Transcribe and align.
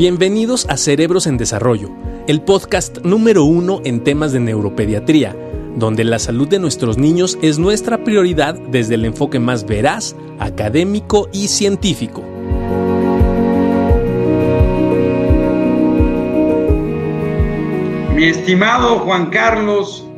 Bienvenidos 0.00 0.66
a 0.70 0.78
Cerebros 0.78 1.26
en 1.26 1.36
Desarrollo, 1.36 1.90
el 2.26 2.40
podcast 2.40 3.04
número 3.04 3.44
uno 3.44 3.82
en 3.84 4.02
temas 4.02 4.32
de 4.32 4.40
neuropediatría, 4.40 5.36
donde 5.76 6.04
la 6.04 6.18
salud 6.18 6.48
de 6.48 6.58
nuestros 6.58 6.96
niños 6.96 7.38
es 7.42 7.58
nuestra 7.58 8.02
prioridad 8.02 8.54
desde 8.54 8.94
el 8.94 9.04
enfoque 9.04 9.38
más 9.38 9.66
veraz, 9.66 10.16
académico 10.38 11.28
y 11.34 11.48
científico. 11.48 12.22
Mi 18.14 18.24
estimado 18.24 19.00
Juan 19.00 19.26
Carlos, 19.26 20.08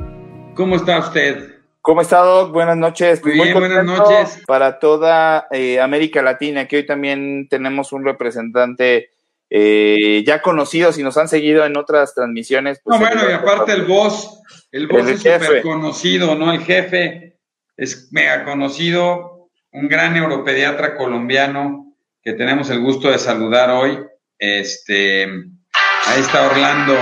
¿cómo 0.55 0.77
está 0.77 1.01
usted? 1.01 1.57
¿Cómo 1.81 2.03
está, 2.03 2.19
Doc? 2.19 2.53
Buenas 2.53 2.77
noches. 2.77 3.21
Muy 3.25 3.33
bien, 3.33 3.59
buenas 3.59 3.85
noches. 3.85 4.45
Para 4.47 4.79
toda 4.79 5.49
eh, 5.51 5.81
América 5.81 6.23
Latina, 6.23 6.69
que 6.69 6.77
hoy 6.77 6.87
también 6.87 7.49
tenemos 7.51 7.93
un 7.93 8.05
representante 8.05 9.09
eh, 9.55 10.25
ya 10.27 10.41
conocidos 10.41 10.99
y 10.99 11.03
nos 11.03 11.19
han 11.19 11.29
seguido 11.29 11.67
en 11.67 11.77
otras 11.77 12.15
transmisiones. 12.15 12.81
Pues, 12.83 12.99
no, 12.99 13.07
bueno, 13.07 13.29
y 13.29 13.35
aparte 13.35 13.73
el 13.73 13.85
boss, 13.85 14.41
el 14.71 14.87
boss 14.87 15.07
es 15.09 15.19
súper 15.19 15.61
conocido, 15.61 16.35
¿no? 16.35 16.55
El 16.55 16.65
jefe 16.65 17.39
es 17.77 18.09
mega 18.13 18.47
conocido, 18.47 19.51
un 19.73 19.89
gran 19.89 20.15
neuropediatra 20.15 20.97
colombiano 20.97 21.95
que 22.23 22.33
tenemos 22.33 22.71
el 22.71 22.81
gusto 22.81 23.11
de 23.11 23.19
saludar 23.19 23.69
hoy. 23.69 23.99
Este, 24.39 25.25
ahí 25.25 26.21
está 26.21 26.51
Orlando. 26.51 26.95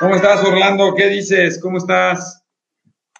¿Cómo 0.00 0.16
estás, 0.16 0.42
Orlando? 0.42 0.96
¿Qué 0.96 1.10
dices? 1.10 1.60
¿Cómo 1.62 1.78
estás? 1.78 2.44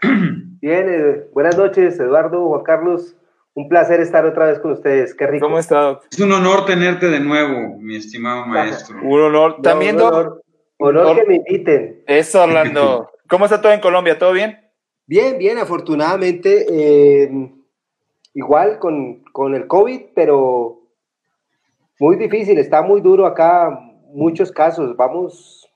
Bien, 0.03 0.89
eh, 0.89 1.27
buenas 1.33 1.57
noches, 1.57 2.01
Eduardo, 2.01 2.49
Juan 2.49 2.65
Carlos. 2.65 3.15
Un 3.55 3.69
placer 3.69 4.01
estar 4.01 4.25
otra 4.25 4.47
vez 4.47 4.59
con 4.59 4.73
ustedes. 4.73 5.15
Qué 5.15 5.27
rico. 5.27 5.47
¿Cómo 5.47 5.59
está, 5.59 6.01
Es 6.11 6.19
un 6.21 6.33
honor 6.33 6.65
tenerte 6.65 7.09
de 7.09 7.21
nuevo, 7.21 7.77
mi 7.79 7.97
estimado 7.97 8.47
maestro. 8.47 8.97
un 9.03 9.21
honor. 9.21 9.61
También, 9.63 9.97
un 9.97 10.03
honor, 10.03 10.43
honor, 10.79 11.17
que 11.17 11.25
me 11.27 11.35
inviten. 11.37 12.03
Eso, 12.07 12.43
Orlando. 12.43 13.11
¿Cómo 13.29 13.45
está 13.45 13.61
todo 13.61 13.73
en 13.73 13.81
Colombia? 13.81 14.19
¿Todo 14.19 14.33
bien? 14.33 14.59
Bien, 15.07 15.37
bien, 15.37 15.59
afortunadamente. 15.59 16.67
Eh, 16.71 17.31
igual 18.35 18.79
con, 18.79 19.23
con 19.33 19.55
el 19.55 19.67
COVID, 19.67 20.01
pero 20.15 20.81
muy 21.99 22.17
difícil. 22.17 22.59
Está 22.59 22.81
muy 22.83 23.03
duro 23.03 23.27
acá. 23.27 23.79
Muchos 24.15 24.51
casos. 24.51 24.97
Vamos 24.97 25.69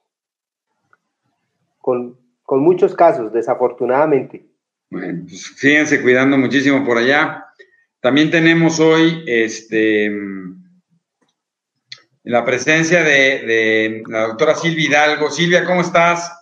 con, 1.79 2.19
con 2.43 2.61
muchos 2.61 2.95
casos, 2.95 3.33
desafortunadamente. 3.33 4.47
Bueno, 4.91 5.25
pues 5.29 5.55
síganse 5.57 6.03
cuidando 6.03 6.39
muchísimo 6.39 6.85
por 6.85 6.99
allá. 6.99 7.46
También 8.01 8.31
tenemos 8.31 8.79
hoy 8.79 9.25
este, 9.27 10.11
la 12.25 12.45
presencia 12.45 13.03
de, 13.03 14.03
la 14.09 14.29
doctora 14.29 14.55
Silvia 14.55 14.87
Hidalgo. 14.87 15.31
Silvia, 15.31 15.65
¿cómo 15.65 15.81
estás? 15.81 16.33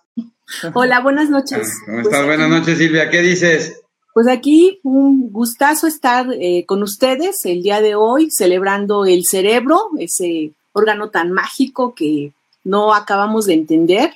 Hola, 0.74 1.00
buenas 1.00 1.30
noches. 1.30 1.68
Ah, 1.82 1.84
¿Cómo 1.86 1.98
estás? 1.98 2.14
Pues 2.16 2.26
buenas 2.26 2.48
noches, 2.48 2.78
Silvia. 2.78 3.10
¿Qué 3.10 3.22
dices? 3.22 3.80
Pues 4.12 4.28
aquí 4.28 4.80
un 4.82 5.32
gustazo 5.32 5.86
estar 5.86 6.26
eh, 6.32 6.64
con 6.66 6.82
ustedes 6.82 7.44
el 7.44 7.62
día 7.62 7.80
de 7.80 7.94
hoy, 7.94 8.28
celebrando 8.30 9.04
el 9.04 9.24
cerebro, 9.24 9.90
ese 9.98 10.52
órgano 10.72 11.10
tan 11.10 11.32
mágico 11.32 11.94
que 11.94 12.32
no 12.62 12.94
acabamos 12.94 13.46
de 13.46 13.54
entender. 13.54 14.14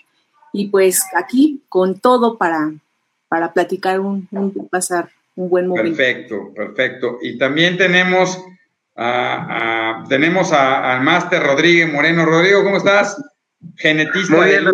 Y 0.53 0.69
pues 0.69 1.03
aquí 1.17 1.63
con 1.69 1.99
todo 1.99 2.39
para, 2.39 2.73
para 3.29 3.53
platicar 3.53 4.01
un, 4.01 4.27
un 4.31 4.69
pasar 4.69 5.11
un 5.39 5.49
buen 5.49 5.69
momento. 5.69 5.97
Perfecto, 5.97 6.53
perfecto. 6.55 7.19
Y 7.23 7.39
también 7.39 7.77
tenemos 7.77 8.45
a, 8.97 10.05
tenemos 10.09 10.53
al 10.53 11.01
máster 11.03 11.43
Rodríguez 11.43 11.93
Moreno. 11.93 12.25
Rodrigo, 12.25 12.65
¿cómo 12.65 12.79
estás? 12.79 13.23
Genetista 13.77 14.37
Muy 14.37 14.49
bien, 14.49 14.65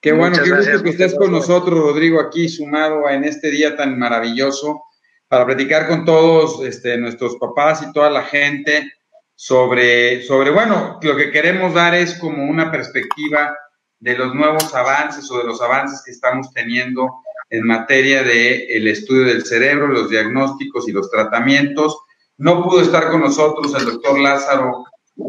Qué 0.00 0.12
bueno, 0.12 0.36
qué 0.42 0.50
gusto 0.50 0.82
que 0.82 0.90
estés 0.90 1.14
con 1.14 1.30
nosotros, 1.30 1.78
Rodrigo, 1.78 2.20
aquí 2.20 2.48
sumado 2.48 3.08
en 3.08 3.22
este 3.22 3.50
día 3.52 3.76
tan 3.76 3.96
maravilloso 3.98 4.82
para 5.28 5.46
platicar 5.46 5.86
con 5.86 6.04
todos 6.04 6.60
este, 6.64 6.96
nuestros 6.98 7.36
papás 7.36 7.82
y 7.82 7.92
toda 7.92 8.10
la 8.10 8.24
gente 8.24 8.90
sobre, 9.36 10.22
sobre, 10.22 10.50
bueno, 10.50 10.98
lo 11.02 11.16
que 11.16 11.30
queremos 11.30 11.74
dar 11.74 11.94
es 11.94 12.18
como 12.18 12.44
una 12.44 12.72
perspectiva 12.72 13.56
de 14.00 14.18
los 14.18 14.34
nuevos 14.34 14.74
avances 14.74 15.30
o 15.30 15.38
de 15.38 15.44
los 15.44 15.62
avances 15.62 16.02
que 16.04 16.10
estamos 16.10 16.52
teniendo 16.52 17.21
en 17.52 17.66
materia 17.66 18.22
de 18.22 18.64
el 18.76 18.88
estudio 18.88 19.26
del 19.26 19.44
cerebro, 19.44 19.86
los 19.86 20.08
diagnósticos 20.08 20.88
y 20.88 20.92
los 20.92 21.10
tratamientos. 21.10 21.98
No 22.38 22.64
pudo 22.64 22.80
estar 22.80 23.10
con 23.10 23.20
nosotros 23.20 23.74
el 23.78 23.84
doctor 23.84 24.18
Lázaro 24.18 24.86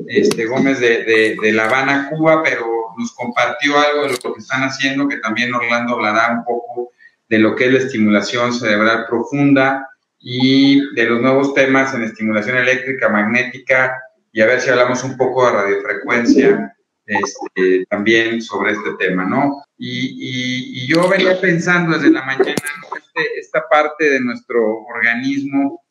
este, 0.07 0.45
Gómez 0.45 0.79
de, 0.79 1.35
de, 1.39 1.51
La 1.51 1.65
Habana, 1.65 2.09
Cuba, 2.09 2.41
pero 2.41 2.65
nos 2.97 3.11
compartió 3.13 3.77
algo 3.77 4.03
de 4.03 4.17
lo 4.23 4.33
que 4.33 4.39
están 4.39 4.63
haciendo, 4.63 5.09
que 5.09 5.17
también 5.17 5.53
Orlando 5.53 5.95
hablará 5.95 6.31
un 6.31 6.45
poco 6.45 6.91
de 7.27 7.39
lo 7.39 7.57
que 7.57 7.65
es 7.65 7.73
la 7.73 7.79
estimulación 7.79 8.53
cerebral 8.53 9.05
profunda 9.05 9.85
y 10.17 10.95
de 10.95 11.03
los 11.03 11.21
nuevos 11.21 11.53
temas 11.53 11.93
en 11.93 12.03
estimulación 12.03 12.55
eléctrica, 12.55 13.09
magnética, 13.09 14.01
y 14.31 14.39
a 14.39 14.45
ver 14.45 14.61
si 14.61 14.69
hablamos 14.69 15.03
un 15.03 15.17
poco 15.17 15.45
de 15.45 15.51
radiofrecuencia 15.51 16.73
este, 17.05 17.85
también 17.89 18.41
sobre 18.41 18.71
este 18.71 18.91
tema, 18.97 19.25
¿no? 19.25 19.63
Y, 19.77 20.87
yo 20.87 21.07
venía 21.09 21.39
pensando 21.39 21.97
desde 21.97 22.11
la 22.11 22.23
mañana, 22.23 22.53
este, 22.53 23.39
esta 23.39 23.67
parte 23.67 24.09
de 24.09 24.19
nuestro 24.19 24.61
organismo 24.83 25.83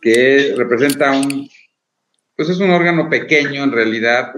que 0.00 0.54
representa 0.56 1.12
un, 1.12 1.48
pues 2.36 2.48
es 2.48 2.58
un 2.58 2.70
órgano 2.70 3.08
pequeño 3.08 3.64
en 3.64 3.72
realidad, 3.72 4.32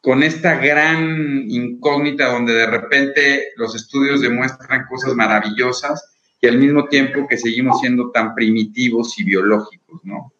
con 0.00 0.22
esta 0.22 0.56
gran 0.56 1.44
incógnita 1.48 2.30
donde 2.30 2.52
de 2.52 2.66
repente 2.66 3.48
los 3.56 3.74
estudios 3.74 4.20
demuestran 4.20 4.86
cosas 4.86 5.14
maravillosas 5.14 6.14
y 6.40 6.46
al 6.46 6.58
mismo 6.58 6.86
tiempo 6.86 7.26
que 7.26 7.38
seguimos 7.38 7.80
siendo 7.80 8.10
tan 8.10 8.34
primitivos 8.34 9.18
y 9.18 9.24
biológicos, 9.24 10.00
¿no? 10.04 10.30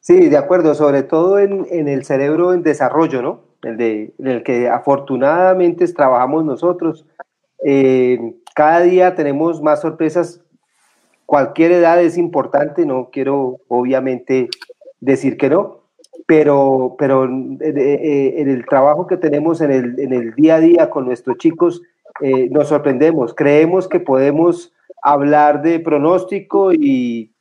Sí, 0.00 0.28
de 0.28 0.36
acuerdo, 0.36 0.74
sobre 0.74 1.02
todo 1.04 1.38
en 1.38 1.88
el 1.88 2.04
cerebro 2.04 2.54
en 2.54 2.62
desarrollo, 2.62 3.22
¿no? 3.22 3.51
El, 3.62 3.76
de, 3.76 4.14
el 4.18 4.42
que 4.42 4.68
afortunadamente 4.68 5.86
trabajamos 5.88 6.44
nosotros. 6.44 7.06
Eh, 7.64 8.34
cada 8.54 8.80
día 8.80 9.14
tenemos 9.14 9.62
más 9.62 9.80
sorpresas. 9.80 10.42
Cualquier 11.26 11.72
edad 11.72 12.02
es 12.02 12.18
importante, 12.18 12.84
no 12.84 13.08
quiero 13.10 13.60
obviamente 13.68 14.48
decir 15.00 15.36
que 15.36 15.48
no, 15.48 15.84
pero, 16.26 16.96
pero 16.98 17.24
eh, 17.24 17.72
eh, 17.74 18.34
en 18.38 18.50
el 18.50 18.66
trabajo 18.66 19.06
que 19.06 19.16
tenemos 19.16 19.60
en 19.60 19.70
el, 19.70 19.98
en 19.98 20.12
el 20.12 20.34
día 20.34 20.56
a 20.56 20.60
día 20.60 20.90
con 20.90 21.06
nuestros 21.06 21.38
chicos, 21.38 21.82
nos 22.50 22.68
sorprendemos, 22.68 23.34
creemos 23.34 23.88
que 23.88 23.98
podemos 23.98 24.72
hablar 25.02 25.62
de 25.62 25.80
pronóstico 25.80 26.72
y 26.72 27.34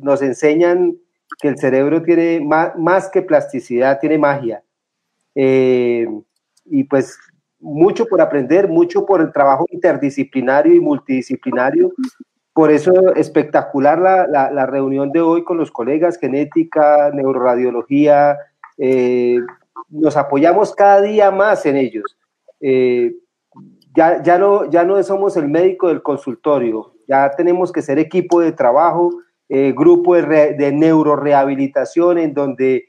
nos 0.00 0.22
enseñan 0.22 0.96
que 1.40 1.48
el 1.48 1.58
cerebro 1.58 2.02
tiene 2.02 2.40
más, 2.40 2.76
más 2.78 3.10
que 3.10 3.22
plasticidad, 3.22 3.98
tiene 4.00 4.16
magia. 4.16 4.62
Eh, 5.34 6.06
y 6.66 6.84
pues 6.84 7.18
mucho 7.60 8.06
por 8.06 8.20
aprender, 8.20 8.68
mucho 8.68 9.04
por 9.04 9.20
el 9.20 9.32
trabajo 9.32 9.66
interdisciplinario 9.70 10.74
y 10.74 10.80
multidisciplinario. 10.80 11.92
Por 12.52 12.70
eso 12.70 13.14
espectacular 13.16 13.98
la, 13.98 14.50
la, 14.50 14.66
reunión 14.66 15.10
de 15.10 15.20
hoy 15.20 15.42
con 15.42 15.56
los 15.56 15.72
colegas, 15.72 16.18
genética, 16.18 17.10
neuroradiología. 17.12 18.38
Eh, 18.78 19.38
nos 19.88 20.16
apoyamos 20.16 20.74
cada 20.74 21.00
día 21.00 21.30
más 21.32 21.66
en 21.66 21.76
ellos. 21.76 22.16
Eh, 22.60 23.14
ya, 23.96 24.22
ya, 24.22 24.38
no, 24.38 24.70
ya 24.70 24.84
no 24.84 25.02
somos 25.02 25.36
el 25.36 25.48
médico 25.48 25.88
del 25.88 26.02
consultorio, 26.02 26.94
ya 27.08 27.30
tenemos 27.30 27.72
que 27.72 27.82
ser 27.82 27.98
equipo 27.98 28.40
de 28.40 28.52
trabajo, 28.52 29.10
grupo 29.48 30.16
de, 30.16 30.54
de 30.54 30.72
neurorehabilitación 30.72 32.18
en 32.18 32.34
donde 32.34 32.86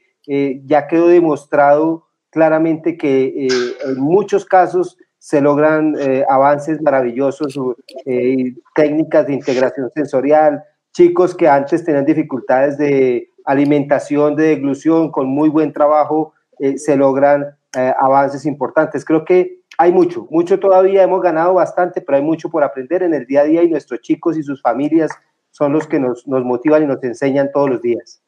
ya 0.64 0.88
quedó 0.88 1.06
demostrado 1.06 2.05
claramente 2.36 2.98
que 2.98 3.28
eh, 3.28 3.48
en 3.86 3.98
muchos 3.98 4.44
casos 4.44 4.98
se 5.16 5.40
logran 5.40 5.96
eh, 5.98 6.22
avances 6.28 6.82
maravillosos, 6.82 7.58
eh, 8.04 8.52
técnicas 8.74 9.26
de 9.26 9.32
integración 9.32 9.90
sensorial, 9.94 10.62
chicos 10.92 11.34
que 11.34 11.48
antes 11.48 11.82
tenían 11.82 12.04
dificultades 12.04 12.76
de 12.76 13.30
alimentación, 13.46 14.36
de 14.36 14.48
deglución, 14.48 15.10
con 15.10 15.28
muy 15.28 15.48
buen 15.48 15.72
trabajo 15.72 16.34
se 16.76 16.96
logran 16.96 17.56
avances 17.74 18.44
importantes. 18.44 19.04
Creo 19.04 19.24
que 19.24 19.60
hay 19.78 19.92
mucho, 19.92 20.26
mucho 20.30 20.58
todavía, 20.58 21.02
hemos 21.02 21.22
ganado 21.22 21.54
bastante, 21.54 22.02
pero 22.02 22.16
hay 22.16 22.22
mucho 22.22 22.50
por 22.50 22.64
aprender 22.64 23.02
en 23.02 23.14
el 23.14 23.24
día 23.24 23.42
a 23.42 23.44
día 23.44 23.62
y 23.62 23.70
nuestros 23.70 24.00
chicos 24.00 24.36
y 24.36 24.42
sus 24.42 24.60
familias 24.60 25.10
son 25.50 25.72
los 25.72 25.86
que 25.86 25.98
nos, 25.98 26.26
nos 26.26 26.44
motivan 26.44 26.82
y 26.82 26.86
nos 26.86 27.02
enseñan 27.02 27.50
todos 27.52 27.70
los 27.70 27.80
días. 27.80 28.22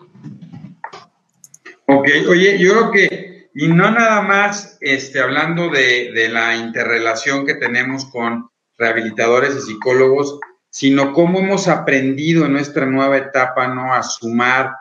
Ok, 1.87 2.07
oye, 2.31 2.59
yo 2.59 2.73
creo 2.73 2.91
que 2.91 3.38
y 3.61 3.67
no 3.67 3.91
nada 3.91 4.23
más 4.23 4.79
este, 4.81 5.19
hablando 5.19 5.69
de, 5.69 6.29
la 6.31 6.55
interrelación 6.55 7.45
que 7.45 7.57
tenemos 7.57 8.05
con 8.05 8.49
rehabilitadores 8.79 9.57
y 9.57 9.63
psicólogos, 9.63 10.39
sino 10.71 11.13
cómo 11.13 11.41
hemos 11.41 11.67
aprendido 11.67 12.47
en 12.47 12.53
nuestra 12.53 12.87
nueva 12.87 13.17
etapa 13.17 13.67
¿no? 13.67 13.93
a 13.93 14.05
sumar, 14.05 14.75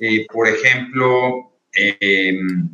eh, 0.00 0.26
por 0.32 0.48
ejemplo, 0.48 1.52
em, 1.72 2.70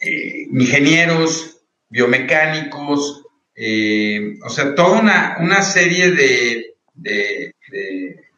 eh, 0.00 0.48
ingenieros, 0.50 1.60
biomecánicos, 1.88 3.22
eh, 3.54 4.38
o 4.44 4.50
sea, 4.50 4.74
toda 4.74 5.02
una, 5.38 5.62
serie 5.62 6.10
de, 6.10 6.74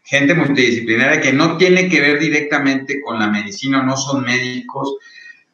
gente 0.05 0.34
multidisciplinaria 0.34 1.23
que 1.23 1.32
no 1.32 1.56
tiene 1.56 1.88
que 1.88 2.02
ver 2.02 2.19
directamente 2.19 3.00
con 3.00 3.19
la 3.19 3.29
medicina, 3.29 3.82
no 3.82 3.96
son 3.96 4.25
médicos, 4.25 4.99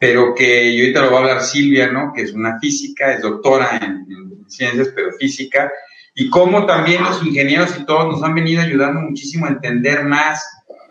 pero 0.05 0.35
que 0.35 0.77
yo 0.77 0.83
ahorita 0.83 1.01
lo 1.01 1.13
va 1.13 1.17
a 1.17 1.21
hablar 1.23 1.41
Silvia, 1.41 1.91
¿no? 1.91 2.13
Que 2.13 2.21
es 2.21 2.35
una 2.35 2.59
física, 2.59 3.15
es 3.15 3.23
doctora 3.23 3.79
en, 3.79 4.07
en 4.13 4.45
ciencias, 4.51 4.91
pero 4.95 5.13
física, 5.13 5.73
y 6.15 6.29
cómo 6.29 6.67
también 6.67 7.03
los 7.03 7.25
ingenieros 7.25 7.75
y 7.81 7.87
todos 7.87 8.09
nos 8.09 8.23
han 8.23 8.35
venido 8.35 8.61
ayudando 8.61 9.01
muchísimo 9.01 9.47
a 9.47 9.49
entender 9.49 10.05
más 10.05 10.47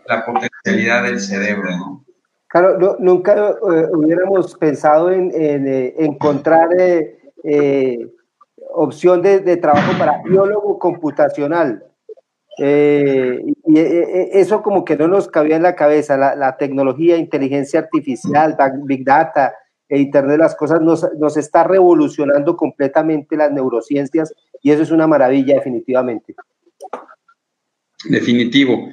la 0.07 0.25
potencialidad 0.25 1.03
del 1.03 1.19
cerebro, 1.19 1.69
¿no? 1.77 2.05
Claro, 2.47 2.97
nunca 2.99 3.35
eh, 3.35 3.87
hubiéramos 3.93 4.55
pensado 4.55 5.11
en, 5.11 5.31
eh, 5.35 5.93
encontrar 5.99 6.69
eh, 6.79 8.07
opción 8.73 9.21
de, 9.21 9.57
trabajo 9.57 9.95
para 9.99 10.23
biólogo 10.23 10.79
computacional. 10.79 11.83
Y 12.57 13.77
eso 13.77 14.61
como 14.61 14.85
que 14.85 14.95
no 14.95 15.07
nos 15.07 15.27
cabía 15.27 15.55
en 15.55 15.63
la 15.63 15.75
cabeza, 15.75 16.17
la, 16.17 16.57
tecnología, 16.57 17.17
inteligencia 17.17 17.79
artificial, 17.79 18.55
big 18.85 19.03
data, 19.03 19.53
e 19.89 19.99
Internet 19.99 20.31
de 20.31 20.37
las 20.37 20.55
Cosas 20.55 20.81
nos, 20.81 21.05
nos 21.19 21.37
está 21.37 21.63
revolucionando 21.63 22.55
completamente 22.55 23.35
las 23.35 23.51
neurociencias 23.51 24.33
y 24.61 24.71
eso 24.71 24.81
es 24.81 24.91
una 24.91 25.07
maravilla 25.07 25.55
definitivamente. 25.55 26.35
Definitivo. 28.05 28.89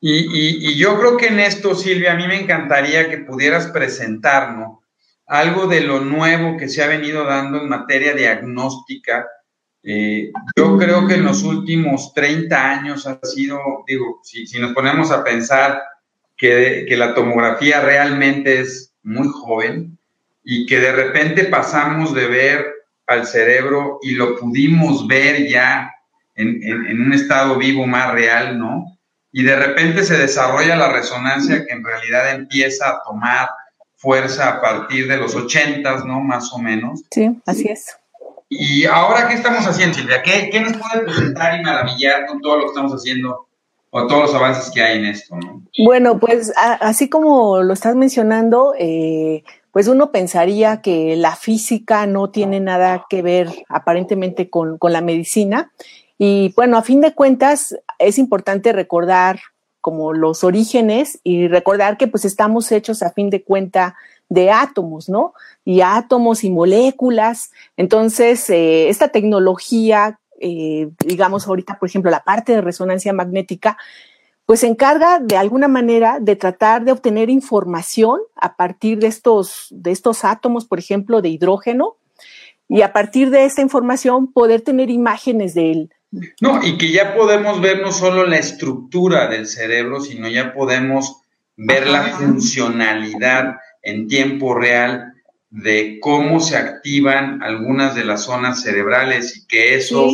Y, 0.00 0.76
yo 0.76 0.98
creo 0.98 1.16
que 1.16 1.28
en 1.28 1.38
esto, 1.38 1.76
Silvia, 1.76 2.14
a 2.14 2.16
mí 2.16 2.26
me 2.26 2.40
encantaría 2.40 3.08
que 3.08 3.18
pudieras 3.18 3.68
presentarnos 3.68 4.80
algo 5.26 5.68
de 5.68 5.80
lo 5.82 6.00
nuevo 6.00 6.56
que 6.56 6.68
se 6.68 6.82
ha 6.82 6.88
venido 6.88 7.24
dando 7.24 7.58
en 7.58 7.68
materia 7.68 8.12
diagnóstica. 8.12 9.28
Eh, 9.82 10.30
yo 10.56 10.78
creo 10.78 11.06
que 11.06 11.14
en 11.14 11.24
los 11.24 11.42
últimos 11.42 12.12
30 12.14 12.70
años 12.70 13.06
ha 13.06 13.18
sido, 13.24 13.58
digo, 13.86 14.20
si, 14.22 14.46
nos 14.58 14.72
ponemos 14.72 15.10
a 15.10 15.24
pensar 15.24 15.82
que, 16.36 16.86
la 16.90 17.14
tomografía 17.14 17.80
realmente 17.80 18.60
es 18.60 18.94
muy 19.02 19.28
joven 19.28 19.98
y 20.44 20.66
que 20.66 20.78
de 20.78 20.92
repente 20.92 21.44
pasamos 21.44 22.14
de 22.14 22.26
ver 22.26 22.66
al 23.06 23.26
cerebro 23.26 23.98
y 24.02 24.12
lo 24.12 24.38
pudimos 24.38 25.06
ver 25.06 25.48
ya 25.48 25.92
en 26.34 27.00
un 27.00 27.12
estado 27.12 27.56
vivo 27.56 27.86
más 27.86 28.12
real, 28.12 28.58
¿no? 28.58 28.92
y 29.32 29.42
de 29.42 29.56
repente 29.56 30.04
se 30.04 30.18
desarrolla 30.18 30.76
la 30.76 30.92
resonancia 30.92 31.64
que 31.64 31.72
en 31.72 31.82
realidad 31.82 32.34
empieza 32.34 32.90
a 32.90 33.02
tomar 33.02 33.48
fuerza 33.96 34.48
a 34.48 34.60
partir 34.60 35.08
de 35.08 35.16
los 35.16 35.34
ochentas, 35.34 36.04
¿no? 36.04 36.20
Más 36.20 36.52
o 36.52 36.58
menos. 36.58 37.02
Sí, 37.10 37.40
así 37.46 37.68
es. 37.68 37.96
Y 38.54 38.84
ahora, 38.84 39.28
¿qué 39.28 39.34
estamos 39.34 39.66
haciendo, 39.66 39.96
Silvia? 39.96 40.22
¿Qué, 40.22 40.50
¿Qué, 40.50 40.60
nos 40.60 40.76
puede 40.76 41.04
presentar 41.04 41.58
y 41.58 41.62
maravillar 41.62 42.26
con 42.26 42.40
todo 42.40 42.56
lo 42.56 42.62
que 42.64 42.68
estamos 42.68 42.92
haciendo 42.92 43.48
o 43.90 44.06
todos 44.06 44.22
los 44.22 44.34
avances 44.34 44.70
que 44.70 44.82
hay 44.82 44.98
en 44.98 45.06
esto? 45.06 45.36
¿no? 45.36 45.62
Bueno, 45.84 46.18
pues 46.18 46.52
así 46.56 47.08
como 47.08 47.62
lo 47.62 47.72
estás 47.72 47.96
mencionando, 47.96 48.74
eh, 48.78 49.42
pues 49.70 49.88
uno 49.88 50.12
pensaría 50.12 50.82
que 50.82 51.16
la 51.16 51.34
física 51.34 52.06
no 52.06 52.30
tiene 52.30 52.60
nada 52.60 53.06
que 53.08 53.22
ver 53.22 53.48
aparentemente 53.68 54.50
con, 54.50 54.76
con 54.76 54.92
la 54.92 55.00
medicina 55.00 55.72
y 56.24 56.52
bueno, 56.54 56.76
a 56.76 56.82
fin 56.82 57.00
de 57.00 57.14
cuentas, 57.14 57.76
es 57.98 58.16
importante 58.16 58.72
recordar 58.72 59.40
como 59.80 60.12
los 60.12 60.44
orígenes 60.44 61.18
y 61.24 61.48
recordar 61.48 61.96
que 61.96 62.06
pues 62.06 62.24
estamos 62.24 62.70
hechos 62.70 63.02
a 63.02 63.10
fin 63.10 63.28
de 63.28 63.42
cuenta 63.42 63.96
de 64.32 64.50
átomos, 64.50 65.08
¿no? 65.08 65.34
Y 65.64 65.80
átomos 65.82 66.44
y 66.44 66.50
moléculas. 66.50 67.50
Entonces, 67.76 68.48
eh, 68.50 68.88
esta 68.88 69.08
tecnología, 69.08 70.18
eh, 70.40 70.88
digamos 71.04 71.46
ahorita, 71.46 71.78
por 71.78 71.88
ejemplo, 71.88 72.10
la 72.10 72.24
parte 72.24 72.52
de 72.52 72.60
resonancia 72.60 73.12
magnética, 73.12 73.76
pues 74.46 74.60
se 74.60 74.66
encarga 74.66 75.18
de 75.20 75.36
alguna 75.36 75.68
manera 75.68 76.18
de 76.20 76.36
tratar 76.36 76.84
de 76.84 76.92
obtener 76.92 77.30
información 77.30 78.20
a 78.36 78.56
partir 78.56 78.98
de 78.98 79.06
estos, 79.06 79.68
de 79.70 79.90
estos 79.90 80.24
átomos, 80.24 80.64
por 80.64 80.78
ejemplo, 80.78 81.22
de 81.22 81.28
hidrógeno, 81.28 81.96
y 82.68 82.82
a 82.82 82.92
partir 82.92 83.30
de 83.30 83.44
esta 83.44 83.60
información 83.60 84.32
poder 84.32 84.62
tener 84.62 84.88
imágenes 84.88 85.54
del, 85.54 85.90
no, 86.40 86.62
y 86.62 86.76
que 86.76 86.92
ya 86.92 87.14
podemos 87.14 87.60
ver 87.60 87.80
no 87.80 87.90
solo 87.90 88.26
la 88.26 88.36
estructura 88.36 89.28
del 89.28 89.46
cerebro, 89.46 90.00
sino 90.00 90.28
ya 90.28 90.52
podemos 90.52 91.22
ver 91.56 91.86
la 91.86 92.02
funcionalidad 92.04 93.56
en 93.82 94.08
tiempo 94.08 94.54
real 94.54 95.12
de 95.50 95.98
cómo 96.00 96.40
se 96.40 96.56
activan 96.56 97.42
algunas 97.42 97.94
de 97.94 98.04
las 98.04 98.24
zonas 98.24 98.62
cerebrales 98.62 99.36
y 99.36 99.46
que 99.46 99.74
eso 99.74 100.08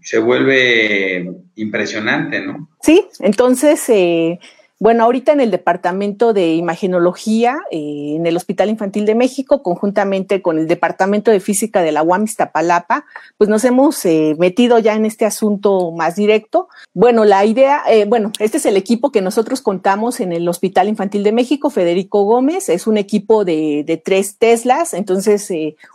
se 0.00 0.18
vuelve 0.18 1.30
impresionante, 1.56 2.40
¿no? 2.40 2.70
Sí, 2.82 3.06
entonces 3.20 3.86
eh, 3.88 4.40
bueno, 4.82 5.04
ahorita 5.04 5.30
en 5.30 5.40
el 5.40 5.52
Departamento 5.52 6.32
de 6.32 6.56
Imagenología, 6.56 7.60
eh, 7.70 8.16
en 8.16 8.26
el 8.26 8.36
Hospital 8.36 8.68
Infantil 8.68 9.06
de 9.06 9.14
México, 9.14 9.62
conjuntamente 9.62 10.42
con 10.42 10.58
el 10.58 10.66
Departamento 10.66 11.30
de 11.30 11.38
Física 11.38 11.82
de 11.82 11.92
la 11.92 12.02
UAM 12.02 12.24
Iztapalapa, 12.24 13.04
pues 13.38 13.48
nos 13.48 13.64
hemos 13.64 14.04
eh, 14.04 14.34
metido 14.40 14.80
ya 14.80 14.94
en 14.94 15.04
este 15.04 15.24
asunto 15.24 15.92
más 15.92 16.16
directo. 16.16 16.66
Bueno, 16.94 17.24
la 17.24 17.44
idea, 17.44 17.84
eh, 17.88 18.06
bueno, 18.06 18.32
este 18.40 18.56
es 18.56 18.66
el 18.66 18.76
equipo 18.76 19.12
que 19.12 19.22
nosotros 19.22 19.60
contamos 19.60 20.18
en 20.18 20.32
el 20.32 20.48
Hospital 20.48 20.88
Infantil 20.88 21.22
de 21.22 21.30
México, 21.30 21.70
Federico 21.70 22.24
Gómez, 22.24 22.68
es 22.68 22.88
un 22.88 22.96
equipo 22.96 23.44
de, 23.44 24.02
tres 24.04 24.36
Teslas, 24.36 24.94
entonces 24.94 25.48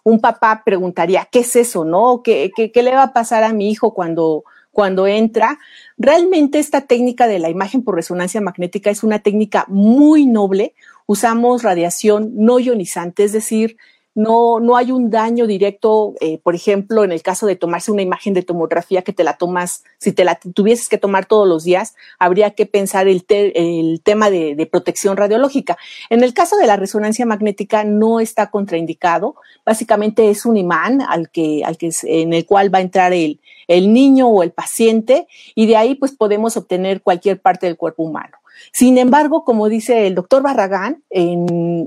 un 0.06 0.22
papá 0.22 0.62
preguntaría, 0.64 1.28
¿qué 1.30 1.40
es 1.40 1.58
eso, 1.58 1.84
no? 1.84 2.22
¿Qué, 2.24 2.52
qué, 2.56 2.72
qué 2.72 2.84
le 2.84 2.96
va 2.96 3.04
a 3.04 3.14
pasar 3.14 3.44
a 3.44 3.52
mi 3.52 3.70
hijo 3.70 3.94
cuando 3.94 4.46
cuando 4.78 5.08
entra. 5.08 5.58
Realmente 5.98 6.60
esta 6.60 6.82
técnica 6.82 7.26
de 7.26 7.40
la 7.40 7.50
imagen 7.50 7.84
por 7.84 7.96
resonancia 7.96 8.42
magnética 8.42 8.92
es 8.92 9.02
una 9.02 9.18
técnica 9.18 9.66
muy 9.70 10.28
noble. 10.28 10.76
Usamos 11.08 11.64
radiación 11.64 12.34
no 12.36 12.60
ionizante, 12.60 13.24
es 13.24 13.32
decir, 13.32 13.78
no, 14.14 14.60
no 14.60 14.78
hay 14.78 14.92
un 14.92 15.10
daño 15.10 15.48
directo, 15.48 16.14
eh, 16.22 16.38
por 16.38 16.54
ejemplo, 16.54 17.04
en 17.04 17.12
el 17.12 17.24
caso 17.24 17.48
de 17.48 17.56
tomarse 17.56 17.92
una 17.92 18.04
imagen 18.04 18.36
de 18.36 18.44
tomografía 18.44 19.02
que 19.02 19.14
te 19.14 19.24
la 19.24 19.38
tomas, 19.38 19.84
si 19.98 20.12
te 20.12 20.24
la 20.24 20.36
tuvieses 20.36 20.90
que 20.90 21.00
tomar 21.00 21.26
todos 21.26 21.48
los 21.48 21.64
días, 21.64 21.96
habría 22.20 22.52
que 22.52 22.68
pensar 22.68 23.08
el, 23.08 23.26
el 23.30 24.02
tema 24.04 24.30
de, 24.30 24.54
de, 24.54 24.66
protección 24.68 25.18
radiológica. 25.18 25.76
En 26.12 26.24
el 26.24 26.36
caso 26.36 26.56
de 26.56 26.68
la 26.68 26.76
resonancia 26.76 27.26
magnética 27.26 27.84
no 27.84 28.20
está 28.20 28.52
contraindicado, 28.52 29.38
básicamente 29.66 30.30
es 30.30 30.46
un 30.46 30.56
imán 30.56 31.02
al 31.02 31.32
que, 31.32 31.64
al 31.66 31.78
que, 31.78 31.90
en 32.04 32.34
el 32.34 32.46
cual 32.46 32.72
va 32.72 32.78
a 32.78 32.82
entrar 32.82 33.14
el, 33.14 33.40
el 33.68 33.94
niño 33.94 34.28
o 34.28 34.44
el 34.44 34.52
paciente 34.52 35.28
y 35.56 35.66
de 35.66 35.76
ahí 35.76 35.96
pues 35.96 36.12
podemos 36.12 36.58
obtener 36.58 37.02
cualquier 37.02 37.42
parte 37.42 37.66
del 37.66 37.78
cuerpo 37.78 38.04
humano. 38.04 38.38
Sin 38.72 38.98
embargo, 38.98 39.44
como 39.44 39.70
dice 39.70 40.08
el 40.08 40.16
doctor 40.16 40.42
Barragán, 40.42 41.04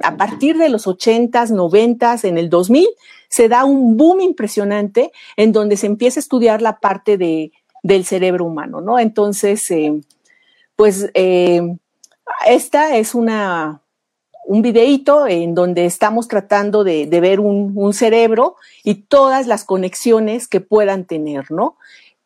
a 0.02 0.16
partir 0.16 0.56
de 0.56 0.68
los 0.68 0.86
80s, 0.86 1.50
90s, 1.50 2.24
en 2.24 2.38
el 2.38 2.48
2000, 2.48 2.88
se 3.28 3.48
da 3.48 3.64
un 3.64 3.96
boom 3.96 4.20
impresionante 4.20 5.12
en 5.36 5.52
donde 5.52 5.76
se 5.76 5.86
empieza 5.86 6.20
a 6.20 6.22
estudiar 6.22 6.62
la 6.62 6.78
parte 6.78 7.16
de, 7.16 7.52
del 7.82 8.04
cerebro 8.04 8.44
humano, 8.44 8.80
¿no? 8.80 8.98
Entonces, 8.98 9.68
eh, 9.70 10.00
pues 10.76 11.10
eh, 11.14 11.76
esta 12.46 12.96
es 12.96 13.14
una, 13.14 13.79
un 14.50 14.62
videíto 14.62 15.28
en 15.28 15.54
donde 15.54 15.84
estamos 15.84 16.26
tratando 16.26 16.82
de, 16.82 17.06
ver 17.06 17.38
un, 17.38 17.70
un, 17.76 17.94
cerebro 17.94 18.56
y 18.82 18.96
todas 18.96 19.46
las 19.46 19.62
conexiones 19.62 20.48
que 20.48 20.60
puedan 20.60 21.04
tener, 21.04 21.52
¿no? 21.52 21.76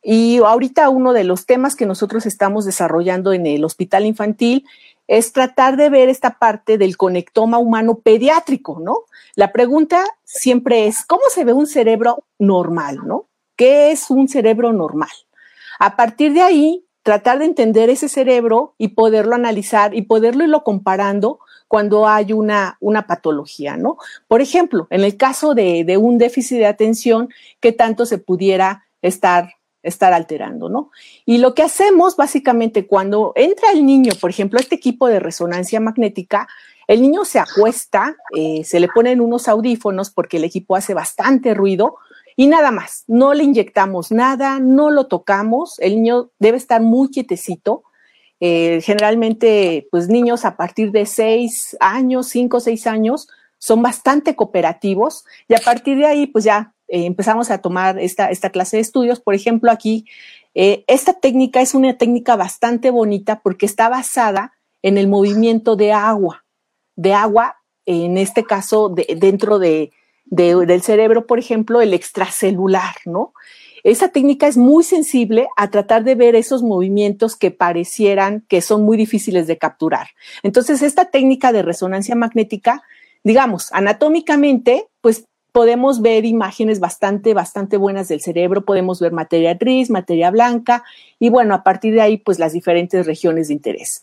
Y 0.02 0.38
ahorita 0.38 0.88
uno 0.88 1.12
de 1.12 1.24
los 1.24 1.44
temas 1.44 1.76
que 1.76 1.84
nosotros 1.84 2.24
estamos 2.24 2.64
desarrollando 2.64 3.34
en 3.34 3.46
el 3.46 3.62
hospital 3.62 4.06
infantil 4.06 4.64
es 5.06 5.34
tratar 5.34 5.76
de 5.76 5.90
ver 5.90 6.08
esta 6.08 6.38
parte 6.38 6.78
del 6.78 6.96
conectoma 6.96 7.58
humano 7.58 7.96
pediátrico, 7.96 8.80
¿no? 8.80 9.00
La 9.34 9.52
pregunta 9.52 10.02
siempre 10.24 10.86
es, 10.86 11.04
¿cómo 11.04 11.24
se 11.28 11.44
ve 11.44 11.52
un 11.52 11.66
cerebro 11.66 12.24
normal, 12.38 13.00
¿no? 13.04 13.26
¿Qué 13.54 13.92
es 13.92 14.08
un 14.08 14.28
cerebro 14.28 14.72
normal? 14.72 15.12
A 15.78 15.94
partir 15.94 16.32
de 16.32 16.40
ahí, 16.40 16.86
tratar 17.04 17.38
de 17.38 17.44
entender 17.44 17.90
ese 17.90 18.08
cerebro 18.08 18.74
y 18.78 18.88
poderlo 18.88 19.36
analizar 19.36 19.94
y 19.94 20.02
poderlo 20.02 20.42
irlo 20.42 20.64
comparando 20.64 21.38
cuando 21.68 22.08
hay 22.08 22.32
una, 22.32 22.78
una 22.80 23.06
patología, 23.06 23.76
¿no? 23.76 23.98
Por 24.26 24.40
ejemplo, 24.40 24.88
en 24.90 25.04
el 25.04 25.16
caso 25.16 25.54
de, 25.54 25.84
de 25.84 25.96
un 25.98 26.18
déficit 26.18 26.58
de 26.58 26.66
atención, 26.66 27.28
¿qué 27.60 27.72
tanto 27.72 28.06
se 28.06 28.18
pudiera 28.18 28.86
estar 29.02 29.50
estar 29.82 30.14
alterando, 30.14 30.70
¿no? 30.70 30.90
Y 31.26 31.38
lo 31.38 31.54
que 31.54 31.62
hacemos 31.62 32.16
básicamente 32.16 32.86
cuando 32.86 33.32
entra 33.36 33.70
el 33.70 33.84
niño, 33.84 34.12
por 34.18 34.30
ejemplo, 34.30 34.58
este 34.58 34.76
equipo 34.76 35.08
de 35.08 35.20
resonancia 35.20 35.78
magnética, 35.78 36.48
el 36.86 37.02
niño 37.02 37.26
se 37.26 37.38
acuesta, 37.38 38.16
eh, 38.34 38.62
se 38.64 38.80
le 38.80 38.88
ponen 38.88 39.20
unos 39.20 39.46
audífonos 39.46 40.10
porque 40.10 40.38
el 40.38 40.44
equipo 40.44 40.74
hace 40.74 40.94
bastante 40.94 41.52
ruido 41.52 41.96
y 42.36 42.48
nada 42.48 42.70
más, 42.70 43.04
no 43.06 43.32
le 43.32 43.44
inyectamos 43.44 44.10
nada, 44.10 44.58
no 44.58 44.90
lo 44.90 45.06
tocamos, 45.06 45.78
el 45.78 45.96
niño 45.96 46.30
debe 46.38 46.56
estar 46.56 46.80
muy 46.80 47.10
quietecito. 47.10 47.84
Eh, 48.40 48.80
generalmente, 48.82 49.86
pues 49.90 50.08
niños 50.08 50.44
a 50.44 50.56
partir 50.56 50.90
de 50.90 51.06
seis 51.06 51.76
años, 51.80 52.28
cinco 52.28 52.56
o 52.56 52.60
seis 52.60 52.86
años, 52.86 53.28
son 53.58 53.82
bastante 53.82 54.34
cooperativos 54.34 55.24
y 55.48 55.54
a 55.54 55.58
partir 55.58 55.96
de 55.96 56.06
ahí, 56.06 56.26
pues 56.26 56.44
ya 56.44 56.74
eh, 56.88 57.06
empezamos 57.06 57.50
a 57.50 57.58
tomar 57.58 57.98
esta, 57.98 58.30
esta 58.30 58.50
clase 58.50 58.78
de 58.78 58.82
estudios. 58.82 59.20
Por 59.20 59.34
ejemplo, 59.34 59.70
aquí, 59.70 60.04
eh, 60.54 60.84
esta 60.88 61.14
técnica 61.14 61.60
es 61.60 61.74
una 61.74 61.96
técnica 61.96 62.36
bastante 62.36 62.90
bonita 62.90 63.40
porque 63.40 63.66
está 63.66 63.88
basada 63.88 64.52
en 64.82 64.98
el 64.98 65.08
movimiento 65.08 65.76
de 65.76 65.92
agua, 65.92 66.44
de 66.96 67.14
agua, 67.14 67.56
en 67.86 68.18
este 68.18 68.44
caso, 68.44 68.88
dentro 68.88 69.58
de, 69.58 69.92
del 70.26 70.82
cerebro, 70.82 71.26
por 71.26 71.38
ejemplo, 71.38 71.80
el 71.80 71.94
extracelular, 71.94 72.94
¿no? 73.04 73.32
Esa 73.84 74.08
técnica 74.08 74.46
es 74.46 74.56
muy 74.56 74.82
sensible 74.82 75.48
a 75.56 75.70
tratar 75.70 76.04
de 76.04 76.14
ver 76.14 76.36
esos 76.36 76.62
movimientos 76.62 77.36
que 77.36 77.50
parecieran 77.50 78.42
que 78.48 78.62
son 78.62 78.82
muy 78.82 78.96
difíciles 78.96 79.46
de 79.46 79.58
capturar. 79.58 80.08
Entonces, 80.42 80.80
esta 80.80 81.10
técnica 81.10 81.52
de 81.52 81.62
resonancia 81.62 82.14
magnética, 82.14 82.82
digamos, 83.22 83.70
anatómicamente, 83.72 84.88
pues 85.02 85.26
podemos 85.52 86.00
ver 86.00 86.24
imágenes 86.24 86.80
bastante, 86.80 87.34
bastante 87.34 87.76
buenas 87.76 88.08
del 88.08 88.22
cerebro, 88.22 88.64
podemos 88.64 89.00
ver 89.00 89.12
materia 89.12 89.52
gris, 89.52 89.90
materia 89.90 90.30
blanca 90.30 90.82
y 91.20 91.28
bueno, 91.28 91.54
a 91.54 91.62
partir 91.62 91.92
de 91.92 92.00
ahí, 92.00 92.16
pues 92.16 92.38
las 92.38 92.54
diferentes 92.54 93.06
regiones 93.06 93.48
de 93.48 93.54
interés. 93.54 94.02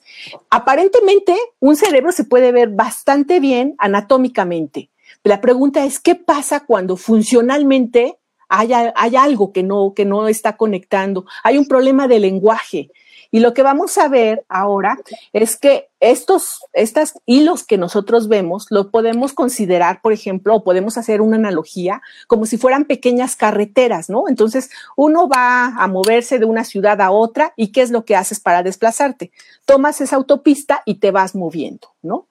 Aparentemente, 0.51 1.35
un 1.59 1.75
cerebro 1.75 2.11
se 2.11 2.23
puede 2.23 2.51
ver 2.51 2.69
bastante 2.69 3.39
bien 3.39 3.73
anatómicamente. 3.79 4.90
La 5.23 5.39
pregunta 5.39 5.85
es, 5.85 5.99
¿qué 5.99 6.15
pasa 6.15 6.61
cuando 6.65 6.97
funcionalmente 6.97 8.17
hay, 8.49 8.73
algo 9.15 9.53
que 9.53 9.63
no, 9.63 9.93
que 9.95 10.03
no 10.03 10.27
está 10.27 10.57
conectando? 10.57 11.25
Hay 11.43 11.57
un 11.57 11.67
problema 11.67 12.07
de 12.07 12.19
lenguaje. 12.19 12.91
Y 13.33 13.39
lo 13.39 13.53
que 13.53 13.63
vamos 13.63 13.97
a 13.97 14.09
ver 14.09 14.45
ahora 14.49 14.99
es 15.31 15.55
que 15.55 15.87
estos 16.01 16.65
estas 16.73 17.13
hilos 17.25 17.63
que 17.63 17.77
nosotros 17.77 18.27
vemos 18.27 18.65
lo 18.69 18.91
podemos 18.91 19.31
considerar, 19.31 20.01
por 20.01 20.11
ejemplo, 20.11 20.65
podemos 20.65 20.97
hacer 20.97 21.21
una 21.21 21.37
analogía 21.37 22.01
como 22.27 22.45
si 22.45 22.57
fueran 22.57 22.83
pequeñas 22.83 23.37
carreteras, 23.37 24.09
¿no? 24.09 24.27
Entonces, 24.27 24.69
uno 24.97 25.29
va 25.29 25.67
a 25.67 25.87
moverse 25.87 26.39
de 26.39 26.45
una 26.45 26.65
ciudad 26.65 26.99
a 26.99 27.11
otra 27.11 27.53
y 27.55 27.71
¿qué 27.71 27.83
es 27.83 27.91
lo 27.91 28.03
que 28.03 28.17
haces 28.17 28.41
para 28.41 28.63
desplazarte? 28.63 29.31
Tomas 29.65 30.01
esa 30.01 30.17
autopista 30.17 30.81
y 30.85 30.95
te 30.95 31.11
vas 31.11 31.33
moviendo, 31.33 31.93
¿no? 32.01 32.27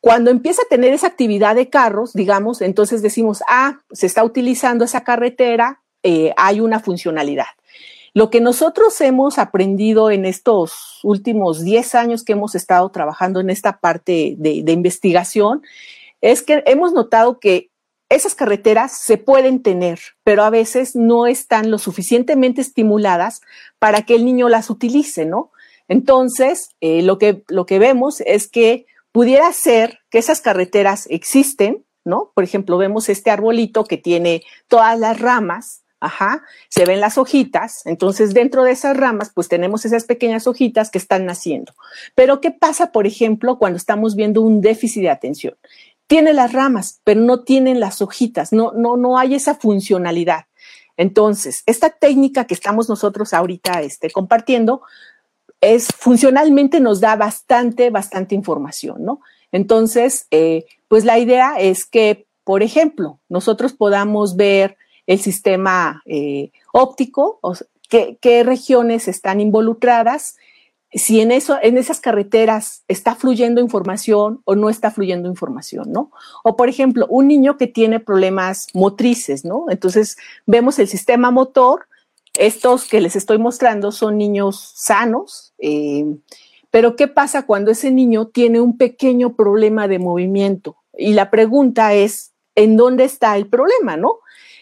Cuando 0.00 0.30
empieza 0.30 0.62
a 0.62 0.68
tener 0.68 0.94
esa 0.94 1.08
actividad 1.08 1.56
de 1.56 1.68
carros, 1.68 2.12
digamos, 2.12 2.60
entonces 2.60 3.02
decimos, 3.02 3.42
ah, 3.48 3.80
se 3.90 4.06
está 4.06 4.22
utilizando 4.22 4.84
esa 4.84 5.02
carretera, 5.02 5.82
eh, 6.02 6.32
hay 6.36 6.60
una 6.60 6.80
funcionalidad. 6.80 7.46
Lo 8.14 8.30
que 8.30 8.40
nosotros 8.40 9.00
hemos 9.00 9.38
aprendido 9.38 10.10
en 10.10 10.24
estos 10.24 11.00
últimos 11.02 11.62
10 11.62 11.94
años 11.94 12.24
que 12.24 12.32
hemos 12.32 12.54
estado 12.54 12.88
trabajando 12.90 13.40
en 13.40 13.50
esta 13.50 13.80
parte 13.80 14.34
de, 14.38 14.72
investigación 14.72 15.62
es 16.20 16.42
que 16.42 16.62
hemos 16.66 16.92
notado 16.92 17.38
que 17.38 17.70
esas 18.08 18.34
carreteras 18.34 18.96
se 18.96 19.18
pueden 19.18 19.62
tener, 19.62 20.00
pero 20.24 20.42
a 20.42 20.50
veces 20.50 20.96
no 20.96 21.26
están 21.26 21.70
lo 21.70 21.78
suficientemente 21.78 22.60
estimuladas 22.60 23.42
para 23.78 24.02
que 24.02 24.14
el 24.14 24.24
niño 24.24 24.48
las 24.48 24.70
utilice, 24.70 25.26
¿no? 25.26 25.52
Entonces, 25.88 26.70
eh, 26.80 27.02
lo, 27.02 27.18
que, 27.18 27.42
lo 27.48 27.66
que 27.66 27.78
vemos 27.78 28.22
es 28.22 28.48
que 28.48 28.86
pudiera 29.18 29.52
ser 29.52 29.98
que 30.10 30.18
esas 30.18 30.40
carreteras 30.40 31.08
existen, 31.10 31.84
¿no? 32.04 32.30
Por 32.36 32.44
ejemplo, 32.44 32.78
vemos 32.78 33.08
este 33.08 33.32
arbolito 33.32 33.82
que 33.82 33.96
tiene 33.96 34.44
todas 34.68 34.96
las 34.96 35.20
ramas, 35.20 35.82
Ajá, 35.98 36.44
se 36.68 36.84
ven 36.84 37.00
las 37.00 37.18
hojitas, 37.18 37.84
entonces 37.84 38.32
dentro 38.32 38.62
de 38.62 38.70
esas 38.70 38.96
ramas 38.96 39.32
pues 39.34 39.48
tenemos 39.48 39.84
esas 39.84 40.04
pequeñas 40.04 40.46
hojitas 40.46 40.92
que 40.92 40.98
están 40.98 41.26
naciendo. 41.26 41.74
Pero 42.14 42.40
¿qué 42.40 42.52
pasa, 42.52 42.92
por 42.92 43.08
ejemplo, 43.08 43.58
cuando 43.58 43.76
estamos 43.76 44.14
viendo 44.14 44.40
un 44.40 44.60
déficit 44.60 45.02
de 45.02 45.10
atención? 45.10 45.56
Tiene 46.06 46.32
las 46.32 46.52
ramas, 46.52 47.00
pero 47.02 47.20
no 47.20 47.42
tienen 47.42 47.80
las 47.80 48.00
hojitas, 48.00 48.52
no, 48.52 48.70
no, 48.76 48.96
no 48.96 49.18
hay 49.18 49.34
esa 49.34 49.56
funcionalidad. 49.56 50.44
Entonces, 50.96 51.64
esta 51.66 51.90
técnica 51.90 52.44
que 52.44 52.54
estamos 52.54 52.88
nosotros 52.88 53.34
ahorita 53.34 53.82
este, 53.82 54.12
compartiendo 54.12 54.82
es 55.60 55.88
funcionalmente 55.96 56.80
nos 56.80 57.00
da 57.00 57.16
bastante, 57.16 57.90
bastante 57.90 58.34
información, 58.34 59.04
¿no? 59.04 59.20
Entonces, 59.52 60.26
eh, 60.30 60.66
pues 60.88 61.04
la 61.04 61.18
idea 61.18 61.54
es 61.58 61.84
que, 61.84 62.26
por 62.44 62.62
ejemplo, 62.62 63.18
nosotros 63.28 63.72
podamos 63.72 64.36
ver 64.36 64.76
el 65.06 65.18
sistema 65.18 66.02
eh, 66.04 66.52
óptico, 66.72 67.40
qué, 67.88 68.42
regiones 68.44 69.08
están 69.08 69.40
involucradas, 69.40 70.36
si 70.92 71.20
en, 71.20 71.32
eso, 71.32 71.58
en 71.60 71.76
esas 71.76 72.00
carreteras 72.00 72.84
está 72.88 73.14
fluyendo 73.14 73.60
información 73.60 74.40
o 74.44 74.54
no 74.54 74.70
está 74.70 74.90
fluyendo 74.90 75.28
información, 75.28 75.92
¿no? 75.92 76.10
O, 76.44 76.56
por 76.56 76.68
ejemplo, 76.68 77.06
un 77.10 77.28
niño 77.28 77.58
que 77.58 77.66
tiene 77.66 78.00
problemas 78.00 78.68
motrices, 78.72 79.44
¿no? 79.44 79.66
Entonces, 79.68 80.16
vemos 80.46 80.78
el 80.78 80.88
sistema 80.88 81.30
motor, 81.30 81.87
estos 82.38 82.88
que 82.88 83.00
les 83.00 83.16
estoy 83.16 83.38
mostrando 83.38 83.92
son 83.92 84.16
niños 84.16 84.72
sanos, 84.76 85.54
eh, 85.58 86.06
pero 86.70 86.96
¿qué 86.96 87.08
pasa 87.08 87.46
cuando 87.46 87.70
ese 87.70 87.90
niño 87.90 88.28
tiene 88.28 88.60
un 88.60 88.78
pequeño 88.78 89.34
problema 89.34 89.88
de 89.88 89.98
movimiento? 89.98 90.76
Y 90.96 91.14
la 91.14 91.30
pregunta 91.30 91.94
es, 91.94 92.32
¿en 92.54 92.76
dónde 92.76 93.04
está 93.04 93.36
el 93.36 93.48
problema, 93.48 93.96
no? 93.96 94.20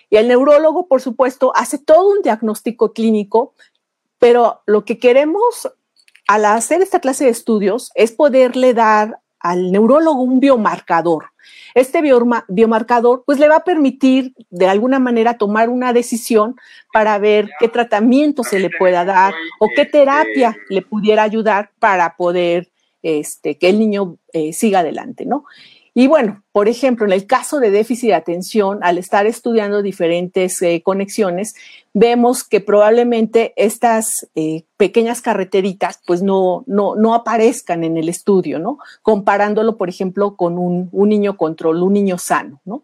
Y 0.09 0.16
el 0.16 0.28
neurólogo, 0.28 0.87
por 0.87 1.02
supuesto, 1.02 1.52
hace 1.54 1.78
todo 1.78 2.09
un 2.09 2.23
diagnóstico 2.23 2.92
clínico, 2.92 3.54
pero 4.18 4.62
lo 4.66 4.85
que 4.85 4.99
queremos 4.99 5.68
al 6.28 6.45
hacer 6.45 6.80
esta 6.80 7.00
clase 7.00 7.25
de 7.25 7.30
estudios 7.30 7.90
es 7.95 8.12
poderle 8.12 8.73
dar 8.73 9.21
al 9.38 9.71
neurólogo 9.71 10.23
un 10.23 10.40
biomarcador. 10.40 11.26
Este 11.74 12.00
biomarcador 12.48 13.24
pues 13.26 13.38
le 13.38 13.48
va 13.48 13.56
a 13.56 13.64
permitir 13.64 14.34
de 14.50 14.68
alguna 14.68 14.98
manera 14.98 15.38
tomar 15.38 15.68
una 15.68 15.92
decisión 15.92 16.56
para 16.92 17.18
ver 17.18 17.50
qué 17.60 17.68
tratamiento 17.68 18.42
se 18.42 18.58
le 18.58 18.70
pueda 18.70 19.04
dar 19.04 19.34
o 19.58 19.68
qué 19.74 19.84
terapia 19.84 20.56
le 20.68 20.82
pudiera 20.82 21.22
ayudar 21.22 21.70
para 21.78 22.16
poder 22.16 22.70
este, 23.02 23.56
que 23.56 23.68
el 23.68 23.78
niño 23.78 24.18
eh, 24.32 24.52
siga 24.52 24.80
adelante, 24.80 25.26
¿no? 25.26 25.44
Y 25.98 26.08
bueno, 26.08 26.42
por 26.52 26.68
ejemplo, 26.68 27.06
en 27.06 27.12
el 27.12 27.26
caso 27.26 27.58
de 27.58 27.70
déficit 27.70 28.10
de 28.10 28.14
atención, 28.14 28.80
al 28.82 28.98
estar 28.98 29.24
estudiando 29.24 29.80
diferentes 29.80 30.60
eh, 30.60 30.82
conexiones, 30.84 31.54
vemos 31.94 32.44
que 32.44 32.60
probablemente 32.60 33.54
estas 33.56 34.28
eh, 34.34 34.64
pequeñas 34.76 35.22
carreteritas 35.22 35.98
pues 36.06 36.22
no, 36.22 36.64
no, 36.66 36.96
no, 36.96 37.14
aparezcan 37.14 37.82
en 37.82 37.96
el 37.96 38.10
estudio, 38.10 38.58
¿no? 38.58 38.76
Comparándolo, 39.00 39.78
por 39.78 39.88
ejemplo, 39.88 40.36
con 40.36 40.58
un, 40.58 40.90
un 40.92 41.08
niño 41.08 41.38
control, 41.38 41.82
un 41.82 41.94
niño 41.94 42.18
sano, 42.18 42.60
¿no? 42.66 42.82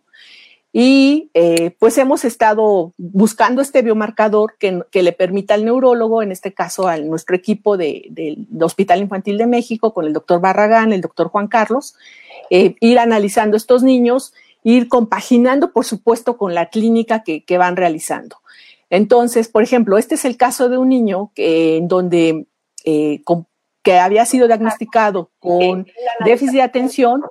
Y 0.72 1.30
eh, 1.34 1.76
pues 1.78 1.98
hemos 1.98 2.24
estado 2.24 2.94
buscando 2.96 3.60
este 3.60 3.82
biomarcador 3.82 4.54
que, 4.58 4.82
que, 4.90 5.02
le 5.02 5.12
permita 5.12 5.52
al 5.52 5.66
neurólogo, 5.66 6.22
en 6.22 6.32
este 6.32 6.54
caso 6.54 6.88
a 6.88 6.96
nuestro 6.96 7.36
equipo 7.36 7.76
del 7.76 8.48
Hospital 8.58 9.00
Infantil 9.00 9.36
de 9.36 9.46
México, 9.46 9.92
con 9.92 10.06
el 10.06 10.14
doctor 10.14 10.40
Barragán, 10.40 10.94
el 10.94 11.02
doctor 11.02 11.28
Juan 11.28 11.48
Carlos, 11.48 11.94
eh, 12.50 12.76
ir 12.80 12.98
analizando 12.98 13.56
estos 13.56 13.82
niños, 13.82 14.32
ir 14.62 14.88
compaginando, 14.88 15.72
por 15.72 15.84
supuesto, 15.84 16.36
con 16.36 16.54
la 16.54 16.70
clínica 16.70 17.22
que, 17.22 17.44
que 17.44 17.58
van 17.58 17.76
realizando. 17.76 18.36
Entonces, 18.90 19.48
por 19.48 19.62
ejemplo, 19.62 19.96
este 19.96 20.16
es 20.16 20.24
el 20.24 20.36
caso 20.36 20.68
de 20.68 20.76
un 20.76 20.90
niño 20.90 21.32
que, 21.34 21.78
en 21.78 21.88
donde 21.88 22.46
eh, 22.84 23.22
que 23.82 23.98
había 23.98 24.24
sido 24.24 24.46
diagnosticado 24.46 25.30
con 25.38 25.86
déficit 26.24 26.56
de 26.56 26.62
atención 26.62 27.22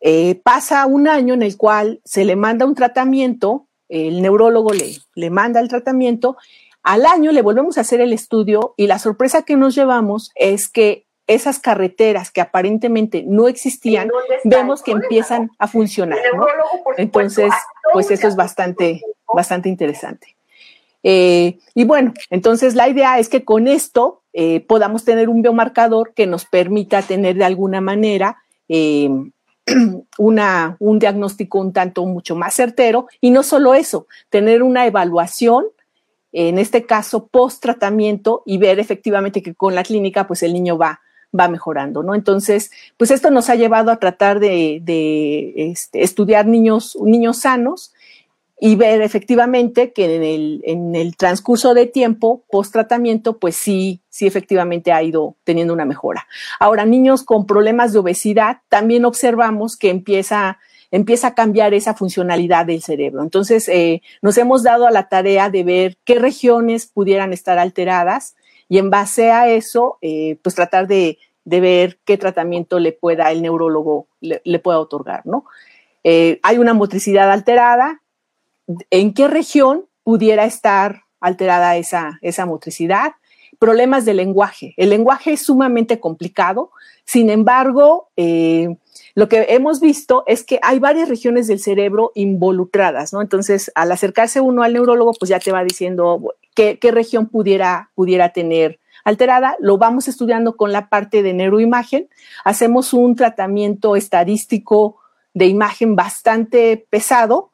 eh, 0.00 0.40
pasa 0.44 0.86
un 0.86 1.08
año 1.08 1.34
en 1.34 1.42
el 1.42 1.56
cual 1.56 2.00
se 2.04 2.24
le 2.24 2.36
manda 2.36 2.66
un 2.66 2.74
tratamiento, 2.74 3.66
el 3.88 4.22
neurólogo 4.22 4.72
le, 4.72 4.98
le 5.14 5.30
manda 5.30 5.60
el 5.60 5.68
tratamiento, 5.68 6.36
al 6.82 7.04
año 7.06 7.32
le 7.32 7.42
volvemos 7.42 7.78
a 7.78 7.80
hacer 7.80 8.00
el 8.00 8.12
estudio 8.12 8.74
y 8.76 8.86
la 8.86 8.98
sorpresa 8.98 9.42
que 9.42 9.56
nos 9.56 9.74
llevamos 9.74 10.30
es 10.34 10.68
que 10.68 11.05
esas 11.26 11.58
carreteras 11.58 12.30
que 12.30 12.40
aparentemente 12.40 13.24
no 13.26 13.48
existían, 13.48 14.10
vemos 14.44 14.82
que 14.82 14.92
empiezan 14.92 15.50
a 15.58 15.66
funcionar. 15.66 16.18
Entonces, 16.96 17.52
pues 17.92 18.10
eso 18.10 18.28
es 18.28 18.36
bastante, 18.36 19.02
bastante 19.34 19.68
interesante. 19.68 20.36
Eh, 21.02 21.58
y 21.74 21.84
bueno, 21.84 22.14
entonces 22.30 22.74
la 22.74 22.88
idea 22.88 23.18
es 23.18 23.28
que 23.28 23.44
con 23.44 23.68
esto 23.68 24.22
eh, 24.32 24.60
podamos 24.60 25.04
tener 25.04 25.28
un 25.28 25.42
biomarcador 25.42 26.14
que 26.14 26.26
nos 26.26 26.44
permita 26.44 27.02
tener 27.02 27.36
de 27.36 27.44
alguna 27.44 27.80
manera 27.80 28.38
una, 30.18 30.76
un 30.78 30.98
diagnóstico 30.98 31.58
un 31.58 31.72
tanto 31.72 32.04
mucho 32.06 32.34
más 32.34 32.54
certero 32.54 33.06
y 33.20 33.30
no 33.30 33.42
solo 33.42 33.74
eso, 33.74 34.06
tener 34.30 34.62
una 34.62 34.86
evaluación, 34.86 35.66
en 36.32 36.58
este 36.58 36.84
caso 36.84 37.28
post 37.28 37.62
tratamiento 37.62 38.42
y 38.44 38.58
ver 38.58 38.78
efectivamente 38.78 39.42
que 39.42 39.54
con 39.54 39.74
la 39.74 39.84
clínica 39.84 40.26
pues 40.26 40.42
el 40.42 40.52
niño 40.52 40.76
va, 40.76 41.00
va 41.38 41.48
mejorando, 41.48 42.02
¿no? 42.02 42.14
Entonces, 42.14 42.70
pues 42.96 43.10
esto 43.10 43.30
nos 43.30 43.50
ha 43.50 43.54
llevado 43.54 43.90
a 43.90 43.98
tratar 43.98 44.40
de, 44.40 44.82
este, 45.56 46.02
estudiar 46.02 46.46
niños, 46.46 46.96
niños 47.00 47.38
sanos 47.38 47.92
y 48.58 48.74
ver 48.76 49.02
efectivamente 49.02 49.92
que 49.92 50.16
en 50.16 50.22
el, 50.22 50.62
en 50.64 50.94
el 50.94 51.16
transcurso 51.16 51.74
de 51.74 51.86
tiempo, 51.86 52.44
post 52.50 52.72
tratamiento, 52.72 53.38
pues 53.38 53.56
sí, 53.56 54.00
sí 54.08 54.26
efectivamente 54.26 54.92
ha 54.92 55.02
ido 55.02 55.36
teniendo 55.44 55.74
una 55.74 55.84
mejora. 55.84 56.26
Ahora, 56.58 56.86
niños 56.86 57.22
con 57.22 57.46
problemas 57.46 57.92
de 57.92 57.98
obesidad, 57.98 58.58
también 58.68 59.04
observamos 59.04 59.76
que 59.76 59.90
empieza 59.90 60.58
empieza 60.92 61.28
a 61.28 61.34
cambiar 61.34 61.74
esa 61.74 61.94
funcionalidad 61.94 62.64
del 62.64 62.80
cerebro. 62.80 63.22
Entonces, 63.22 63.68
eh, 63.68 64.02
nos 64.22 64.38
hemos 64.38 64.62
dado 64.62 64.86
a 64.86 64.92
la 64.92 65.08
tarea 65.08 65.50
de 65.50 65.64
ver 65.64 65.98
qué 66.04 66.14
regiones 66.14 66.86
pudieran 66.86 67.32
estar 67.32 67.58
alteradas 67.58 68.35
y 68.68 68.78
en 68.78 68.90
base 68.90 69.30
a 69.30 69.48
eso, 69.48 69.98
eh, 70.00 70.38
pues 70.42 70.54
tratar 70.54 70.86
de, 70.86 71.18
ver 71.44 71.98
qué 72.04 72.18
tratamiento 72.18 72.78
le 72.80 72.92
pueda 72.92 73.30
el 73.30 73.42
neurólogo, 73.42 74.08
le, 74.20 74.58
pueda 74.58 74.80
otorgar, 74.80 75.24
¿no? 75.26 75.44
Eh, 76.02 76.40
hay 76.42 76.58
una 76.58 76.74
motricidad 76.74 77.30
alterada, 77.30 78.02
¿en 78.90 79.14
qué 79.14 79.28
región 79.28 79.86
pudiera 80.02 80.44
estar 80.44 81.02
alterada 81.20 81.76
esa, 81.76 82.18
esa 82.22 82.46
motricidad? 82.46 83.12
Problemas 83.66 84.04
de 84.04 84.14
lenguaje. 84.14 84.74
El 84.76 84.90
lenguaje 84.90 85.32
es 85.32 85.40
sumamente 85.42 85.98
complicado, 85.98 86.70
sin 87.04 87.30
embargo, 87.30 88.10
eh, 88.16 88.76
lo 89.16 89.28
que 89.28 89.44
hemos 89.48 89.80
visto 89.80 90.22
es 90.28 90.44
que 90.44 90.60
hay 90.62 90.78
varias 90.78 91.08
regiones 91.08 91.48
del 91.48 91.58
cerebro 91.58 92.12
involucradas, 92.14 93.12
¿no? 93.12 93.20
Entonces, 93.20 93.72
al 93.74 93.90
acercarse 93.90 94.40
uno 94.40 94.62
al 94.62 94.74
neurólogo, 94.74 95.14
pues 95.14 95.30
ya 95.30 95.40
te 95.40 95.50
va 95.50 95.64
diciendo 95.64 96.32
qué, 96.54 96.78
región 96.92 97.26
pudiera, 97.26 97.90
pudiera 97.96 98.28
tener 98.28 98.78
alterada. 99.02 99.56
Lo 99.58 99.78
vamos 99.78 100.06
estudiando 100.06 100.56
con 100.56 100.70
la 100.70 100.88
parte 100.88 101.24
de 101.24 101.32
neuroimagen. 101.32 102.08
Hacemos 102.44 102.92
un 102.92 103.16
tratamiento 103.16 103.96
estadístico 103.96 104.98
de 105.34 105.46
imagen 105.46 105.96
bastante 105.96 106.86
pesado 106.88 107.50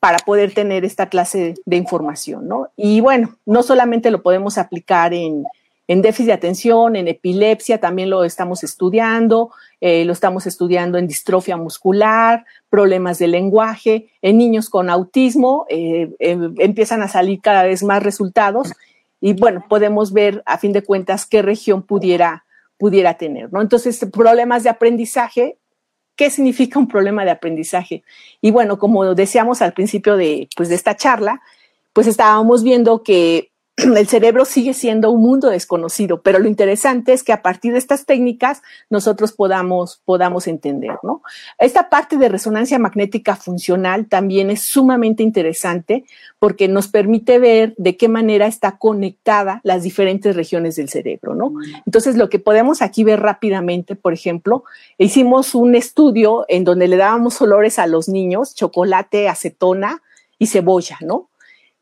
para 0.00 0.18
poder 0.18 0.54
tener 0.54 0.84
esta 0.84 1.08
clase 1.08 1.54
de 1.64 1.76
información, 1.76 2.46
¿no? 2.46 2.68
Y 2.76 3.00
bueno, 3.00 3.36
no 3.46 3.62
solamente 3.62 4.10
lo 4.10 4.22
podemos 4.22 4.56
aplicar 4.56 5.12
en, 5.12 5.44
déficit 5.88 6.26
de 6.26 6.32
atención, 6.34 6.96
en 6.96 7.08
epilepsia, 7.08 7.80
también 7.80 8.10
lo 8.10 8.22
estamos 8.24 8.62
estudiando, 8.62 9.50
eh, 9.80 10.04
lo 10.04 10.12
estamos 10.12 10.46
estudiando 10.46 10.98
en 10.98 11.08
distrofia 11.08 11.56
muscular, 11.56 12.44
problemas 12.68 13.18
de 13.18 13.26
lenguaje, 13.26 14.10
en 14.20 14.36
niños 14.36 14.68
con 14.68 14.90
autismo, 14.90 15.64
eh, 15.70 16.14
em, 16.18 16.54
empiezan 16.58 17.02
a 17.02 17.08
salir 17.08 17.40
cada 17.40 17.62
vez 17.62 17.82
más 17.82 18.02
resultados 18.02 18.74
y 19.20 19.32
bueno, 19.32 19.64
podemos 19.68 20.12
ver 20.12 20.42
a 20.46 20.58
fin 20.58 20.72
de 20.72 20.82
cuentas 20.82 21.26
qué 21.26 21.42
región 21.42 21.82
pudiera, 21.82 22.44
pudiera 22.76 23.14
tener, 23.14 23.52
¿no? 23.52 23.60
Entonces, 23.60 23.98
problemas 24.12 24.62
de 24.62 24.70
aprendizaje, 24.70 25.56
¿qué 26.18 26.30
significa 26.30 26.80
un 26.80 26.88
problema 26.88 27.24
de 27.24 27.30
aprendizaje? 27.30 28.02
Y 28.42 28.50
bueno, 28.50 28.76
como 28.76 29.14
decíamos 29.14 29.62
al 29.62 29.72
principio 29.72 30.16
de, 30.16 30.48
pues, 30.56 30.68
de 30.68 30.74
esta 30.74 30.96
charla, 30.96 31.40
pues 31.92 32.08
estábamos 32.08 32.64
viendo 32.64 33.04
que 33.04 33.52
el 33.78 34.08
cerebro 34.08 34.44
sigue 34.44 34.74
siendo 34.74 35.10
un 35.10 35.22
mundo 35.22 35.48
desconocido, 35.48 36.20
pero 36.20 36.38
lo 36.38 36.48
interesante 36.48 37.12
es 37.12 37.22
que 37.22 37.32
a 37.32 37.42
partir 37.42 37.72
de 37.72 37.78
estas 37.78 38.06
técnicas 38.06 38.62
nosotros 38.90 39.32
podamos, 39.32 40.02
podamos 40.04 40.48
entender, 40.48 40.96
¿no? 41.02 41.22
Esta 41.58 41.88
parte 41.88 42.16
de 42.16 42.28
resonancia 42.28 42.78
magnética 42.78 43.36
funcional 43.36 44.06
también 44.06 44.50
es 44.50 44.62
sumamente 44.62 45.22
interesante 45.22 46.04
porque 46.38 46.66
nos 46.66 46.88
permite 46.88 47.38
ver 47.38 47.74
de 47.76 47.96
qué 47.96 48.08
manera 48.08 48.46
está 48.46 48.78
conectada 48.78 49.60
las 49.62 49.84
diferentes 49.84 50.34
regiones 50.34 50.76
del 50.76 50.88
cerebro, 50.88 51.34
¿no? 51.34 51.52
Entonces, 51.86 52.16
lo 52.16 52.28
que 52.28 52.38
podemos 52.38 52.82
aquí 52.82 53.04
ver 53.04 53.20
rápidamente, 53.20 53.94
por 53.94 54.12
ejemplo, 54.12 54.64
hicimos 54.98 55.54
un 55.54 55.74
estudio 55.74 56.44
en 56.48 56.64
donde 56.64 56.88
le 56.88 56.96
dábamos 56.96 57.40
olores 57.40 57.78
a 57.78 57.86
los 57.86 58.08
niños, 58.08 58.54
chocolate, 58.54 59.28
acetona 59.28 60.02
y 60.38 60.48
cebolla, 60.48 60.98
¿no? 61.00 61.28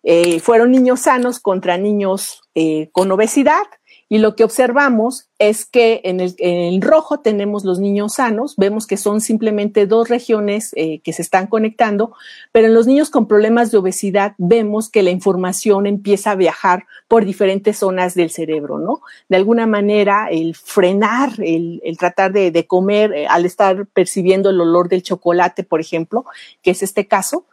Eh, 0.08 0.38
fueron 0.38 0.70
niños 0.70 1.00
sanos 1.00 1.40
contra 1.40 1.78
niños 1.78 2.42
eh, 2.54 2.90
con 2.92 3.10
obesidad 3.10 3.64
y 4.08 4.18
lo 4.18 4.36
que 4.36 4.44
observamos 4.44 5.28
es 5.40 5.66
que 5.66 6.00
en 6.04 6.20
el, 6.20 6.80
rojo 6.80 7.18
tenemos 7.18 7.64
los 7.64 7.80
niños 7.80 8.14
sanos, 8.14 8.54
vemos 8.56 8.86
que 8.86 8.98
son 8.98 9.20
simplemente 9.20 9.85
dos 9.88 10.09
regiones 10.09 10.70
eh, 10.76 11.00
que 11.00 11.12
se 11.12 11.22
están 11.22 11.48
conectando, 11.48 12.12
pero 12.52 12.68
en 12.68 12.74
los 12.74 12.87
niños 12.87 13.11
con 13.11 13.26
problemas 13.26 13.72
de 13.72 13.78
obesidad 13.78 14.35
vemos 14.38 14.90
que 14.90 15.02
la 15.02 15.11
información 15.11 15.88
empieza 15.88 16.31
a 16.31 16.37
viajar 16.37 16.87
por 17.09 17.24
diferentes 17.24 17.78
zonas 17.78 18.14
del 18.14 18.31
cerebro, 18.31 18.78
¿no? 18.78 19.00
De 19.28 19.38
alguna 19.38 19.66
manera, 19.66 20.28
el 20.31 20.54
frenar, 20.54 21.33
el, 21.38 21.81
tratar 21.98 22.33
de, 22.33 22.52
de 22.52 22.64
comer, 22.68 23.26
al 23.28 23.44
estar 23.44 23.87
percibiendo 23.87 24.50
el 24.50 24.61
olor 24.61 24.88
del 24.88 25.02
chocolate, 25.02 25.64
por 25.64 25.81
ejemplo, 25.81 26.26
que 26.62 26.70
es 26.70 26.85
este 26.85 27.09
caso, 27.09 27.46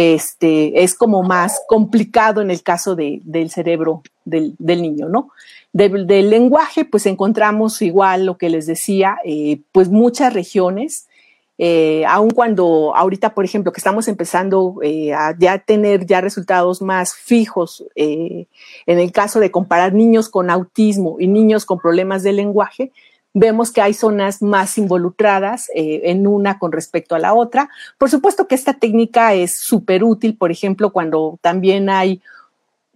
este, 0.00 0.84
es 0.84 0.94
como 0.94 1.24
más 1.24 1.60
complicado 1.66 2.40
en 2.40 2.52
el 2.52 2.62
caso 2.62 2.94
del 2.94 3.50
cerebro 3.50 4.02
del, 4.24 4.54
niño, 4.60 5.08
¿no? 5.08 5.30
Del, 5.72 6.06
lenguaje, 6.06 6.84
pues 6.84 7.04
encontramos 7.06 7.82
igual 7.82 8.24
lo 8.24 8.38
que 8.38 8.48
les 8.48 8.66
decía, 8.66 9.18
eh, 9.24 9.58
pues 9.72 9.88
muchas 9.88 10.32
regiones, 10.32 11.08
eh, 11.58 12.04
aun 12.06 12.30
cuando 12.30 12.94
ahorita, 12.94 13.34
por 13.34 13.44
ejemplo, 13.44 13.72
que 13.72 13.80
estamos 13.80 14.06
empezando 14.06 14.76
eh, 14.84 15.12
a 15.12 15.36
ya 15.36 15.58
tener 15.58 16.06
ya 16.06 16.20
resultados 16.20 16.80
más 16.80 17.16
fijos 17.16 17.84
en 17.96 18.46
el 18.86 19.10
caso 19.10 19.40
de 19.40 19.50
comparar 19.50 19.94
niños 19.94 20.28
con 20.28 20.48
autismo 20.48 21.16
y 21.18 21.26
niños 21.26 21.64
con 21.64 21.80
problemas 21.80 22.22
de 22.22 22.34
lenguaje, 22.34 22.92
vemos 23.34 23.70
que 23.70 23.80
hay 23.80 23.94
zonas 23.94 24.42
más 24.42 24.78
involucradas 24.78 25.70
eh, 25.74 26.02
en 26.04 26.26
una 26.26 26.58
con 26.58 26.72
respecto 26.72 27.14
a 27.14 27.18
la 27.18 27.34
otra. 27.34 27.68
Por 27.98 28.10
supuesto 28.10 28.48
que 28.48 28.54
esta 28.54 28.74
técnica 28.74 29.34
es 29.34 29.56
súper 29.56 30.04
útil, 30.04 30.36
por 30.36 30.50
ejemplo, 30.50 30.92
cuando 30.92 31.38
también 31.40 31.90
hay 31.90 32.22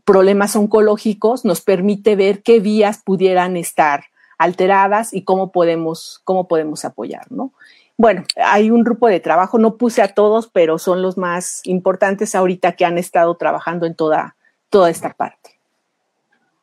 problemas 0.05 0.57
oncológicos, 0.57 1.45
nos 1.45 1.61
permite 1.61 2.17
ver 2.17 2.43
qué 2.43 2.61
vías 2.61 3.03
pudieran 3.05 3.57
estar 3.57 4.05
alteradas 4.39 5.15
y 5.15 5.23
cómo 5.23 5.53
podemos, 5.53 6.21
cómo 6.25 6.49
podemos 6.49 6.85
apoyar, 6.85 7.31
¿no? 7.31 7.53
Bueno, 7.97 8.25
hay 8.37 8.71
un 8.71 8.83
grupo 8.83 9.07
de 9.07 9.21
trabajo, 9.21 9.59
no 9.59 9.77
puse 9.77 10.03
a 10.03 10.09
todos, 10.09 10.49
pero 10.49 10.79
son 10.79 11.03
los 11.03 11.19
más 11.19 11.61
importantes 11.65 12.35
ahorita 12.35 12.73
que 12.73 12.85
han 12.85 12.99
estado 12.99 13.37
trabajando 13.37 13.87
en 13.87 13.95
toda, 13.95 14.35
toda 14.71 14.91
esta 14.91 15.13
parte. 15.13 15.61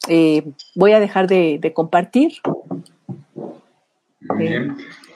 Eh, 0.10 0.43
voy 0.75 0.91
a 0.91 0.99
dejar 0.99 1.27
de 1.27 1.71
compartir. 1.73 2.34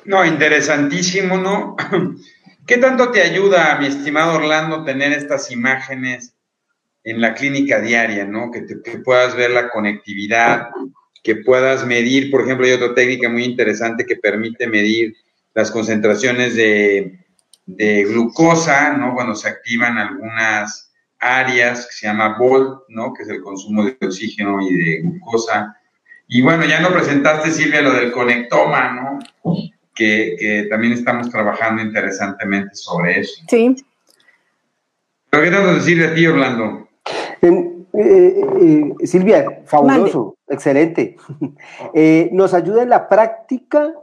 No, 0.06 0.26
interesantísimo, 0.26 1.38
¿no? 1.38 1.76
¿Qué 2.68 2.78
tanto 2.78 3.12
te 3.12 3.22
ayuda, 3.22 3.78
mi 3.80 3.88
estimado 3.88 4.36
Orlando, 4.36 4.84
tener 4.84 5.12
estas 5.12 5.52
imágenes 5.52 6.36
en 7.04 7.20
la 7.20 7.34
clínica 7.34 7.82
diaria, 7.82 8.26
¿no? 8.26 8.52
Que, 8.52 8.62
puedas 9.00 9.36
ver 9.36 9.52
la 9.52 9.70
conectividad, 9.70 10.70
que 11.22 11.36
puedas 11.38 11.86
medir, 11.86 12.32
por 12.32 12.42
ejemplo, 12.42 12.66
hay 12.66 12.74
otra 12.74 12.96
técnica 12.96 13.30
muy 13.30 13.44
interesante 13.44 14.06
que 14.06 14.16
permite 14.16 14.68
medir 14.68 15.16
las 15.54 15.72
concentraciones 15.72 16.56
de, 16.56 17.20
de 17.66 18.04
glucosa, 18.06 18.94
¿no? 18.94 19.14
Cuando 19.14 19.36
se 19.36 19.50
activan 19.50 19.98
algunas 19.98 20.94
áreas 21.20 21.86
que 21.86 21.94
se 21.94 22.08
llama 22.08 22.38
VOLT, 22.38 22.90
¿no? 22.90 23.14
Que 23.14 23.24
es 23.24 23.30
el 23.30 23.42
consumo 23.42 23.84
de 23.86 23.98
oxígeno 24.02 24.62
y 24.62 24.74
de 24.74 25.02
glucosa 25.02 25.78
y 26.28 26.42
bueno, 26.42 26.66
ya 26.66 26.80
no 26.80 26.90
presentaste, 26.90 27.52
Silvia, 27.52 27.82
lo 27.82 27.94
del 27.94 28.12
conectoma, 28.12 28.94
¿no? 28.94 29.20
Que, 29.94 30.68
también 30.70 30.94
estamos 30.94 31.30
trabajando 31.30 31.82
interesantemente 31.82 32.76
sobre 32.76 33.20
eso. 33.20 33.44
Sí. 33.48 33.76
¿Pero 35.30 35.44
qué 35.44 35.52
tanto 35.52 35.76
decir 35.76 36.00
de 36.00 36.16
ti, 36.16 36.26
Orlando? 36.26 36.88
Eh, 37.42 37.76
eh, 37.94 38.94
Silvia, 39.06 39.62
fabuloso, 39.66 40.38
excelente. 40.48 41.18
Eh, 41.94 42.30
nos 42.32 42.54
ayuda 42.54 42.84
en 42.84 42.90
la 42.90 43.08
práctica 43.08 43.94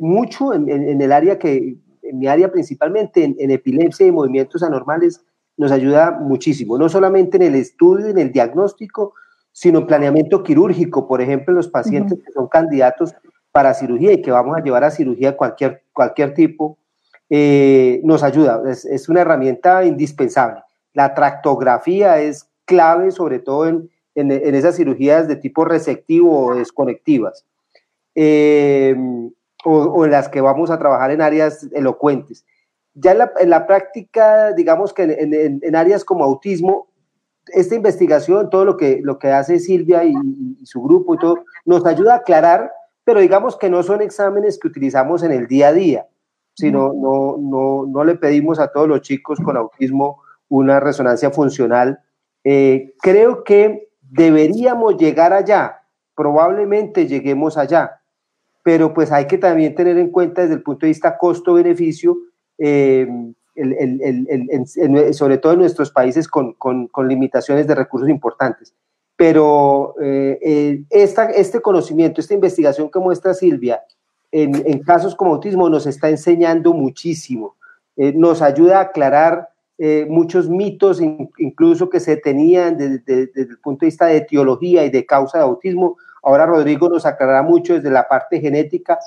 mucho 0.00 0.52
en, 0.52 1.00
el 1.00 1.12
área 1.12 1.38
que, 1.38 1.76
en 2.02 2.18
mi 2.18 2.26
área 2.26 2.52
principalmente, 2.52 3.24
en, 3.24 3.50
epilepsia 3.50 4.06
y 4.06 4.12
movimientos 4.12 4.62
anormales, 4.62 5.24
nos 5.56 5.72
ayuda 5.72 6.10
muchísimo, 6.10 6.76
no 6.76 6.90
solamente 6.90 7.38
en 7.38 7.44
el 7.44 7.54
estudio, 7.54 8.08
en 8.08 8.18
el 8.18 8.32
diagnóstico, 8.32 9.14
sino 9.56 9.78
en 9.78 9.86
planeamiento 9.86 10.42
quirúrgico, 10.42 11.08
por 11.08 11.22
ejemplo, 11.22 11.54
los 11.54 11.66
pacientes 11.66 12.18
que 12.22 12.30
son 12.30 12.46
candidatos 12.46 13.14
para 13.52 13.72
cirugía 13.72 14.12
y 14.12 14.20
que 14.20 14.30
vamos 14.30 14.54
a 14.54 14.60
llevar 14.60 14.84
a 14.84 14.90
cirugía 14.90 15.34
cualquier, 15.34 15.82
cualquier 15.94 16.34
tipo, 16.34 16.76
eh, 17.30 18.02
nos 18.04 18.22
ayuda, 18.22 18.60
es, 18.68 19.08
una 19.08 19.22
herramienta 19.22 19.82
indispensable. 19.86 20.60
La 20.92 21.14
tractografía 21.14 22.20
es 22.20 22.50
clave, 22.66 23.10
sobre 23.12 23.38
todo 23.38 23.66
en, 23.66 23.90
esas 24.14 24.76
cirugías 24.76 25.26
de 25.26 25.36
tipo 25.36 25.64
receptivo 25.64 26.48
o 26.48 26.54
desconectivas, 26.54 27.46
eh, 28.14 28.94
o, 29.64 30.04
en 30.04 30.10
las 30.10 30.28
que 30.28 30.42
vamos 30.42 30.70
a 30.70 30.78
trabajar 30.78 31.12
en 31.12 31.22
áreas 31.22 31.66
elocuentes. 31.72 32.44
Ya 32.92 33.16
en 33.40 33.48
la, 33.48 33.66
práctica, 33.66 34.52
digamos 34.52 34.92
que 34.92 35.04
en 35.62 35.76
áreas 35.76 36.04
como 36.04 36.24
autismo, 36.24 36.88
esta 37.48 37.74
investigación, 37.74 38.50
todo 38.50 38.64
lo 38.64 38.76
que, 38.76 39.00
lo 39.02 39.18
que 39.18 39.28
hace 39.28 39.58
Silvia 39.58 40.04
y, 40.04 40.14
su 40.64 40.82
grupo 40.82 41.14
y 41.14 41.18
todo, 41.18 41.44
nos 41.64 41.86
ayuda 41.86 42.14
a 42.14 42.18
aclarar, 42.18 42.72
pero 43.04 43.20
digamos 43.20 43.56
que 43.56 43.70
no 43.70 43.82
son 43.82 44.02
exámenes 44.02 44.58
que 44.58 44.68
utilizamos 44.68 45.22
en 45.22 45.32
el 45.32 45.46
día 45.46 45.68
a 45.68 45.72
día, 45.72 46.06
sino 46.54 46.92
no, 46.92 47.36
no, 47.38 47.86
no 47.86 48.04
le 48.04 48.16
pedimos 48.16 48.58
a 48.58 48.68
todos 48.68 48.88
los 48.88 49.02
chicos 49.02 49.38
con 49.38 49.56
autismo 49.56 50.22
una 50.48 50.80
resonancia 50.80 51.30
funcional. 51.30 52.00
Eh, 52.44 52.94
creo 53.00 53.44
que 53.44 53.88
deberíamos 54.00 54.96
llegar 54.96 55.32
allá, 55.32 55.82
probablemente 56.14 57.06
lleguemos 57.06 57.56
allá, 57.56 58.00
pero 58.62 58.92
pues 58.94 59.12
hay 59.12 59.26
que 59.26 59.38
también 59.38 59.74
tener 59.74 59.98
en 59.98 60.10
cuenta 60.10 60.42
desde 60.42 60.54
el 60.54 60.62
punto 60.62 60.86
de 60.86 60.90
vista 60.90 61.18
costo-beneficio 61.18 62.16
eh, 62.58 63.06
sobre 65.12 65.38
todo 65.38 65.52
en 65.52 65.60
nuestros 65.60 65.90
países 65.90 66.28
con, 66.28 66.56
limitaciones 67.06 67.66
de 67.66 67.74
recursos 67.74 68.08
importantes. 68.08 68.74
Pero 69.16 69.94
eh, 70.00 70.84
este 70.90 71.60
conocimiento, 71.60 72.20
esta 72.20 72.34
investigación 72.34 72.90
que 72.90 72.98
muestra 72.98 73.34
Silvia, 73.34 73.82
en, 74.30 74.80
casos 74.80 75.14
como 75.14 75.34
autismo 75.34 75.70
nos 75.70 75.86
está 75.86 76.10
enseñando 76.10 76.72
muchísimo. 76.72 77.56
nos 77.96 78.42
ayuda 78.42 78.78
a 78.78 78.82
aclarar 78.82 79.48
muchos 80.08 80.48
mitos, 80.48 81.00
incluso 81.00 81.88
que 81.88 82.00
se 82.00 82.16
tenían 82.16 82.76
desde, 82.76 83.26
desde, 83.28 83.52
el 83.52 83.58
punto 83.58 83.80
de 83.80 83.86
vista 83.86 84.06
de 84.06 84.18
etiología 84.18 84.84
y 84.84 84.90
de 84.90 85.06
causa 85.06 85.38
de 85.38 85.44
autismo, 85.44 85.96
Ahora 86.26 86.44
Rodrigo 86.44 86.88
nos 86.88 87.06
aclarará 87.06 87.44
mucho 87.44 87.74
desde 87.74 87.88
la 87.88 88.08
parte 88.08 88.40
genética, 88.40 88.98